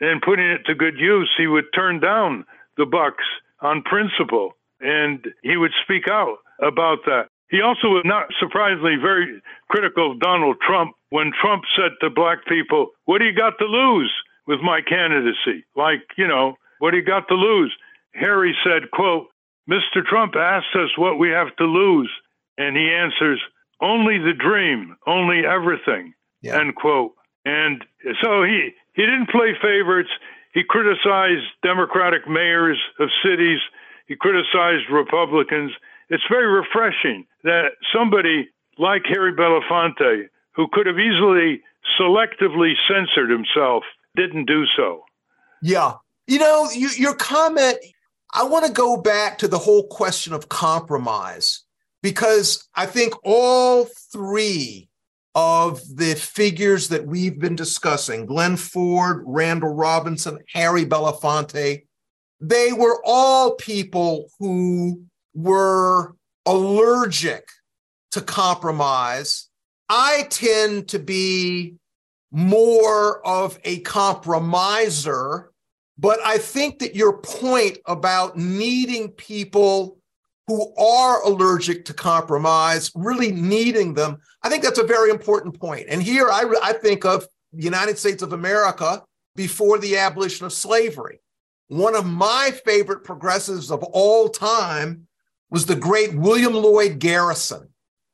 and 0.01 0.21
putting 0.21 0.47
it 0.47 0.67
to 0.67 0.75
good 0.75 0.99
use. 0.99 1.31
He 1.39 1.47
would 1.47 1.67
turn 1.73 2.01
down 2.01 2.45
the 2.77 2.87
bucks 2.87 3.23
on 3.61 3.83
principle, 3.83 4.53
and 4.81 5.27
he 5.43 5.57
would 5.57 5.73
speak 5.85 6.09
out 6.09 6.39
about 6.61 6.99
that. 7.07 7.29
He 7.51 7.63
also 7.63 7.89
was 7.89 8.03
not 8.05 8.27
surprisingly 8.39 8.97
very 9.01 9.41
critical 9.71 10.13
of 10.13 10.21
Donald 10.21 10.59
Trump 10.61 10.95
when 11.11 11.33
Trump 11.41 11.65
said 11.77 11.93
to 12.01 12.11
black 12.11 12.45
people, 12.47 12.91
What 13.07 13.19
do 13.19 13.25
you 13.25 13.33
got 13.35 13.55
to 13.59 13.65
lose 13.65 14.13
with 14.47 14.61
my 14.61 14.81
candidacy? 14.83 15.65
Like, 15.75 16.03
you 16.17 16.29
know, 16.29 16.57
what 16.79 16.91
do 16.91 16.99
you 16.99 17.05
got 17.05 17.27
to 17.29 17.35
lose? 17.35 17.75
Harry 18.15 18.55
said, 18.65 18.91
quote, 18.91 19.29
Mr. 19.69 20.05
Trump 20.05 20.35
asked 20.37 20.75
us 20.75 20.97
what 20.97 21.19
we 21.19 21.31
have 21.31 21.55
to 21.57 21.65
lose, 21.65 22.11
and 22.57 22.77
he 22.77 22.91
answers, 22.91 23.41
only 23.81 24.19
the 24.19 24.33
dream, 24.33 24.97
only 25.07 25.43
everything, 25.47 26.15
end 26.59 26.75
quote. 26.75 27.13
And 27.45 27.85
so 28.23 28.43
he, 28.43 28.71
he 28.95 29.03
didn't 29.03 29.31
play 29.31 29.53
favorites. 29.63 30.11
He 30.53 30.63
criticized 30.65 31.47
Democratic 31.63 32.29
mayors 32.29 32.79
of 32.99 33.09
cities. 33.23 33.61
He 34.07 34.17
criticized 34.17 34.91
Republicans. 34.91 35.73
It's 36.09 36.25
very 36.29 36.47
refreshing 36.47 37.27
that 37.45 37.73
somebody 37.93 38.49
like 38.79 39.03
Harry 39.07 39.33
Belafonte, 39.33 40.29
who 40.55 40.69
could 40.73 40.87
have 40.87 40.99
easily 40.99 41.63
selectively 42.01 42.75
censored 42.89 43.31
himself, 43.31 43.85
didn't 44.17 44.47
do 44.47 44.65
so. 44.77 45.03
Yeah. 45.63 45.95
You 46.27 46.39
know, 46.39 46.69
you, 46.75 46.89
your 46.97 47.15
comment, 47.15 47.79
I 48.35 48.45
want 48.45 48.67
to 48.67 48.73
go 48.73 48.97
back 48.97 49.39
to 49.39 49.49
the 49.49 49.59
whole 49.59 49.87
question 49.87 50.33
of 50.33 50.49
compromise 50.49 51.63
because 52.03 52.69
I 52.75 52.87
think 52.87 53.15
all 53.25 53.87
three 54.13 54.89
of 55.39 55.81
the 55.97 56.15
figures 56.17 56.89
that 56.89 57.07
we've 57.07 57.39
been 57.39 57.55
discussing 57.55 58.27
Glen 58.27 58.57
Ford, 58.57 59.23
Randall 59.25 59.73
Robinson, 59.75 60.39
Harry 60.53 60.85
Belafonte 60.85 61.83
they 62.41 62.73
were 62.73 63.01
all 63.05 63.55
people 63.55 64.31
who 64.39 65.03
were 65.35 66.15
allergic 66.47 67.49
to 68.13 68.21
compromise. 68.21 69.49
I 69.89 70.27
tend 70.31 70.89
to 70.89 70.99
be 70.99 71.75
more 72.31 73.27
of 73.27 73.59
a 73.65 73.81
compromiser, 73.81 75.51
but 75.99 76.21
I 76.25 76.39
think 76.39 76.79
that 76.81 76.95
your 76.95 77.19
point 77.19 77.79
about 77.87 78.37
needing 78.37 79.11
people 79.11 79.98
who 80.49 80.75
are 80.77 81.23
allergic 81.25 81.85
to 81.85 81.93
compromise, 81.93 82.91
really 82.95 83.31
needing 83.31 83.93
them. 83.93 84.17
I 84.43 84.49
think 84.49 84.65
that's 84.65 84.79
a 84.79 84.85
very 84.85 85.11
important 85.11 85.61
point. 85.61 85.87
And 85.91 86.03
here 86.03 86.31
I, 86.31 86.51
I 86.63 86.73
think 86.73 87.05
of 87.05 87.29
the 87.53 87.63
United 87.63 87.99
States 87.99 88.23
of 88.23 88.33
America 88.33 89.05
before 89.37 89.79
the 89.79 89.99
abolition 89.99 90.47
of 90.47 90.53
slavery. 90.55 91.21
One 91.69 91.95
of 91.95 92.07
my 92.07 92.53
favorite 92.65 93.05
progressives 93.05 93.71
of 93.71 93.83
all 93.85 94.31
time 94.31 95.07
was 95.51 95.67
the 95.67 95.77
great 95.77 96.15
William 96.15 96.55
Lloyd 96.55 96.99
Garrison. 96.99 97.69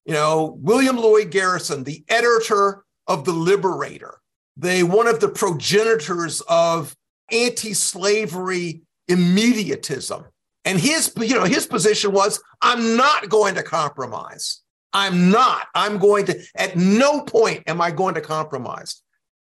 You 0.04 0.14
know, 0.14 0.58
William 0.60 0.96
Lloyd 0.96 1.30
Garrison, 1.30 1.84
the 1.84 2.04
editor 2.08 2.84
of 3.06 3.24
The 3.24 3.32
Liberator, 3.32 4.18
they 4.56 4.82
one 4.82 5.06
of 5.06 5.20
the 5.20 5.28
progenitors 5.28 6.40
of 6.48 6.96
anti-slavery 7.30 8.82
immediatism. 9.08 10.26
And 10.64 10.78
his, 10.78 11.12
you 11.18 11.34
know, 11.34 11.44
his 11.44 11.66
position 11.66 12.12
was, 12.12 12.42
I'm 12.62 12.96
not 12.96 13.28
going 13.28 13.54
to 13.56 13.62
compromise. 13.62 14.60
I'm 14.92 15.30
not. 15.30 15.66
I'm 15.74 15.98
going 15.98 16.26
to, 16.26 16.40
at 16.54 16.76
no 16.76 17.22
point 17.22 17.64
am 17.66 17.80
I 17.80 17.90
going 17.90 18.14
to 18.14 18.20
compromise. 18.20 19.02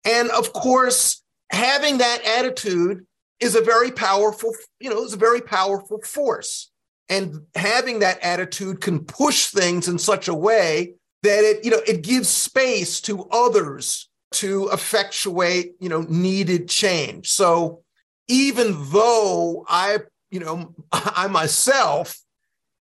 And 0.04 0.30
of 0.30 0.52
course, 0.52 1.22
having 1.50 1.98
that 1.98 2.24
attitude 2.24 3.06
is 3.40 3.54
a 3.56 3.60
very 3.60 3.90
powerful, 3.90 4.54
you 4.80 4.88
know, 4.88 5.04
is 5.04 5.12
a 5.12 5.18
very 5.18 5.40
powerful 5.40 6.00
force. 6.02 6.70
And 7.08 7.42
having 7.54 7.98
that 7.98 8.20
attitude 8.22 8.80
can 8.80 9.04
push 9.04 9.46
things 9.46 9.88
in 9.88 9.98
such 9.98 10.28
a 10.28 10.34
way 10.34 10.94
that 11.22 11.44
it, 11.44 11.64
you 11.64 11.70
know, 11.70 11.82
it 11.86 12.02
gives 12.02 12.28
space 12.28 13.00
to 13.02 13.24
others 13.30 14.08
to 14.32 14.70
effectuate, 14.72 15.74
you 15.78 15.88
know, 15.88 16.06
needed 16.08 16.68
change. 16.68 17.28
So 17.28 17.82
even 18.28 18.76
though 18.90 19.64
I, 19.68 19.98
you 20.32 20.40
know, 20.40 20.74
I 20.92 21.28
myself 21.28 22.18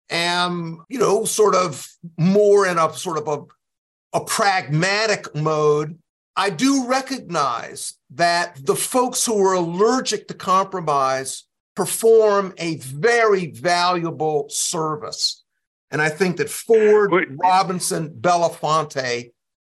am, 0.09 0.83
you 0.89 0.97
know, 0.97 1.25
sort 1.25 1.53
of 1.53 1.87
more 2.17 2.65
in 2.65 2.79
a 2.79 2.91
sort 2.93 3.17
of 3.17 3.27
a, 3.27 4.17
a 4.17 4.25
pragmatic 4.25 5.35
mode, 5.35 5.99
I 6.35 6.49
do 6.49 6.87
recognize 6.87 7.95
that 8.11 8.65
the 8.65 8.75
folks 8.75 9.25
who 9.25 9.45
are 9.45 9.53
allergic 9.53 10.29
to 10.29 10.33
compromise 10.33 11.43
perform 11.75 12.53
a 12.57 12.77
very 12.77 13.51
valuable 13.51 14.47
service. 14.49 15.43
And 15.91 16.01
I 16.01 16.07
think 16.07 16.37
that 16.37 16.49
Ford, 16.49 17.11
Robinson, 17.37 18.09
Belafonte 18.11 19.31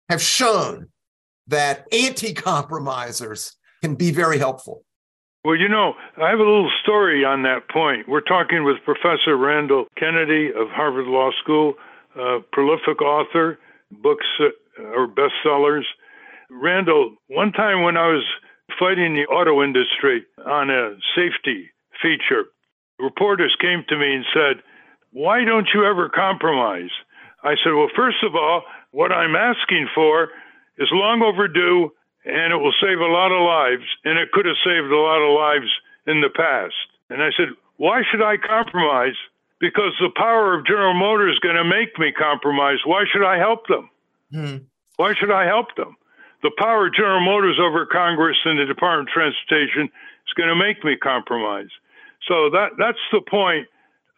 have 0.08 0.22
shown 0.22 0.88
that 1.46 1.86
anti 1.92 2.32
compromisers 2.32 3.54
can 3.82 3.96
be 3.96 4.12
very 4.12 4.38
helpful. 4.38 4.85
Well, 5.46 5.54
you 5.54 5.68
know, 5.68 5.94
I 6.20 6.30
have 6.30 6.40
a 6.40 6.42
little 6.42 6.72
story 6.82 7.24
on 7.24 7.44
that 7.44 7.70
point. 7.70 8.08
We're 8.08 8.20
talking 8.20 8.64
with 8.64 8.82
Professor 8.84 9.36
Randall 9.36 9.86
Kennedy 9.96 10.48
of 10.48 10.74
Harvard 10.74 11.06
Law 11.06 11.30
School, 11.40 11.74
a 12.16 12.38
prolific 12.50 13.00
author, 13.00 13.56
books 13.92 14.26
uh, 14.40 14.82
or 14.82 15.06
bestsellers. 15.06 15.84
Randall, 16.50 17.14
one 17.28 17.52
time 17.52 17.84
when 17.84 17.96
I 17.96 18.08
was 18.08 18.24
fighting 18.76 19.14
the 19.14 19.30
auto 19.32 19.62
industry 19.62 20.26
on 20.44 20.68
a 20.68 20.96
safety 21.14 21.70
feature, 22.02 22.46
reporters 22.98 23.54
came 23.60 23.84
to 23.88 23.96
me 23.96 24.16
and 24.16 24.24
said, 24.34 24.64
Why 25.12 25.44
don't 25.44 25.68
you 25.72 25.84
ever 25.84 26.08
compromise? 26.08 26.90
I 27.44 27.54
said, 27.62 27.70
Well, 27.70 27.94
first 27.94 28.18
of 28.24 28.34
all, 28.34 28.62
what 28.90 29.12
I'm 29.12 29.36
asking 29.36 29.90
for 29.94 30.24
is 30.76 30.88
long 30.90 31.22
overdue 31.22 31.92
and 32.26 32.52
it 32.52 32.56
will 32.56 32.74
save 32.82 32.98
a 32.98 33.06
lot 33.06 33.30
of 33.30 33.40
lives, 33.40 33.86
and 34.04 34.18
it 34.18 34.32
could 34.32 34.46
have 34.46 34.58
saved 34.66 34.90
a 34.90 34.98
lot 34.98 35.22
of 35.22 35.30
lives 35.30 35.70
in 36.06 36.20
the 36.20 36.28
past. 36.28 36.74
And 37.08 37.22
I 37.22 37.30
said, 37.36 37.54
Why 37.76 38.02
should 38.10 38.22
I 38.22 38.36
compromise? 38.36 39.14
Because 39.60 39.94
the 40.00 40.10
power 40.14 40.58
of 40.58 40.66
General 40.66 40.92
Motors 40.92 41.34
is 41.34 41.38
going 41.38 41.56
to 41.56 41.64
make 41.64 41.98
me 41.98 42.12
compromise. 42.12 42.78
Why 42.84 43.04
should 43.10 43.24
I 43.24 43.38
help 43.38 43.66
them? 43.68 43.88
Hmm. 44.30 44.56
Why 44.96 45.14
should 45.14 45.30
I 45.30 45.46
help 45.46 45.74
them? 45.76 45.96
The 46.42 46.50
power 46.58 46.88
of 46.88 46.94
General 46.94 47.24
Motors 47.24 47.58
over 47.62 47.86
Congress 47.86 48.36
and 48.44 48.58
the 48.58 48.66
Department 48.66 49.08
of 49.08 49.14
Transportation 49.14 49.84
is 49.84 50.34
going 50.36 50.50
to 50.50 50.56
make 50.56 50.84
me 50.84 50.96
compromise. 50.96 51.70
So 52.28 52.50
that 52.50 52.74
that's 52.76 53.00
the 53.12 53.22
point 53.22 53.68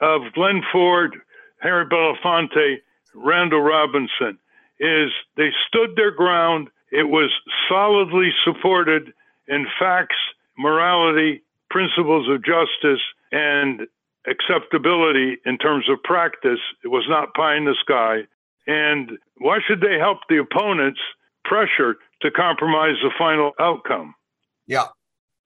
of 0.01 0.33
Glen 0.35 0.63
Ford, 0.73 1.15
Harry 1.61 1.85
Belafonte, 1.85 2.79
Randall 3.15 3.61
Robinson, 3.61 4.39
is 4.81 5.11
they 5.37 5.51
stood 5.69 5.95
their 5.95 6.11
ground 6.11 6.69
it 6.91 7.09
was 7.09 7.31
solidly 7.69 8.31
supported 8.45 9.13
in 9.47 9.67
facts, 9.79 10.17
morality, 10.57 11.43
principles 11.71 12.29
of 12.29 12.45
justice, 12.45 13.03
and 13.33 13.87
acceptability 14.27 15.39
in 15.45 15.59
terms 15.59 15.89
of 15.89 16.03
practice. 16.03 16.61
It 16.85 16.89
was 16.89 17.05
not 17.09 17.35
pie 17.35 17.57
in 17.57 17.65
the 17.65 17.77
sky. 17.81 18.27
And 18.67 19.19
why 19.39 19.59
should 19.67 19.81
they 19.81 19.99
help 19.99 20.19
the 20.29 20.39
opponents 20.39 21.01
pressure 21.45 21.97
to 22.23 22.31
compromise 22.31 22.97
the 23.03 23.11
final 23.19 23.53
outcome? 23.59 24.15
Yeah. 24.67 24.87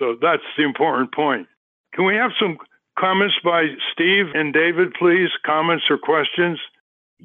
So 0.00 0.16
that's 0.20 0.42
the 0.56 0.64
important 0.64 1.14
point. 1.14 1.46
Can 1.94 2.04
we 2.04 2.16
have 2.16 2.32
some 2.40 2.58
comments 2.98 3.36
by 3.44 3.66
Steve 3.92 4.26
and 4.34 4.52
David, 4.52 4.94
please? 4.94 5.28
Comments 5.46 5.84
or 5.88 5.98
questions? 5.98 6.58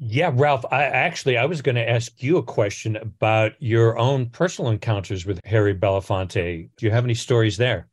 Yeah, 0.00 0.30
Ralph, 0.32 0.64
I 0.70 0.84
actually 0.84 1.36
I 1.36 1.44
was 1.44 1.60
going 1.60 1.74
to 1.74 1.88
ask 1.88 2.22
you 2.22 2.36
a 2.36 2.42
question 2.42 2.96
about 2.96 3.52
your 3.58 3.98
own 3.98 4.26
personal 4.26 4.70
encounters 4.70 5.26
with 5.26 5.40
Harry 5.44 5.74
Belafonte. 5.74 6.68
Do 6.76 6.86
you 6.86 6.92
have 6.92 7.04
any 7.04 7.14
stories 7.14 7.56
there? 7.56 7.88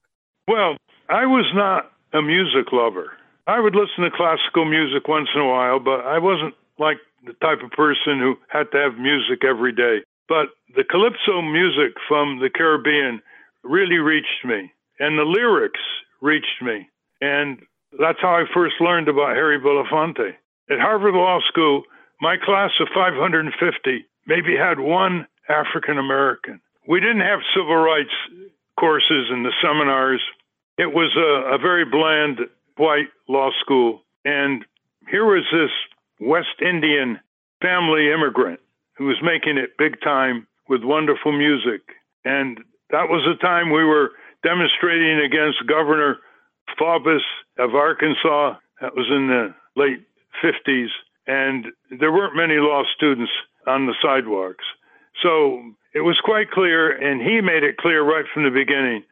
Well, 0.47 0.77
I 1.09 1.25
was 1.25 1.51
not 1.55 1.91
a 2.13 2.21
music 2.21 2.71
lover. 2.71 3.13
I 3.47 3.59
would 3.59 3.75
listen 3.75 4.03
to 4.03 4.11
classical 4.11 4.65
music 4.65 5.07
once 5.07 5.29
in 5.33 5.41
a 5.41 5.47
while, 5.47 5.79
but 5.79 6.01
I 6.01 6.19
wasn't 6.19 6.53
like 6.77 6.97
the 7.25 7.33
type 7.33 7.61
of 7.63 7.71
person 7.71 8.19
who 8.19 8.35
had 8.49 8.71
to 8.71 8.77
have 8.77 8.99
music 8.99 9.43
every 9.43 9.71
day. 9.71 10.03
But 10.27 10.49
the 10.75 10.83
calypso 10.83 11.41
music 11.41 11.95
from 12.07 12.39
the 12.39 12.49
Caribbean 12.49 13.21
really 13.63 13.97
reached 13.97 14.45
me, 14.45 14.71
and 14.99 15.17
the 15.17 15.23
lyrics 15.23 15.81
reached 16.21 16.61
me. 16.61 16.87
And 17.21 17.59
that's 17.99 18.19
how 18.21 18.35
I 18.35 18.45
first 18.53 18.75
learned 18.79 19.07
about 19.07 19.35
Harry 19.35 19.59
Belafonte. 19.59 20.33
At 20.69 20.79
Harvard 20.79 21.13
Law 21.13 21.39
School, 21.47 21.83
my 22.21 22.37
class 22.37 22.71
of 22.79 22.87
550 22.93 24.05
maybe 24.27 24.55
had 24.55 24.79
one 24.79 25.27
African 25.49 25.97
American. 25.97 26.61
We 26.87 26.99
didn't 26.99 27.21
have 27.21 27.39
civil 27.55 27.75
rights 27.75 28.13
courses 28.79 29.27
in 29.31 29.43
the 29.43 29.53
seminars. 29.61 30.21
It 30.77 30.93
was 30.93 31.15
a, 31.15 31.55
a 31.55 31.57
very 31.57 31.85
bland 31.85 32.39
white 32.77 33.09
law 33.27 33.51
school. 33.61 34.01
And 34.23 34.65
here 35.09 35.25
was 35.25 35.45
this 35.51 35.71
West 36.19 36.61
Indian 36.61 37.19
family 37.61 38.11
immigrant 38.11 38.59
who 38.97 39.05
was 39.05 39.17
making 39.21 39.57
it 39.57 39.77
big 39.77 40.01
time 40.01 40.47
with 40.67 40.83
wonderful 40.83 41.31
music. 41.31 41.81
And 42.23 42.59
that 42.91 43.09
was 43.09 43.23
the 43.25 43.39
time 43.45 43.71
we 43.71 43.83
were 43.83 44.11
demonstrating 44.43 45.19
against 45.19 45.67
Governor 45.67 46.17
Faubus 46.79 47.23
of 47.57 47.75
Arkansas. 47.75 48.55
That 48.81 48.95
was 48.95 49.07
in 49.09 49.27
the 49.27 49.53
late 49.75 50.05
50s 50.43 50.89
and 51.27 51.65
there 51.99 52.11
weren't 52.11 52.35
many 52.35 52.55
law 52.55 52.83
students 52.95 53.31
on 53.67 53.87
the 53.87 53.95
sidewalks. 54.01 54.63
So 55.23 55.61
it 55.93 56.01
was 56.01 56.19
quite 56.23 56.51
clear, 56.51 56.91
and 56.91 57.21
he 57.21 57.41
made 57.41 57.63
it 57.63 57.77
clear 57.77 58.03
right 58.03 58.25
from 58.33 58.43
the 58.43 58.51
beginning 58.51 59.03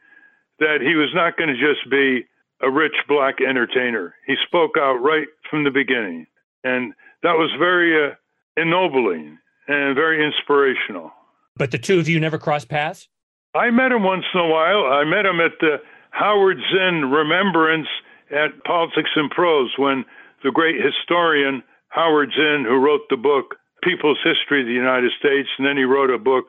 that 0.58 0.78
he 0.80 0.94
was 0.94 1.10
not 1.14 1.36
going 1.36 1.48
to 1.48 1.54
just 1.54 1.90
be 1.90 2.26
a 2.60 2.70
rich 2.70 2.94
black 3.08 3.40
entertainer. 3.40 4.14
He 4.26 4.34
spoke 4.46 4.72
out 4.78 5.02
right 5.02 5.26
from 5.50 5.64
the 5.64 5.70
beginning, 5.70 6.26
and 6.62 6.92
that 7.22 7.32
was 7.32 7.50
very 7.58 8.10
uh, 8.10 8.14
ennobling 8.56 9.38
and 9.66 9.94
very 9.94 10.24
inspirational. 10.24 11.12
But 11.56 11.70
the 11.70 11.78
two 11.78 11.98
of 11.98 12.08
you 12.08 12.20
never 12.20 12.38
crossed 12.38 12.68
paths? 12.68 13.08
I 13.54 13.70
met 13.70 13.92
him 13.92 14.02
once 14.02 14.24
in 14.34 14.40
a 14.40 14.48
while. 14.48 14.86
I 14.86 15.04
met 15.04 15.26
him 15.26 15.40
at 15.40 15.52
the 15.60 15.76
Howard 16.10 16.58
Zinn 16.70 17.10
Remembrance 17.10 17.88
at 18.30 18.62
Politics 18.64 19.10
and 19.16 19.30
Prose 19.30 19.72
when 19.78 20.04
the 20.42 20.50
great 20.50 20.76
historian 20.82 21.62
Howard 21.94 22.30
Zinn, 22.34 22.64
who 22.66 22.76
wrote 22.76 23.02
the 23.08 23.16
book 23.16 23.54
People's 23.84 24.18
History 24.24 24.62
of 24.62 24.66
the 24.66 24.72
United 24.72 25.12
States, 25.18 25.48
and 25.58 25.66
then 25.66 25.76
he 25.76 25.84
wrote 25.84 26.10
a 26.10 26.18
book, 26.18 26.46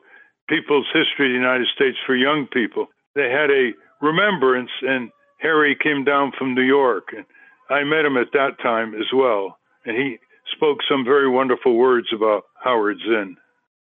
People's 0.48 0.86
History 0.92 1.26
of 1.26 1.32
the 1.32 1.46
United 1.46 1.68
States 1.74 1.96
for 2.04 2.16
Young 2.16 2.48
People. 2.52 2.86
They 3.14 3.30
had 3.30 3.50
a 3.50 3.70
remembrance, 4.02 4.70
and 4.82 5.10
Harry 5.40 5.76
came 5.80 6.02
down 6.02 6.32
from 6.36 6.54
New 6.54 6.62
York, 6.62 7.08
and 7.16 7.24
I 7.70 7.84
met 7.84 8.04
him 8.04 8.16
at 8.16 8.32
that 8.32 8.58
time 8.60 8.94
as 8.94 9.06
well, 9.14 9.58
and 9.84 9.96
he 9.96 10.18
spoke 10.54 10.78
some 10.88 11.04
very 11.04 11.28
wonderful 11.28 11.76
words 11.76 12.08
about 12.12 12.44
Howard 12.62 12.98
Zinn. 13.06 13.36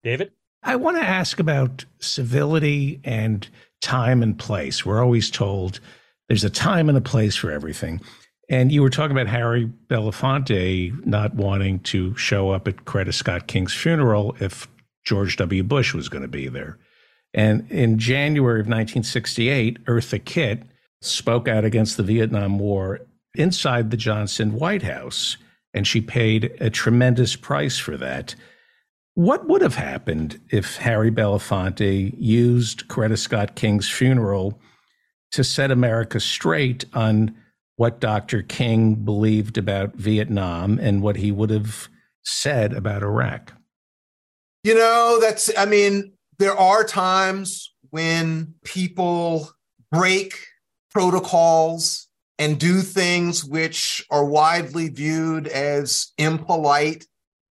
David? 0.03 0.31
I 0.63 0.75
want 0.75 0.97
to 0.97 1.03
ask 1.03 1.39
about 1.39 1.85
civility 1.99 2.99
and 3.03 3.47
time 3.81 4.21
and 4.21 4.37
place. 4.37 4.85
We're 4.85 5.03
always 5.03 5.31
told 5.31 5.79
there's 6.27 6.43
a 6.43 6.49
time 6.49 6.89
and 6.89 6.97
a 6.97 7.01
place 7.01 7.35
for 7.35 7.51
everything. 7.51 8.01
And 8.49 8.71
you 8.71 8.81
were 8.81 8.89
talking 8.89 9.11
about 9.11 9.27
Harry 9.27 9.69
Belafonte 9.89 11.05
not 11.05 11.35
wanting 11.35 11.79
to 11.81 12.15
show 12.15 12.51
up 12.51 12.67
at 12.67 12.85
Coretta 12.85 13.13
Scott 13.13 13.47
King's 13.47 13.73
funeral 13.73 14.35
if 14.39 14.67
George 15.05 15.35
W. 15.37 15.63
Bush 15.63 15.93
was 15.93 16.07
going 16.09 16.21
to 16.21 16.27
be 16.29 16.47
there. 16.47 16.77
And 17.33 17.69
in 17.69 17.99
January 17.99 18.61
of 18.61 18.67
1968, 18.67 19.83
Eartha 19.85 20.23
Kitt 20.23 20.63
spoke 21.01 21.47
out 21.47 21.65
against 21.65 21.97
the 21.97 22.03
Vietnam 22.03 22.57
War 22.57 23.01
inside 23.35 23.91
the 23.91 23.97
Johnson 23.97 24.53
White 24.53 24.83
House. 24.83 25.37
and 25.73 25.85
she 25.85 26.01
paid 26.01 26.55
a 26.59 26.71
tremendous 26.71 27.35
price 27.35 27.77
for 27.77 27.97
that. 27.97 28.33
What 29.13 29.47
would 29.47 29.61
have 29.61 29.75
happened 29.75 30.39
if 30.49 30.77
Harry 30.77 31.11
Belafonte 31.11 32.15
used 32.17 32.87
Coretta 32.87 33.17
Scott 33.17 33.55
King's 33.55 33.89
funeral 33.89 34.59
to 35.33 35.43
set 35.43 35.69
America 35.69 36.19
straight 36.19 36.85
on 36.93 37.35
what 37.77 37.99
Dr. 37.99 38.41
King 38.41 38.95
believed 38.95 39.57
about 39.57 39.95
Vietnam 39.95 40.79
and 40.79 41.01
what 41.01 41.15
he 41.15 41.31
would 41.31 41.51
have 41.51 41.87
said 42.23 42.73
about 42.73 43.03
Iraq? 43.03 43.53
You 44.63 44.75
know, 44.75 45.19
that's, 45.21 45.49
I 45.57 45.65
mean, 45.65 46.13
there 46.39 46.57
are 46.57 46.83
times 46.83 47.73
when 47.91 48.55
people 48.65 49.49
break 49.91 50.37
protocols 50.91 52.07
and 52.39 52.59
do 52.59 52.81
things 52.81 53.45
which 53.45 54.05
are 54.09 54.25
widely 54.25 54.89
viewed 54.89 55.47
as 55.47 56.11
impolite. 56.17 57.07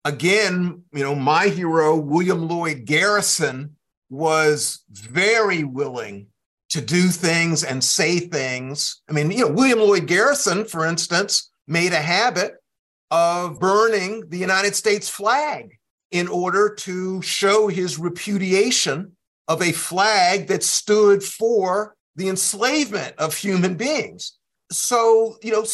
Again, 0.05 0.83
you 0.93 1.03
know, 1.03 1.15
my 1.15 1.49
hero, 1.49 1.97
William 1.97 2.47
Lloyd 2.47 2.85
Garrison, 2.85 3.77
was 4.09 4.83
very 4.91 5.65
willing 5.65 6.27
to 6.71 6.81
do 6.81 7.09
things 7.09 7.65
and 7.65 7.83
say 7.83 8.21
things. 8.21 9.03
I 9.09 9.13
mean, 9.13 9.31
you 9.31 9.47
know, 9.47 9.53
William 9.53 9.81
Lloyd 9.81 10.07
Garrison, 10.07 10.65
for 10.65 10.87
instance, 10.87 11.51
made 11.67 11.93
a 11.93 11.97
habit 11.97 12.55
of 13.11 13.59
burning 13.59 14.29
the 14.29 14.39
United 14.39 14.77
States 14.77 15.09
flag 15.09 15.79
in 16.11 16.29
order 16.29 16.75
to 16.75 17.21
show 17.23 17.69
his 17.69 17.99
repudiation 17.99 19.17
of 19.49 19.63
a 19.63 19.73
flag 19.73 20.47
that 20.47 20.63
stood 20.63 21.23
for 21.23 21.97
the 22.17 22.29
enslavement 22.29 23.15
of 23.19 23.37
human 23.37 23.75
beings. 23.75 24.39
So, 24.71 25.39
you 25.43 25.51
know, 25.51 25.65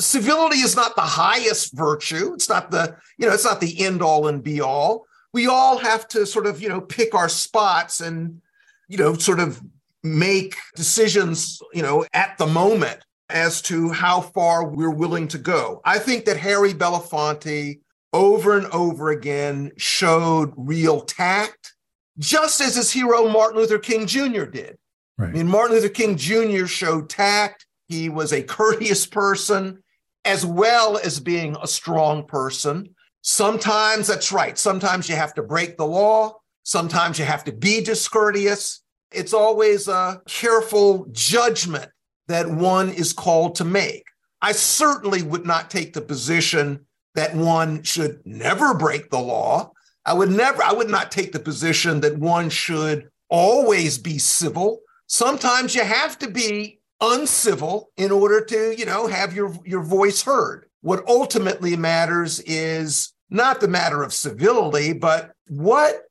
civility 0.00 0.58
is 0.58 0.76
not 0.76 0.96
the 0.96 1.02
highest 1.02 1.76
virtue. 1.76 2.32
It's 2.32 2.48
not 2.48 2.70
the, 2.70 2.96
you 3.18 3.26
know, 3.26 3.34
it's 3.34 3.44
not 3.44 3.60
the 3.60 3.84
end 3.84 4.00
all 4.00 4.28
and 4.28 4.42
be 4.42 4.60
all. 4.62 5.06
We 5.34 5.46
all 5.46 5.78
have 5.78 6.08
to 6.08 6.26
sort 6.26 6.46
of, 6.46 6.62
you 6.62 6.68
know, 6.68 6.80
pick 6.80 7.14
our 7.14 7.28
spots 7.28 8.00
and, 8.00 8.40
you 8.88 8.98
know, 8.98 9.14
sort 9.14 9.40
of 9.40 9.60
make 10.02 10.56
decisions, 10.74 11.60
you 11.72 11.82
know, 11.82 12.04
at 12.12 12.36
the 12.38 12.46
moment 12.46 13.00
as 13.28 13.62
to 13.62 13.90
how 13.90 14.20
far 14.20 14.68
we're 14.68 14.90
willing 14.90 15.28
to 15.28 15.38
go. 15.38 15.80
I 15.84 15.98
think 15.98 16.24
that 16.26 16.36
Harry 16.36 16.74
Belafonte 16.74 17.80
over 18.12 18.58
and 18.58 18.66
over 18.66 19.10
again 19.10 19.72
showed 19.78 20.52
real 20.56 21.00
tact, 21.00 21.74
just 22.18 22.60
as 22.60 22.76
his 22.76 22.90
hero 22.90 23.28
Martin 23.28 23.58
Luther 23.58 23.78
King 23.78 24.06
Jr. 24.06 24.44
did. 24.44 24.76
Right. 25.16 25.30
I 25.30 25.32
mean, 25.32 25.48
Martin 25.48 25.76
Luther 25.76 25.88
King 25.88 26.16
Jr. 26.16 26.66
showed 26.66 27.08
tact. 27.08 27.66
He 27.88 28.08
was 28.08 28.32
a 28.32 28.42
courteous 28.42 29.06
person 29.06 29.82
as 30.24 30.46
well 30.46 30.98
as 30.98 31.20
being 31.20 31.56
a 31.60 31.66
strong 31.66 32.26
person. 32.26 32.94
Sometimes 33.22 34.06
that's 34.06 34.32
right. 34.32 34.58
Sometimes 34.58 35.08
you 35.08 35.16
have 35.16 35.34
to 35.34 35.42
break 35.42 35.76
the 35.76 35.86
law. 35.86 36.34
Sometimes 36.64 37.18
you 37.18 37.24
have 37.24 37.44
to 37.44 37.52
be 37.52 37.82
discourteous. 37.82 38.82
It's 39.14 39.32
always 39.32 39.88
a 39.88 40.20
careful 40.26 41.06
judgment 41.12 41.90
that 42.28 42.48
one 42.48 42.90
is 42.90 43.12
called 43.12 43.54
to 43.56 43.64
make. 43.64 44.04
I 44.40 44.52
certainly 44.52 45.22
would 45.22 45.46
not 45.46 45.70
take 45.70 45.92
the 45.92 46.00
position 46.00 46.86
that 47.14 47.34
one 47.34 47.82
should 47.82 48.20
never 48.24 48.74
break 48.74 49.10
the 49.10 49.20
law. 49.20 49.72
I 50.04 50.14
would 50.14 50.30
never, 50.30 50.62
I 50.62 50.72
would 50.72 50.90
not 50.90 51.12
take 51.12 51.32
the 51.32 51.38
position 51.38 52.00
that 52.00 52.18
one 52.18 52.50
should 52.50 53.08
always 53.28 53.98
be 53.98 54.18
civil. 54.18 54.80
Sometimes 55.06 55.74
you 55.74 55.84
have 55.84 56.18
to 56.18 56.30
be 56.30 56.80
uncivil 57.00 57.90
in 57.96 58.10
order 58.10 58.44
to, 58.44 58.74
you 58.78 58.86
know, 58.86 59.06
have 59.06 59.34
your, 59.34 59.54
your 59.64 59.82
voice 59.82 60.22
heard. 60.22 60.66
What 60.80 61.06
ultimately 61.06 61.76
matters 61.76 62.40
is 62.40 63.12
not 63.30 63.60
the 63.60 63.68
matter 63.68 64.02
of 64.02 64.12
civility, 64.12 64.92
but 64.92 65.32
what 65.48 66.02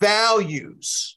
values 0.00 1.15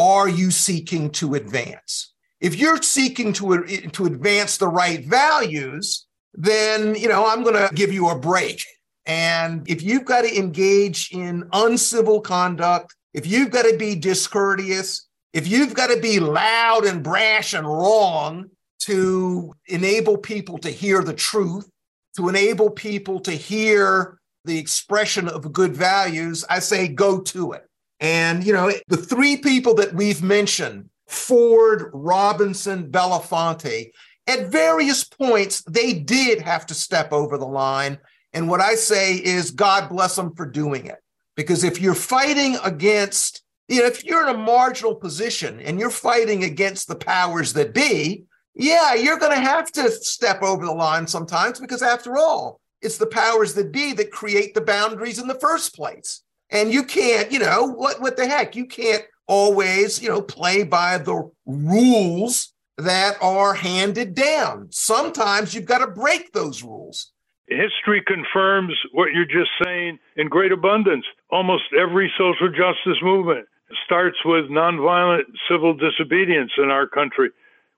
are 0.00 0.28
you 0.28 0.50
seeking 0.50 1.10
to 1.10 1.34
advance? 1.34 2.14
If 2.40 2.56
you're 2.56 2.80
seeking 2.80 3.34
to, 3.34 3.66
to 3.92 4.06
advance 4.06 4.56
the 4.56 4.68
right 4.68 5.04
values, 5.04 6.06
then, 6.32 6.94
you 6.94 7.08
know, 7.08 7.26
I'm 7.26 7.42
going 7.42 7.54
to 7.54 7.74
give 7.74 7.92
you 7.92 8.08
a 8.08 8.18
break. 8.18 8.64
And 9.04 9.68
if 9.68 9.82
you've 9.82 10.06
got 10.06 10.22
to 10.22 10.38
engage 10.38 11.10
in 11.12 11.48
uncivil 11.52 12.20
conduct, 12.20 12.94
if 13.12 13.26
you've 13.26 13.50
got 13.50 13.62
to 13.62 13.76
be 13.76 13.94
discourteous, 13.94 15.06
if 15.32 15.46
you've 15.46 15.74
got 15.74 15.88
to 15.88 16.00
be 16.00 16.18
loud 16.18 16.86
and 16.86 17.02
brash 17.02 17.52
and 17.52 17.66
wrong 17.66 18.46
to 18.80 19.54
enable 19.66 20.16
people 20.16 20.58
to 20.58 20.70
hear 20.70 21.02
the 21.02 21.12
truth, 21.12 21.68
to 22.16 22.28
enable 22.28 22.70
people 22.70 23.20
to 23.20 23.32
hear 23.32 24.18
the 24.44 24.58
expression 24.58 25.28
of 25.28 25.52
good 25.52 25.76
values, 25.76 26.44
I 26.48 26.60
say 26.60 26.88
go 26.88 27.20
to 27.20 27.52
it. 27.52 27.66
And, 28.00 28.44
you 28.44 28.52
know, 28.52 28.72
the 28.88 28.96
three 28.96 29.36
people 29.36 29.74
that 29.74 29.94
we've 29.94 30.22
mentioned 30.22 30.88
Ford, 31.06 31.90
Robinson, 31.92 32.90
Belafonte 32.90 33.90
at 34.26 34.48
various 34.48 35.04
points, 35.04 35.62
they 35.62 35.92
did 35.92 36.40
have 36.40 36.66
to 36.66 36.74
step 36.74 37.12
over 37.12 37.36
the 37.36 37.46
line. 37.46 37.98
And 38.32 38.48
what 38.48 38.60
I 38.60 38.76
say 38.76 39.16
is, 39.16 39.50
God 39.50 39.88
bless 39.88 40.16
them 40.16 40.34
for 40.34 40.46
doing 40.46 40.86
it. 40.86 40.98
Because 41.36 41.64
if 41.64 41.80
you're 41.80 41.94
fighting 41.94 42.56
against, 42.62 43.42
you 43.68 43.80
know, 43.80 43.86
if 43.86 44.04
you're 44.04 44.28
in 44.28 44.34
a 44.34 44.38
marginal 44.38 44.94
position 44.94 45.60
and 45.60 45.80
you're 45.80 45.90
fighting 45.90 46.44
against 46.44 46.86
the 46.86 46.96
powers 46.96 47.52
that 47.54 47.74
be, 47.74 48.24
yeah, 48.54 48.94
you're 48.94 49.18
going 49.18 49.36
to 49.36 49.40
have 49.44 49.70
to 49.72 49.90
step 49.90 50.42
over 50.42 50.64
the 50.64 50.72
line 50.72 51.06
sometimes 51.06 51.60
because, 51.60 51.82
after 51.82 52.16
all, 52.16 52.60
it's 52.82 52.98
the 52.98 53.06
powers 53.06 53.54
that 53.54 53.72
be 53.72 53.92
that 53.94 54.10
create 54.10 54.54
the 54.54 54.60
boundaries 54.60 55.18
in 55.18 55.28
the 55.28 55.38
first 55.40 55.74
place. 55.74 56.22
And 56.50 56.72
you 56.72 56.82
can't, 56.82 57.30
you 57.30 57.38
know, 57.38 57.64
what 57.64 58.00
what 58.00 58.16
the 58.16 58.26
heck? 58.26 58.56
You 58.56 58.66
can't 58.66 59.04
always, 59.26 60.02
you 60.02 60.08
know, 60.08 60.20
play 60.20 60.64
by 60.64 60.98
the 60.98 61.30
rules 61.46 62.52
that 62.78 63.16
are 63.22 63.54
handed 63.54 64.14
down. 64.14 64.68
Sometimes 64.70 65.54
you've 65.54 65.66
got 65.66 65.78
to 65.78 65.86
break 65.86 66.32
those 66.32 66.62
rules. 66.62 67.12
History 67.46 68.02
confirms 68.06 68.72
what 68.92 69.12
you're 69.12 69.24
just 69.24 69.50
saying 69.62 69.98
in 70.16 70.28
great 70.28 70.52
abundance. 70.52 71.04
Almost 71.30 71.64
every 71.78 72.12
social 72.16 72.48
justice 72.48 73.02
movement 73.02 73.46
starts 73.84 74.18
with 74.24 74.50
nonviolent 74.50 75.24
civil 75.48 75.74
disobedience 75.74 76.52
in 76.58 76.70
our 76.70 76.86
country, 76.86 77.30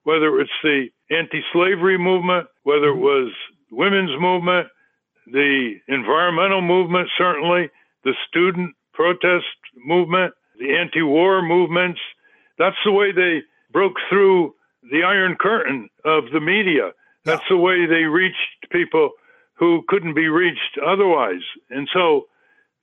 whether 0.03 0.39
it's 0.39 0.51
the 0.63 0.87
anti 1.09 1.41
slavery 1.51 1.97
movement, 1.97 2.47
whether 2.63 2.89
it 2.89 2.93
mm-hmm. 2.93 3.01
was 3.01 3.33
women's 3.71 4.19
movement, 4.19 4.67
the 5.27 5.75
environmental 5.87 6.61
movement, 6.61 7.09
certainly, 7.17 7.69
the 8.03 8.13
student 8.27 8.75
protest 8.93 9.45
movement, 9.85 10.33
the 10.59 10.75
anti 10.75 11.01
war 11.01 11.41
movements. 11.41 11.99
That's 12.57 12.77
the 12.85 12.91
way 12.91 13.11
they 13.11 13.41
broke 13.71 13.95
through 14.09 14.55
the 14.91 15.03
iron 15.03 15.35
curtain 15.39 15.89
of 16.05 16.25
the 16.31 16.39
media. 16.39 16.91
That's 17.25 17.43
the 17.49 17.57
way 17.57 17.85
they 17.85 18.03
reached 18.03 18.69
people 18.71 19.11
who 19.55 19.83
couldn't 19.87 20.13
be 20.13 20.27
reached 20.27 20.77
otherwise. 20.85 21.43
And 21.69 21.87
so, 21.93 22.27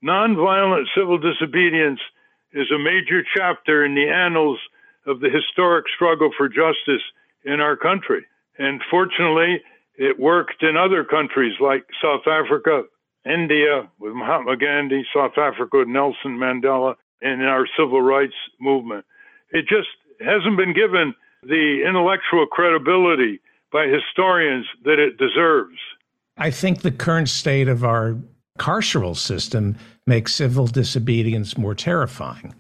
nonviolent 0.03 0.87
civil 0.97 1.19
disobedience 1.19 2.01
is 2.53 2.71
a 2.71 2.79
major 2.79 3.23
chapter 3.37 3.85
in 3.85 3.95
the 3.95 4.09
annals 4.09 4.59
of 5.07 5.21
the 5.21 5.31
historic 5.31 5.87
struggle 5.95 6.31
for 6.37 6.49
justice 6.49 7.03
in 7.45 7.61
our 7.61 7.77
country. 7.77 8.25
And 8.59 8.81
fortunately, 8.91 9.63
it 9.97 10.19
worked 10.19 10.63
in 10.63 10.77
other 10.77 11.05
countries 11.05 11.55
like 11.61 11.85
South 12.03 12.27
Africa, 12.27 12.85
India 13.25 13.89
with 13.99 14.15
Mahatma 14.15 14.57
Gandhi, 14.57 15.05
South 15.15 15.37
Africa 15.37 15.79
with 15.79 15.89
Nelson 15.89 16.39
Mandela, 16.39 16.95
and 17.23 17.43
in 17.43 17.49
our 17.49 17.67
civil 17.79 18.01
rights 18.01 18.35
movement. 18.61 19.05
It 19.51 19.67
just 19.69 19.89
hasn't 20.21 20.57
been 20.57 20.73
given 20.73 21.15
the 21.43 21.83
intellectual 21.87 22.47
credibility 22.47 23.41
by 23.73 23.87
historians 23.87 24.67
that 24.85 24.99
it 24.99 25.19
deserves. 25.19 25.79
I 26.37 26.51
think 26.51 26.83
the 26.83 26.91
current 26.91 27.29
state 27.29 27.69
of 27.69 27.85
our 27.85 28.17
carceral 28.59 29.17
system 29.17 29.77
makes 30.07 30.35
civil 30.35 30.67
disobedience 30.67 31.57
more 31.57 31.75
terrifying. 31.75 32.55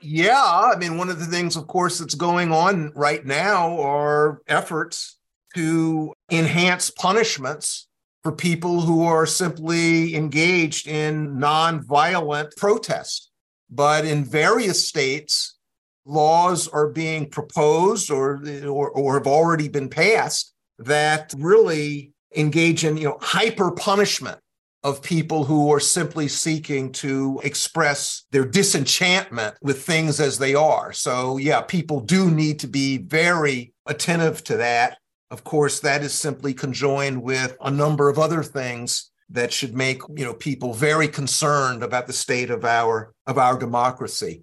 Yeah, 0.00 0.70
I 0.74 0.76
mean, 0.78 0.98
one 0.98 1.08
of 1.08 1.18
the 1.18 1.26
things, 1.26 1.56
of 1.56 1.66
course, 1.66 1.98
that's 1.98 2.14
going 2.14 2.52
on 2.52 2.92
right 2.94 3.24
now 3.24 3.80
are 3.80 4.42
efforts 4.46 5.16
to 5.54 6.12
enhance 6.30 6.90
punishments 6.90 7.88
for 8.26 8.32
people 8.32 8.80
who 8.80 9.04
are 9.04 9.24
simply 9.24 10.16
engaged 10.16 10.88
in 10.88 11.36
nonviolent 11.36 12.56
protest. 12.56 13.30
But 13.70 14.04
in 14.04 14.24
various 14.24 14.88
states, 14.88 15.56
laws 16.04 16.66
are 16.66 16.88
being 16.88 17.30
proposed 17.30 18.10
or, 18.10 18.42
or, 18.64 18.90
or 18.90 19.14
have 19.14 19.28
already 19.28 19.68
been 19.68 19.88
passed 19.88 20.52
that 20.80 21.32
really 21.38 22.14
engage 22.34 22.84
in 22.84 22.96
you 22.96 23.04
know 23.04 23.18
hyper 23.20 23.70
punishment 23.70 24.40
of 24.82 25.04
people 25.04 25.44
who 25.44 25.72
are 25.72 25.78
simply 25.78 26.26
seeking 26.26 26.90
to 26.94 27.40
express 27.44 28.24
their 28.32 28.44
disenchantment 28.44 29.54
with 29.62 29.84
things 29.84 30.18
as 30.18 30.36
they 30.36 30.56
are. 30.56 30.92
So 30.92 31.36
yeah, 31.36 31.60
people 31.60 32.00
do 32.00 32.28
need 32.28 32.58
to 32.58 32.66
be 32.66 32.98
very 32.98 33.72
attentive 33.86 34.42
to 34.44 34.56
that 34.56 34.98
of 35.30 35.44
course, 35.44 35.80
that 35.80 36.02
is 36.02 36.14
simply 36.14 36.54
conjoined 36.54 37.22
with 37.22 37.56
a 37.60 37.70
number 37.70 38.08
of 38.08 38.18
other 38.18 38.42
things 38.42 39.10
that 39.30 39.52
should 39.52 39.74
make 39.74 40.00
you 40.14 40.24
know 40.24 40.34
people 40.34 40.72
very 40.72 41.08
concerned 41.08 41.82
about 41.82 42.06
the 42.06 42.12
state 42.12 42.50
of 42.50 42.64
our 42.64 43.12
of 43.26 43.38
our 43.38 43.58
democracy. 43.58 44.42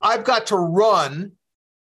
I've 0.00 0.24
got 0.24 0.46
to 0.46 0.56
run, 0.56 1.32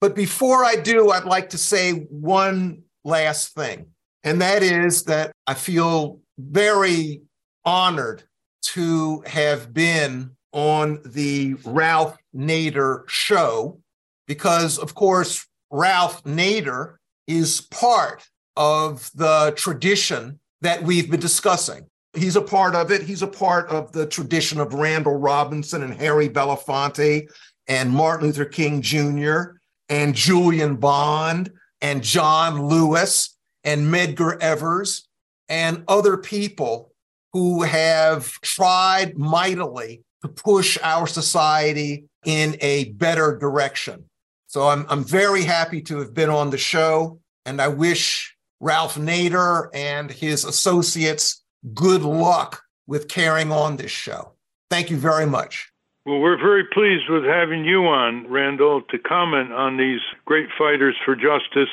but 0.01 0.15
before 0.15 0.65
I 0.65 0.77
do, 0.77 1.11
I'd 1.11 1.25
like 1.25 1.51
to 1.51 1.59
say 1.59 1.93
one 1.93 2.83
last 3.05 3.55
thing, 3.55 3.87
and 4.25 4.41
that 4.41 4.63
is 4.63 5.05
that 5.05 5.33
I 5.47 5.55
feel 5.55 6.21
very 6.39 7.23
honored 7.65 8.23
to 8.63 9.23
have 9.27 9.73
been 9.73 10.31
on 10.53 11.01
the 11.05 11.57
Ralph 11.65 12.17
Nader 12.35 13.09
show 13.09 13.81
because, 14.27 14.79
of 14.79 14.95
course, 14.95 15.47
Ralph 15.71 16.23
Nader 16.25 16.97
is 17.27 17.61
part 17.61 18.29
of 18.57 19.11
the 19.15 19.53
tradition 19.57 20.39
that 20.61 20.83
we've 20.83 21.11
been 21.11 21.21
discussing. 21.21 21.87
He's 22.15 22.37
a 22.37 22.43
part 22.43 22.75
of 22.75 22.91
it. 22.91 23.03
He's 23.03 23.23
a 23.23 23.29
part 23.29 23.69
of 23.69 23.93
the 23.93 24.07
tradition 24.07 24.61
of 24.61 24.75
Randall 24.75 25.17
Robinson 25.17 25.83
and 25.83 25.95
Harry 25.95 26.29
Belafonte 26.29 27.29
and 27.69 27.91
Martin 27.91 28.27
Luther 28.27 28.45
King 28.45 28.83
Jr. 28.83 29.59
and 29.89 30.15
Julian 30.15 30.77
Bond 30.77 31.53
and 31.81 32.03
John 32.03 32.67
Lewis 32.67 33.37
and 33.63 33.93
Medgar 33.93 34.41
Evers 34.41 35.07
and 35.49 35.85
other 35.87 36.17
people 36.17 36.93
who 37.33 37.63
have 37.63 38.27
tried 38.43 39.17
mightily 39.17 40.03
to 40.23 40.29
push 40.29 40.79
our 40.83 41.07
society 41.07 42.05
in 42.25 42.57
a 42.61 42.91
better 42.93 43.37
direction. 43.37 44.10
So 44.51 44.67
I'm, 44.67 44.85
I'm 44.89 45.05
very 45.05 45.45
happy 45.45 45.81
to 45.83 45.99
have 45.99 46.13
been 46.13 46.29
on 46.29 46.51
the 46.51 46.59
show, 46.59 47.21
and 47.47 47.63
I 47.63 47.69
wish 47.69 48.37
Ralph 48.59 48.97
Nader 48.97 49.69
and 49.73 50.11
his 50.11 50.45
associates 50.45 51.45
good 51.73 52.03
luck 52.03 52.61
with 52.89 53.07
carrying 53.07 53.53
on 53.53 53.77
this 53.77 53.93
show. 53.93 54.33
Thank 54.69 54.91
you 54.91 54.97
very 54.97 55.25
much. 55.25 55.71
Well, 56.05 56.19
we're 56.19 56.37
very 56.37 56.65
pleased 56.65 57.09
with 57.09 57.23
having 57.23 57.65
you 57.65 57.85
on, 57.85 58.27
Randall, 58.29 58.83
to 58.91 58.99
comment 58.99 59.53
on 59.53 59.77
these 59.77 60.01
great 60.25 60.49
fighters 60.59 60.97
for 61.05 61.15
justice 61.15 61.71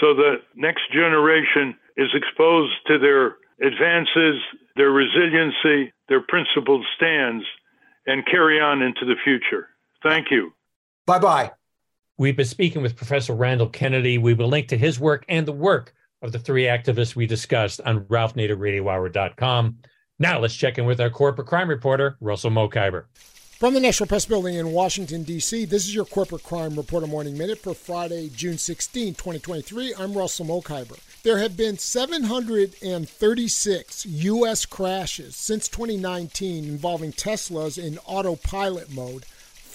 so 0.00 0.12
the 0.12 0.42
next 0.56 0.92
generation 0.92 1.76
is 1.96 2.08
exposed 2.12 2.74
to 2.88 2.98
their 2.98 3.36
advances, 3.64 4.42
their 4.74 4.90
resiliency, 4.90 5.92
their 6.08 6.22
principled 6.22 6.84
stands, 6.96 7.44
and 8.04 8.26
carry 8.26 8.60
on 8.60 8.82
into 8.82 9.04
the 9.04 9.14
future. 9.22 9.68
Thank 10.02 10.32
you. 10.32 10.52
Bye 11.06 11.20
bye. 11.20 11.52
We've 12.18 12.36
been 12.36 12.46
speaking 12.46 12.80
with 12.80 12.96
Professor 12.96 13.34
Randall 13.34 13.68
Kennedy. 13.68 14.16
We 14.16 14.32
will 14.32 14.48
link 14.48 14.68
to 14.68 14.78
his 14.78 14.98
work 14.98 15.26
and 15.28 15.46
the 15.46 15.52
work 15.52 15.92
of 16.22 16.32
the 16.32 16.38
three 16.38 16.62
activists 16.62 17.14
we 17.14 17.26
discussed 17.26 17.78
on 17.82 18.04
ralphnaderradiohour.com. 18.04 19.76
Now 20.18 20.38
let's 20.38 20.56
check 20.56 20.78
in 20.78 20.86
with 20.86 20.98
our 20.98 21.10
corporate 21.10 21.46
crime 21.46 21.68
reporter, 21.68 22.16
Russell 22.22 22.50
Mokhiber. 22.50 23.04
From 23.58 23.74
the 23.74 23.80
National 23.80 24.06
Press 24.06 24.24
Building 24.24 24.54
in 24.54 24.72
Washington, 24.72 25.24
D.C., 25.24 25.66
this 25.66 25.86
is 25.86 25.94
your 25.94 26.06
Corporate 26.06 26.42
Crime 26.42 26.74
Reporter 26.74 27.06
Morning 27.06 27.36
Minute 27.36 27.58
for 27.58 27.74
Friday, 27.74 28.30
June 28.30 28.56
16, 28.56 29.14
2023. 29.14 29.94
I'm 29.98 30.14
Russell 30.14 30.46
Mokhiber. 30.46 30.98
There 31.22 31.38
have 31.38 31.54
been 31.56 31.76
736 31.76 34.06
U.S. 34.06 34.66
crashes 34.66 35.36
since 35.36 35.68
2019 35.68 36.64
involving 36.64 37.12
Teslas 37.12 37.82
in 37.82 37.98
autopilot 38.06 38.90
mode, 38.90 39.26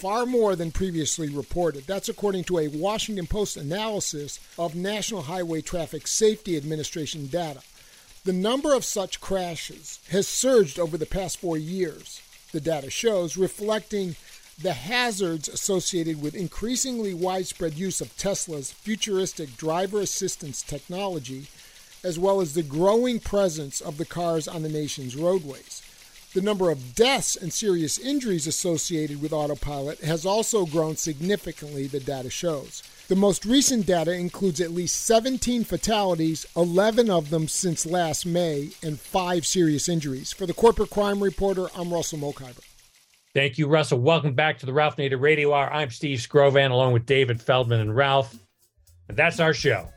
far 0.01 0.25
more 0.25 0.55
than 0.55 0.71
previously 0.71 1.29
reported. 1.29 1.85
That's 1.85 2.09
according 2.09 2.45
to 2.45 2.57
a 2.57 2.69
Washington 2.69 3.27
Post 3.27 3.55
analysis 3.55 4.39
of 4.57 4.73
National 4.73 5.21
Highway 5.21 5.61
Traffic 5.61 6.07
Safety 6.07 6.57
Administration 6.57 7.27
data. 7.27 7.61
The 8.25 8.33
number 8.33 8.73
of 8.73 8.83
such 8.83 9.21
crashes 9.21 9.99
has 10.09 10.27
surged 10.27 10.79
over 10.79 10.97
the 10.97 11.05
past 11.05 11.37
four 11.37 11.55
years 11.55 12.19
the 12.51 12.59
data 12.59 12.89
shows, 12.89 13.37
reflecting 13.37 14.15
the 14.59 14.73
hazards 14.73 15.47
associated 15.47 16.19
with 16.19 16.33
increasingly 16.33 17.13
widespread 17.13 17.75
use 17.75 18.01
of 18.01 18.17
Tesla's 18.17 18.71
futuristic 18.71 19.55
driver 19.55 20.01
assistance 20.01 20.63
technology, 20.63 21.45
as 22.03 22.17
well 22.17 22.41
as 22.41 22.55
the 22.55 22.63
growing 22.63 23.19
presence 23.19 23.79
of 23.79 23.99
the 23.99 24.05
cars 24.05 24.47
on 24.47 24.63
the 24.63 24.69
nation's 24.69 25.15
roadways. 25.15 25.83
The 26.33 26.41
number 26.41 26.71
of 26.71 26.95
deaths 26.95 27.35
and 27.35 27.51
serious 27.51 27.99
injuries 27.99 28.47
associated 28.47 29.21
with 29.21 29.33
autopilot 29.33 29.99
has 29.99 30.25
also 30.25 30.65
grown 30.65 30.95
significantly, 30.95 31.87
the 31.87 31.99
data 31.99 32.29
shows. 32.29 32.83
The 33.09 33.17
most 33.17 33.43
recent 33.43 33.85
data 33.85 34.13
includes 34.13 34.61
at 34.61 34.71
least 34.71 35.05
17 35.05 35.65
fatalities, 35.65 36.45
11 36.55 37.09
of 37.09 37.31
them 37.31 37.49
since 37.49 37.85
last 37.85 38.25
May, 38.25 38.69
and 38.81 38.97
five 38.97 39.45
serious 39.45 39.89
injuries. 39.89 40.31
For 40.31 40.45
the 40.45 40.53
Corporate 40.53 40.89
Crime 40.89 41.21
Reporter, 41.21 41.67
I'm 41.75 41.93
Russell 41.93 42.19
Mokhiber. 42.19 42.63
Thank 43.33 43.57
you, 43.57 43.67
Russell. 43.67 43.99
Welcome 43.99 44.33
back 44.33 44.57
to 44.59 44.65
the 44.65 44.71
Ralph 44.71 44.95
Nader 44.95 45.19
Radio 45.19 45.53
Hour. 45.53 45.69
I'm 45.73 45.89
Steve 45.89 46.19
Skrovan, 46.19 46.71
along 46.71 46.93
with 46.93 47.05
David 47.05 47.41
Feldman 47.41 47.81
and 47.81 47.93
Ralph. 47.93 48.33
And 49.09 49.17
that's 49.17 49.41
our 49.41 49.53
show. 49.53 49.89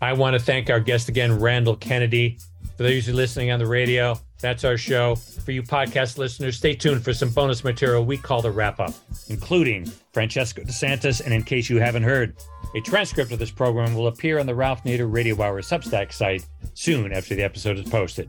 I 0.00 0.12
want 0.12 0.34
to 0.34 0.38
thank 0.38 0.70
our 0.70 0.80
guest 0.80 1.08
again, 1.08 1.38
Randall 1.38 1.76
Kennedy. 1.76 2.38
For 2.76 2.82
those 2.82 3.04
of 3.04 3.08
you 3.08 3.14
listening 3.14 3.50
on 3.50 3.58
the 3.58 3.66
radio, 3.66 4.18
that's 4.40 4.64
our 4.64 4.76
show. 4.76 5.14
For 5.14 5.52
you 5.52 5.62
podcast 5.62 6.18
listeners, 6.18 6.56
stay 6.56 6.74
tuned 6.74 7.04
for 7.04 7.14
some 7.14 7.30
bonus 7.30 7.64
material 7.64 8.04
we 8.04 8.16
call 8.16 8.42
the 8.42 8.50
wrap 8.50 8.80
up, 8.80 8.92
including 9.28 9.86
Francesco 10.12 10.62
DeSantis. 10.62 11.20
And 11.24 11.32
in 11.32 11.42
case 11.44 11.70
you 11.70 11.78
haven't 11.78 12.02
heard, 12.02 12.36
a 12.74 12.80
transcript 12.80 13.30
of 13.32 13.38
this 13.38 13.50
program 13.50 13.94
will 13.94 14.08
appear 14.08 14.38
on 14.38 14.46
the 14.46 14.54
Ralph 14.54 14.82
Nader 14.84 15.10
Radio 15.10 15.40
Hour 15.40 15.62
Substack 15.62 16.12
site 16.12 16.44
soon 16.74 17.12
after 17.12 17.34
the 17.34 17.42
episode 17.42 17.78
is 17.78 17.88
posted. 17.88 18.28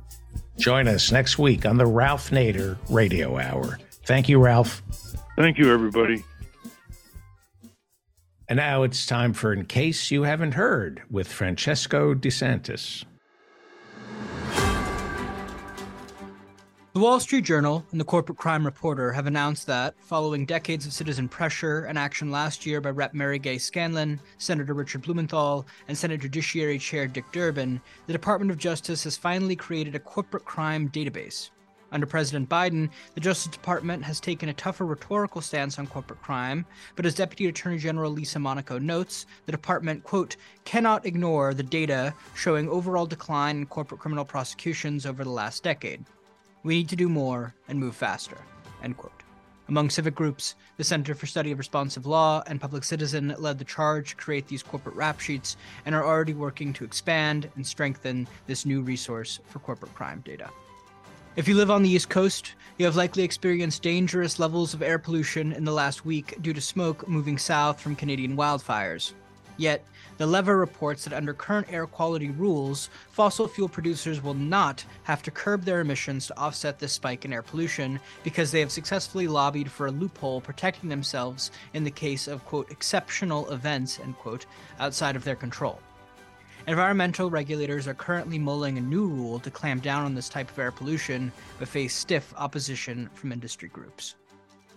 Join 0.57 0.87
us 0.87 1.11
next 1.11 1.39
week 1.39 1.65
on 1.65 1.77
the 1.77 1.85
Ralph 1.85 2.29
Nader 2.29 2.77
Radio 2.89 3.39
Hour. 3.39 3.79
Thank 4.05 4.29
you, 4.29 4.39
Ralph. 4.39 4.83
Thank 5.35 5.57
you, 5.57 5.73
everybody. 5.73 6.23
And 8.47 8.57
now 8.57 8.83
it's 8.83 9.07
time 9.07 9.33
for 9.33 9.51
In 9.51 9.65
Case 9.65 10.11
You 10.11 10.21
Haven't 10.21 10.53
Heard 10.53 11.01
with 11.09 11.27
Francesco 11.27 12.13
DeSantis. 12.13 13.03
The 16.93 17.01
Wall 17.01 17.19
Street 17.19 17.43
Journal 17.43 17.83
and 17.91 17.99
the 17.99 18.05
Corporate 18.05 18.37
Crime 18.37 18.63
Reporter 18.63 19.11
have 19.11 19.25
announced 19.25 19.65
that, 19.65 19.95
following 19.99 20.45
decades 20.45 20.85
of 20.85 20.93
citizen 20.93 21.27
pressure 21.27 21.85
and 21.85 21.97
action 21.97 22.29
last 22.29 22.67
year 22.67 22.79
by 22.79 22.91
Rep. 22.91 23.15
Mary 23.15 23.39
Gay 23.39 23.57
Scanlon, 23.57 24.21
Senator 24.37 24.75
Richard 24.75 25.01
Blumenthal, 25.01 25.65
and 25.87 25.97
Senate 25.97 26.21
Judiciary 26.21 26.77
Chair 26.77 27.07
Dick 27.07 27.25
Durbin, 27.31 27.81
the 28.05 28.13
Department 28.13 28.51
of 28.51 28.59
Justice 28.59 29.03
has 29.05 29.17
finally 29.17 29.55
created 29.55 29.95
a 29.95 29.99
corporate 29.99 30.45
crime 30.45 30.87
database. 30.89 31.49
Under 31.95 32.05
President 32.05 32.49
Biden, 32.49 32.89
the 33.13 33.21
Justice 33.21 33.53
Department 33.53 34.03
has 34.03 34.19
taken 34.19 34.49
a 34.49 34.53
tougher 34.53 34.85
rhetorical 34.85 35.39
stance 35.39 35.79
on 35.79 35.87
corporate 35.87 36.21
crime, 36.21 36.65
but 36.97 37.05
as 37.05 37.15
Deputy 37.15 37.47
Attorney 37.47 37.77
General 37.77 38.11
Lisa 38.11 38.37
Monaco 38.37 38.77
notes, 38.77 39.25
the 39.45 39.53
department, 39.53 40.03
quote, 40.03 40.35
cannot 40.65 41.05
ignore 41.05 41.53
the 41.53 41.63
data 41.63 42.13
showing 42.35 42.67
overall 42.67 43.05
decline 43.05 43.59
in 43.59 43.65
corporate 43.65 44.01
criminal 44.01 44.25
prosecutions 44.25 45.05
over 45.05 45.23
the 45.23 45.29
last 45.29 45.63
decade. 45.63 46.03
We 46.63 46.79
need 46.79 46.89
to 46.89 46.97
do 46.97 47.07
more 47.07 47.55
and 47.69 47.79
move 47.79 47.95
faster. 47.95 48.39
End 48.83 48.97
quote. 48.97 49.23
Among 49.69 49.89
civic 49.89 50.15
groups, 50.15 50.55
the 50.75 50.83
Center 50.83 51.15
for 51.15 51.27
Study 51.27 51.53
of 51.53 51.57
Responsive 51.57 52.05
Law 52.05 52.43
and 52.45 52.59
Public 52.59 52.83
Citizen 52.83 53.33
led 53.39 53.57
the 53.57 53.63
charge 53.63 54.09
to 54.09 54.15
create 54.17 54.49
these 54.49 54.63
corporate 54.63 54.95
rap 54.95 55.21
sheets 55.21 55.55
and 55.85 55.95
are 55.95 56.05
already 56.05 56.33
working 56.33 56.73
to 56.73 56.83
expand 56.83 57.49
and 57.55 57.65
strengthen 57.65 58.27
this 58.47 58.65
new 58.65 58.81
resource 58.81 59.39
for 59.47 59.59
corporate 59.59 59.95
crime 59.95 60.21
data. 60.25 60.49
If 61.35 61.49
you 61.49 61.55
live 61.55 61.69
on 61.69 61.83
the 61.83 61.89
East 61.89 62.07
Coast, 62.07 62.53
you 62.77 62.85
have 62.85 62.95
likely 62.95 63.23
experienced 63.23 63.83
dangerous 63.83 64.39
levels 64.39 64.73
of 64.73 64.81
air 64.81 64.97
pollution 64.97 65.51
in 65.51 65.65
the 65.65 65.71
last 65.73 66.05
week 66.05 66.41
due 66.41 66.53
to 66.53 66.61
smoke 66.61 67.09
moving 67.09 67.37
south 67.37 67.81
from 67.81 67.97
Canadian 67.97 68.37
wildfires. 68.37 69.11
Yet, 69.57 69.83
the 70.17 70.27
Lever 70.27 70.55
reports 70.55 71.03
that 71.03 71.13
under 71.13 71.33
current 71.33 71.67
air 71.69 71.87
quality 71.87 72.29
rules, 72.29 72.89
fossil 73.11 73.49
fuel 73.49 73.67
producers 73.67 74.23
will 74.23 74.33
not 74.33 74.85
have 75.03 75.21
to 75.23 75.31
curb 75.31 75.65
their 75.65 75.81
emissions 75.81 76.27
to 76.27 76.39
offset 76.39 76.79
this 76.79 76.93
spike 76.93 77.25
in 77.25 77.33
air 77.33 77.41
pollution 77.41 77.99
because 78.23 78.49
they 78.49 78.61
have 78.61 78.71
successfully 78.71 79.27
lobbied 79.27 79.69
for 79.69 79.87
a 79.87 79.91
loophole 79.91 80.39
protecting 80.39 80.89
themselves 80.89 81.51
in 81.73 81.83
the 81.83 81.91
case 81.91 82.29
of, 82.29 82.45
quote, 82.45 82.71
exceptional 82.71 83.51
events, 83.51 83.99
end 83.99 84.15
quote, 84.19 84.45
outside 84.79 85.17
of 85.17 85.25
their 85.25 85.35
control. 85.35 85.81
Environmental 86.67 87.29
regulators 87.29 87.87
are 87.87 87.93
currently 87.93 88.39
mulling 88.39 88.79
a 88.79 88.81
new 88.81 89.07
rule 89.07 89.37
to 89.39 89.51
clamp 89.51 89.83
down 89.83 90.03
on 90.03 90.15
this 90.15 90.29
type 90.29 90.49
of 90.49 90.57
air 90.57 90.71
pollution, 90.71 91.31
but 91.59 91.67
face 91.67 91.93
stiff 91.93 92.33
opposition 92.37 93.07
from 93.13 93.31
industry 93.31 93.69
groups. 93.69 94.15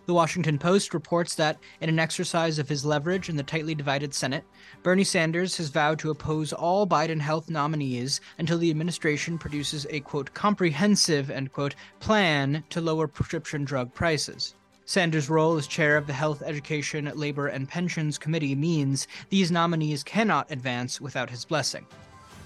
The 0.05 0.13
Washington 0.13 0.59
Post 0.59 0.93
reports 0.93 1.35
that, 1.37 1.59
in 1.81 1.89
an 1.89 1.99
exercise 1.99 2.59
of 2.59 2.69
his 2.69 2.85
leverage 2.85 3.31
in 3.31 3.37
the 3.37 3.43
tightly 3.43 3.75
divided 3.75 4.13
Senate, 4.13 4.45
Bernie 4.83 5.03
Sanders 5.03 5.57
has 5.57 5.71
vowed 5.71 5.99
to 6.01 6.11
oppose 6.11 6.53
all 6.53 6.87
Biden 6.87 7.21
health 7.21 7.49
nominees 7.49 8.21
until 8.37 8.59
the 8.59 8.71
administration 8.71 9.39
produces 9.39 9.87
a 9.89 10.01
quote 10.01 10.33
comprehensive 10.35 11.31
end 11.31 11.53
quote 11.53 11.75
plan 12.01 12.65
to 12.69 12.83
lower 12.83 13.09
prescription 13.09 13.65
drug 13.65 13.95
prices. 13.95 14.55
Sanders' 14.89 15.29
role 15.29 15.59
as 15.59 15.67
chair 15.67 15.99
of 15.99 16.07
the 16.07 16.15
Health, 16.15 16.41
Education, 16.41 17.13
Labor, 17.15 17.49
and 17.49 17.69
Pensions 17.69 18.17
Committee 18.17 18.55
means 18.55 19.07
these 19.29 19.51
nominees 19.51 20.03
cannot 20.03 20.51
advance 20.51 20.99
without 20.99 21.29
his 21.29 21.45
blessing. 21.45 21.87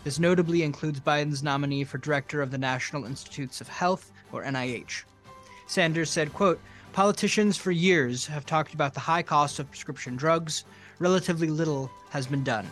This 0.02 0.18
notably 0.18 0.64
includes 0.64 0.98
Biden's 0.98 1.44
nominee 1.44 1.84
for 1.84 1.98
director 1.98 2.42
of 2.42 2.50
the 2.50 2.58
National 2.58 3.04
Institutes 3.04 3.60
of 3.60 3.68
Health, 3.68 4.10
or 4.32 4.42
NIH. 4.42 5.04
Sanders 5.68 6.10
said, 6.10 6.32
quote, 6.32 6.60
Politicians 6.92 7.56
for 7.56 7.70
years 7.70 8.26
have 8.26 8.44
talked 8.44 8.74
about 8.74 8.92
the 8.92 8.98
high 8.98 9.22
cost 9.22 9.60
of 9.60 9.70
prescription 9.70 10.16
drugs. 10.16 10.64
Relatively 10.98 11.46
little 11.46 11.92
has 12.10 12.26
been 12.26 12.42
done, 12.42 12.66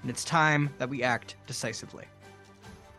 and 0.00 0.10
it's 0.10 0.24
time 0.24 0.70
that 0.78 0.88
we 0.88 1.02
act 1.02 1.36
decisively. 1.46 2.06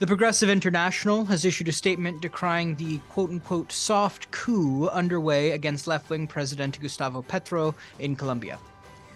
The 0.02 0.08
Progressive 0.08 0.50
International 0.50 1.26
has 1.26 1.46
issued 1.46 1.68
a 1.68 1.72
statement 1.72 2.24
decrying 2.24 2.74
the 2.74 2.98
quote 3.10 3.30
unquote 3.30 3.72
soft 3.72 4.32
coup 4.32 4.88
underway 4.88 5.52
against 5.52 5.86
left 5.86 6.10
wing 6.10 6.26
President 6.26 6.80
Gustavo 6.82 7.22
Petro 7.22 7.76
in 8.00 8.16
Colombia. 8.16 8.58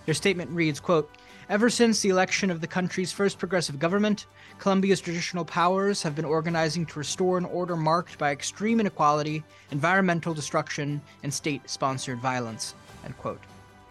Their 0.06 0.14
statement 0.14 0.52
reads, 0.52 0.80
quote, 0.80 1.10
Ever 1.50 1.72
since 1.72 2.02
the 2.02 2.10
election 2.10 2.52
of 2.52 2.62
the 2.62 2.68
country's 2.68 3.12
first 3.12 3.40
progressive 3.40 3.80
government, 3.80 4.28
Colombia's 4.60 5.02
traditional 5.02 5.44
powers 5.44 6.04
have 6.04 6.16
been 6.16 6.24
organizing 6.24 6.86
to 6.86 7.00
restore 7.00 7.40
an 7.40 7.46
order 7.46 7.76
marked 7.76 8.20
by 8.20 8.32
extreme 8.32 8.80
inequality, 8.80 9.44
environmental 9.72 10.36
destruction, 10.36 11.02
and 11.24 11.34
state 11.34 11.68
sponsored 11.68 12.20
violence. 12.20 12.76
End 13.04 13.18
quote. 13.18 13.42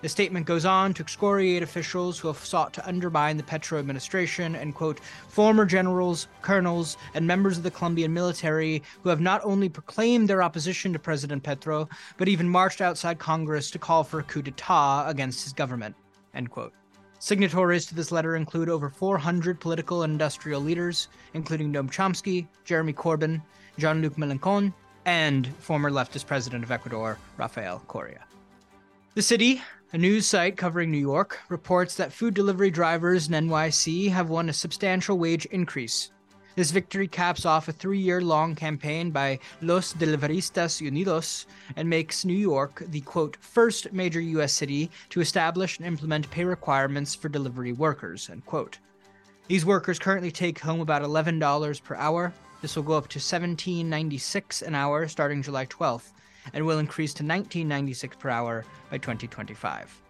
The 0.04 0.10
statement 0.10 0.44
goes 0.44 0.66
on 0.66 0.92
to 0.92 1.02
excoriate 1.02 1.62
officials 1.62 2.18
who 2.18 2.28
have 2.28 2.36
sought 2.36 2.74
to 2.74 2.86
undermine 2.86 3.38
the 3.38 3.42
Petro 3.42 3.78
administration 3.78 4.54
and 4.54 4.74
quote 4.74 5.00
former 5.28 5.64
generals, 5.64 6.28
colonels, 6.42 6.98
and 7.14 7.26
members 7.26 7.56
of 7.56 7.62
the 7.62 7.70
Colombian 7.70 8.12
military 8.12 8.82
who 9.02 9.08
have 9.08 9.22
not 9.22 9.40
only 9.44 9.70
proclaimed 9.70 10.28
their 10.28 10.42
opposition 10.42 10.92
to 10.92 10.98
President 10.98 11.42
Petro, 11.42 11.88
but 12.18 12.28
even 12.28 12.46
marched 12.46 12.82
outside 12.82 13.18
Congress 13.18 13.70
to 13.70 13.78
call 13.78 14.04
for 14.04 14.20
a 14.20 14.24
coup 14.24 14.42
d'etat 14.42 15.08
against 15.08 15.42
his 15.42 15.54
government. 15.54 15.96
End 16.34 16.50
quote. 16.50 16.74
Signatories 17.18 17.86
to 17.86 17.94
this 17.94 18.12
letter 18.12 18.36
include 18.36 18.68
over 18.68 18.90
400 18.90 19.58
political 19.58 20.02
and 20.02 20.12
industrial 20.12 20.60
leaders, 20.60 21.08
including 21.32 21.72
Noam 21.72 21.90
Chomsky, 21.90 22.46
Jeremy 22.66 22.92
Corbyn, 22.92 23.40
Jean 23.78 24.02
Luc 24.02 24.16
Mélenchon, 24.16 24.70
and 25.06 25.46
former 25.60 25.90
leftist 25.90 26.26
president 26.26 26.62
of 26.62 26.70
Ecuador, 26.70 27.16
Rafael 27.38 27.82
Correa. 27.88 28.26
The 29.14 29.22
City, 29.22 29.62
a 29.92 29.98
news 29.98 30.26
site 30.26 30.56
covering 30.56 30.90
New 30.90 30.98
York, 30.98 31.40
reports 31.48 31.94
that 31.96 32.12
food 32.12 32.34
delivery 32.34 32.70
drivers 32.70 33.28
in 33.28 33.34
NYC 33.34 34.10
have 34.10 34.28
won 34.30 34.48
a 34.48 34.52
substantial 34.52 35.18
wage 35.18 35.46
increase 35.46 36.10
this 36.56 36.70
victory 36.70 37.08
caps 37.08 37.44
off 37.44 37.68
a 37.68 37.72
three 37.72 37.98
year 37.98 38.20
long 38.20 38.54
campaign 38.54 39.10
by 39.10 39.38
Los 39.60 39.92
Deliveristas 39.92 40.80
Unidos 40.80 41.46
and 41.76 41.88
makes 41.88 42.24
New 42.24 42.36
York 42.36 42.82
the 42.88 43.00
quote, 43.00 43.36
first 43.40 43.92
major 43.92 44.20
U.S. 44.20 44.52
city 44.52 44.90
to 45.10 45.20
establish 45.20 45.78
and 45.78 45.86
implement 45.86 46.30
pay 46.30 46.44
requirements 46.44 47.14
for 47.14 47.28
delivery 47.28 47.72
workers, 47.72 48.30
end 48.30 48.46
quote. 48.46 48.78
These 49.48 49.66
workers 49.66 49.98
currently 49.98 50.30
take 50.30 50.58
home 50.58 50.80
about 50.80 51.02
$11 51.02 51.82
per 51.82 51.96
hour. 51.96 52.32
This 52.62 52.76
will 52.76 52.82
go 52.82 52.94
up 52.94 53.08
to 53.08 53.18
$17.96 53.18 54.62
an 54.62 54.74
hour 54.74 55.06
starting 55.08 55.42
July 55.42 55.66
12th 55.66 56.12
and 56.52 56.66
will 56.66 56.78
increase 56.78 57.14
to 57.14 57.22
$19.96 57.22 58.18
per 58.18 58.28
hour 58.28 58.64
by 58.90 58.98
2025. 58.98 60.00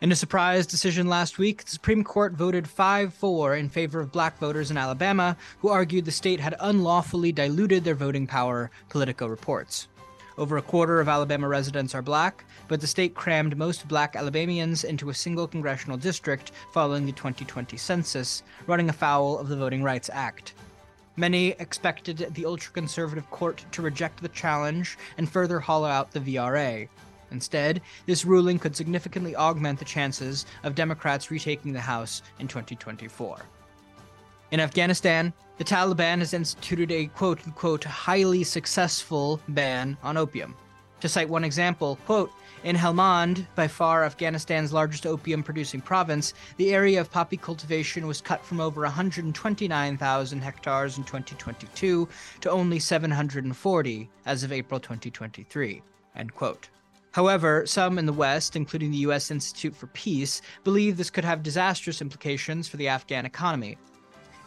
In 0.00 0.12
a 0.12 0.16
surprise 0.16 0.64
decision 0.64 1.08
last 1.08 1.38
week, 1.38 1.64
the 1.64 1.72
Supreme 1.72 2.04
Court 2.04 2.34
voted 2.34 2.68
5 2.68 3.12
4 3.12 3.56
in 3.56 3.68
favor 3.68 3.98
of 3.98 4.12
black 4.12 4.38
voters 4.38 4.70
in 4.70 4.76
Alabama, 4.76 5.36
who 5.58 5.70
argued 5.70 6.04
the 6.04 6.12
state 6.12 6.38
had 6.38 6.54
unlawfully 6.60 7.32
diluted 7.32 7.82
their 7.82 7.96
voting 7.96 8.24
power, 8.24 8.70
Politico 8.90 9.26
reports. 9.26 9.88
Over 10.38 10.56
a 10.56 10.62
quarter 10.62 11.00
of 11.00 11.08
Alabama 11.08 11.48
residents 11.48 11.96
are 11.96 12.02
black, 12.02 12.44
but 12.68 12.80
the 12.80 12.86
state 12.86 13.16
crammed 13.16 13.56
most 13.56 13.88
black 13.88 14.14
Alabamians 14.14 14.84
into 14.84 15.10
a 15.10 15.14
single 15.14 15.48
congressional 15.48 15.96
district 15.96 16.52
following 16.70 17.04
the 17.04 17.10
2020 17.10 17.76
census, 17.76 18.44
running 18.68 18.88
afoul 18.88 19.36
of 19.36 19.48
the 19.48 19.56
Voting 19.56 19.82
Rights 19.82 20.08
Act. 20.12 20.54
Many 21.18 21.48
expected 21.58 22.28
the 22.32 22.46
ultra 22.46 22.72
conservative 22.72 23.28
court 23.28 23.64
to 23.72 23.82
reject 23.82 24.22
the 24.22 24.28
challenge 24.28 24.96
and 25.16 25.28
further 25.28 25.58
hollow 25.58 25.88
out 25.88 26.12
the 26.12 26.20
VRA, 26.20 26.88
Instead, 27.30 27.82
this 28.06 28.24
ruling 28.24 28.58
could 28.58 28.76
significantly 28.76 29.36
augment 29.36 29.78
the 29.78 29.84
chances 29.84 30.46
of 30.62 30.74
Democrats 30.74 31.30
retaking 31.30 31.72
the 31.72 31.80
House 31.80 32.22
in 32.38 32.48
2024. 32.48 33.38
In 34.50 34.60
Afghanistan, 34.60 35.32
the 35.58 35.64
Taliban 35.64 36.20
has 36.20 36.32
instituted 36.32 36.90
a 36.90 37.06
quote 37.08 37.44
unquote 37.46 37.84
highly 37.84 38.44
successful 38.44 39.40
ban 39.48 39.96
on 40.02 40.16
opium. 40.16 40.54
To 41.00 41.08
cite 41.08 41.28
one 41.28 41.44
example, 41.44 41.96
quote, 42.06 42.32
in 42.64 42.76
Helmand, 42.76 43.46
by 43.54 43.68
far 43.68 44.04
Afghanistan's 44.04 44.72
largest 44.72 45.06
opium 45.06 45.42
producing 45.42 45.80
province, 45.80 46.34
the 46.56 46.74
area 46.74 47.00
of 47.00 47.10
poppy 47.10 47.36
cultivation 47.36 48.06
was 48.06 48.20
cut 48.20 48.44
from 48.44 48.60
over 48.60 48.82
129,000 48.82 50.40
hectares 50.40 50.98
in 50.98 51.04
2022 51.04 52.08
to 52.40 52.50
only 52.50 52.78
740 52.78 54.10
as 54.26 54.42
of 54.42 54.52
April 54.52 54.80
2023. 54.80 55.82
End 56.16 56.34
quote. 56.34 56.68
However, 57.12 57.66
some 57.66 57.98
in 57.98 58.06
the 58.06 58.12
West, 58.12 58.56
including 58.56 58.90
the 58.90 58.98
U.S. 58.98 59.30
Institute 59.30 59.74
for 59.74 59.86
Peace, 59.88 60.42
believe 60.64 60.96
this 60.96 61.10
could 61.10 61.24
have 61.24 61.42
disastrous 61.42 62.00
implications 62.00 62.68
for 62.68 62.76
the 62.76 62.88
Afghan 62.88 63.24
economy. 63.24 63.78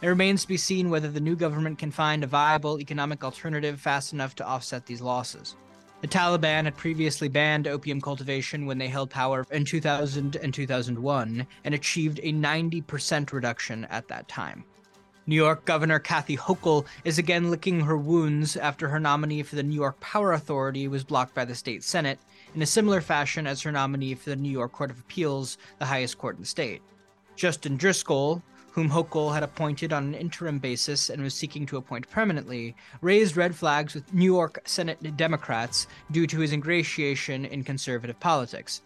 It 0.00 0.08
remains 0.08 0.42
to 0.42 0.48
be 0.48 0.56
seen 0.56 0.90
whether 0.90 1.08
the 1.08 1.20
new 1.20 1.36
government 1.36 1.78
can 1.78 1.90
find 1.90 2.24
a 2.24 2.26
viable 2.26 2.80
economic 2.80 3.22
alternative 3.24 3.80
fast 3.80 4.12
enough 4.12 4.34
to 4.36 4.46
offset 4.46 4.86
these 4.86 5.00
losses. 5.00 5.56
The 6.02 6.08
Taliban 6.08 6.64
had 6.64 6.76
previously 6.76 7.28
banned 7.28 7.68
opium 7.68 8.00
cultivation 8.00 8.66
when 8.66 8.76
they 8.76 8.88
held 8.88 9.08
power 9.08 9.46
in 9.52 9.64
2000 9.64 10.34
and 10.34 10.52
2001 10.52 11.46
and 11.62 11.74
achieved 11.74 12.18
a 12.24 12.32
90% 12.32 13.32
reduction 13.32 13.84
at 13.84 14.08
that 14.08 14.26
time. 14.26 14.64
New 15.28 15.36
York 15.36 15.64
Governor 15.64 16.00
Kathy 16.00 16.36
Hochul 16.36 16.86
is 17.04 17.18
again 17.18 17.52
licking 17.52 17.82
her 17.82 17.96
wounds 17.96 18.56
after 18.56 18.88
her 18.88 18.98
nominee 18.98 19.44
for 19.44 19.54
the 19.54 19.62
New 19.62 19.76
York 19.76 20.00
Power 20.00 20.32
Authority 20.32 20.88
was 20.88 21.04
blocked 21.04 21.36
by 21.36 21.44
the 21.44 21.54
state 21.54 21.84
Senate, 21.84 22.18
in 22.56 22.62
a 22.62 22.66
similar 22.66 23.00
fashion 23.00 23.46
as 23.46 23.62
her 23.62 23.70
nominee 23.70 24.16
for 24.16 24.30
the 24.30 24.36
New 24.36 24.50
York 24.50 24.72
Court 24.72 24.90
of 24.90 24.98
Appeals, 24.98 25.56
the 25.78 25.86
highest 25.86 26.18
court 26.18 26.34
in 26.34 26.42
the 26.42 26.48
state. 26.48 26.82
Justin 27.36 27.76
Driscoll, 27.76 28.42
whom 28.72 28.88
Hochul 28.88 29.32
had 29.32 29.42
appointed 29.42 29.92
on 29.92 30.04
an 30.04 30.14
interim 30.14 30.58
basis 30.58 31.10
and 31.10 31.22
was 31.22 31.34
seeking 31.34 31.66
to 31.66 31.76
appoint 31.76 32.10
permanently, 32.10 32.74
raised 33.02 33.36
red 33.36 33.54
flags 33.54 33.94
with 33.94 34.14
New 34.14 34.24
York 34.24 34.60
Senate 34.64 35.16
Democrats 35.16 35.86
due 36.10 36.26
to 36.26 36.38
his 36.40 36.52
ingratiation 36.52 37.44
in 37.44 37.64
conservative 37.64 38.18
politics. 38.18 38.80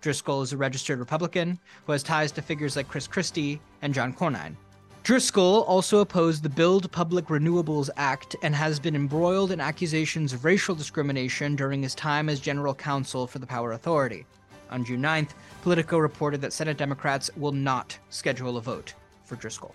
Driscoll 0.00 0.40
is 0.40 0.54
a 0.54 0.56
registered 0.56 0.98
Republican 0.98 1.58
who 1.84 1.92
has 1.92 2.02
ties 2.02 2.32
to 2.32 2.42
figures 2.42 2.76
like 2.76 2.88
Chris 2.88 3.06
Christie 3.06 3.60
and 3.82 3.92
John 3.92 4.14
Cornyn. 4.14 4.56
Driscoll 5.02 5.62
also 5.64 5.98
opposed 5.98 6.42
the 6.42 6.48
Build 6.48 6.90
Public 6.90 7.26
Renewables 7.26 7.90
Act 7.96 8.36
and 8.42 8.54
has 8.54 8.80
been 8.80 8.96
embroiled 8.96 9.52
in 9.52 9.60
accusations 9.60 10.32
of 10.32 10.44
racial 10.44 10.74
discrimination 10.74 11.54
during 11.54 11.82
his 11.82 11.94
time 11.94 12.28
as 12.28 12.40
general 12.40 12.74
counsel 12.74 13.26
for 13.26 13.38
the 13.38 13.46
Power 13.46 13.72
Authority. 13.72 14.26
On 14.70 14.84
June 14.84 15.02
9th, 15.02 15.30
Politico 15.62 15.98
reported 15.98 16.40
that 16.40 16.52
Senate 16.52 16.76
Democrats 16.76 17.30
will 17.36 17.52
not 17.52 17.96
schedule 18.08 18.56
a 18.56 18.60
vote 18.60 18.94
for 19.26 19.36
Driscoll. 19.36 19.74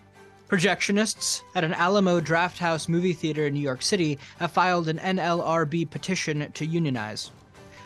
Projectionists 0.49 1.43
at 1.55 1.63
an 1.63 1.73
Alamo 1.73 2.19
Drafthouse 2.19 2.89
movie 2.89 3.13
theater 3.13 3.47
in 3.47 3.53
New 3.53 3.61
York 3.61 3.81
City 3.81 4.19
have 4.39 4.51
filed 4.51 4.89
an 4.89 4.97
NLRB 4.97 5.89
petition 5.89 6.51
to 6.51 6.65
unionize. 6.65 7.31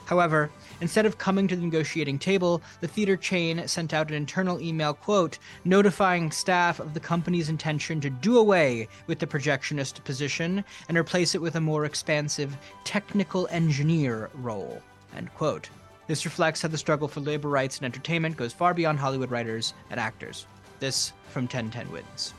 However, 0.05 0.51
instead 0.82 1.05
of 1.05 1.18
coming 1.18 1.47
to 1.47 1.55
the 1.55 1.63
negotiating 1.63 2.20
table, 2.20 2.61
the 2.80 2.88
theater 2.88 3.18
chain 3.18 3.68
sent 3.68 3.93
out 3.93 4.09
an 4.09 4.16
internal 4.16 4.61
email 4.61 4.93
quote 4.93 5.39
notifying 5.63 6.32
staff 6.32 6.80
of 6.80 6.93
the 6.93 6.99
company's 6.99 7.49
intention 7.49 7.99
to 8.01 8.09
do 8.09 8.38
away 8.38 8.88
with 9.07 9.20
the 9.20 9.28
projectionist 9.28 10.03
position 10.03 10.63
and 10.88 10.97
replace 10.97 11.36
it 11.36 11.41
with 11.41 11.55
a 11.55 11.61
more 11.61 11.86
expansive 11.86 12.55
technical 12.84 13.47
engineer 13.49 14.30
role. 14.36 14.82
End 15.16 15.34
quote. 15.34 15.70
This 16.07 16.26
reflects 16.26 16.61
how 16.61 16.68
the 16.68 16.78
struggle 16.78 17.07
for 17.07 17.20
labor 17.20 17.49
rights 17.49 17.80
in 17.80 17.86
entertainment 17.86 18.38
goes 18.38 18.53
far 18.53 18.76
beyond 18.76 18.99
Hollywood 18.99 19.32
writers 19.32 19.74
and 19.89 19.99
actors. 19.99 20.45
This 20.86 21.13
from 21.29 21.45
1010 21.45 21.91
Wins. 21.91 22.36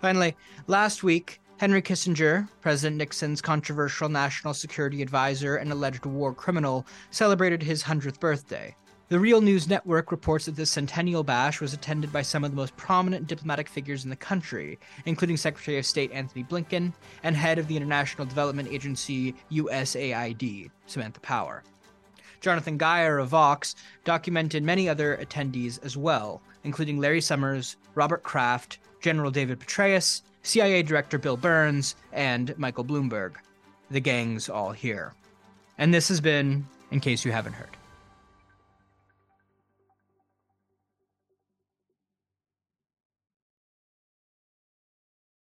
Finally, 0.00 0.34
last 0.66 1.04
week, 1.04 1.40
Henry 1.58 1.80
Kissinger, 1.80 2.48
President 2.60 2.96
Nixon's 2.96 3.40
controversial 3.40 4.08
national 4.08 4.54
security 4.54 5.02
advisor 5.02 5.54
and 5.54 5.70
alleged 5.70 6.04
war 6.04 6.34
criminal, 6.34 6.84
celebrated 7.12 7.62
his 7.62 7.84
100th 7.84 8.18
birthday. 8.18 8.74
The 9.08 9.20
Real 9.20 9.40
News 9.40 9.68
Network 9.68 10.10
reports 10.10 10.46
that 10.46 10.56
this 10.56 10.72
centennial 10.72 11.22
bash 11.22 11.60
was 11.60 11.74
attended 11.74 12.12
by 12.12 12.22
some 12.22 12.42
of 12.42 12.50
the 12.50 12.56
most 12.56 12.76
prominent 12.76 13.28
diplomatic 13.28 13.68
figures 13.68 14.02
in 14.02 14.10
the 14.10 14.16
country, 14.16 14.80
including 15.04 15.36
Secretary 15.36 15.78
of 15.78 15.86
State 15.86 16.10
Antony 16.10 16.42
Blinken 16.42 16.92
and 17.22 17.36
head 17.36 17.56
of 17.56 17.68
the 17.68 17.76
International 17.76 18.26
Development 18.26 18.68
Agency 18.68 19.32
USAID, 19.52 20.72
Samantha 20.86 21.20
Power. 21.20 21.62
Jonathan 22.40 22.78
Guyer 22.78 23.22
of 23.22 23.28
Vox 23.28 23.74
documented 24.04 24.62
many 24.62 24.88
other 24.88 25.16
attendees 25.16 25.84
as 25.84 25.96
well, 25.96 26.42
including 26.66 26.98
Larry 26.98 27.20
Summers, 27.20 27.76
Robert 27.94 28.22
Kraft, 28.22 28.78
General 29.00 29.30
David 29.30 29.60
Petraeus, 29.60 30.22
CIA 30.42 30.82
Director 30.82 31.16
Bill 31.16 31.36
Burns, 31.36 31.94
and 32.12 32.56
Michael 32.58 32.84
Bloomberg. 32.84 33.34
The 33.90 34.00
gang's 34.00 34.48
all 34.48 34.72
here. 34.72 35.14
And 35.78 35.94
this 35.94 36.08
has 36.08 36.20
been 36.20 36.66
In 36.90 37.00
Case 37.00 37.24
You 37.24 37.32
Haven't 37.32 37.52
Heard. 37.52 37.75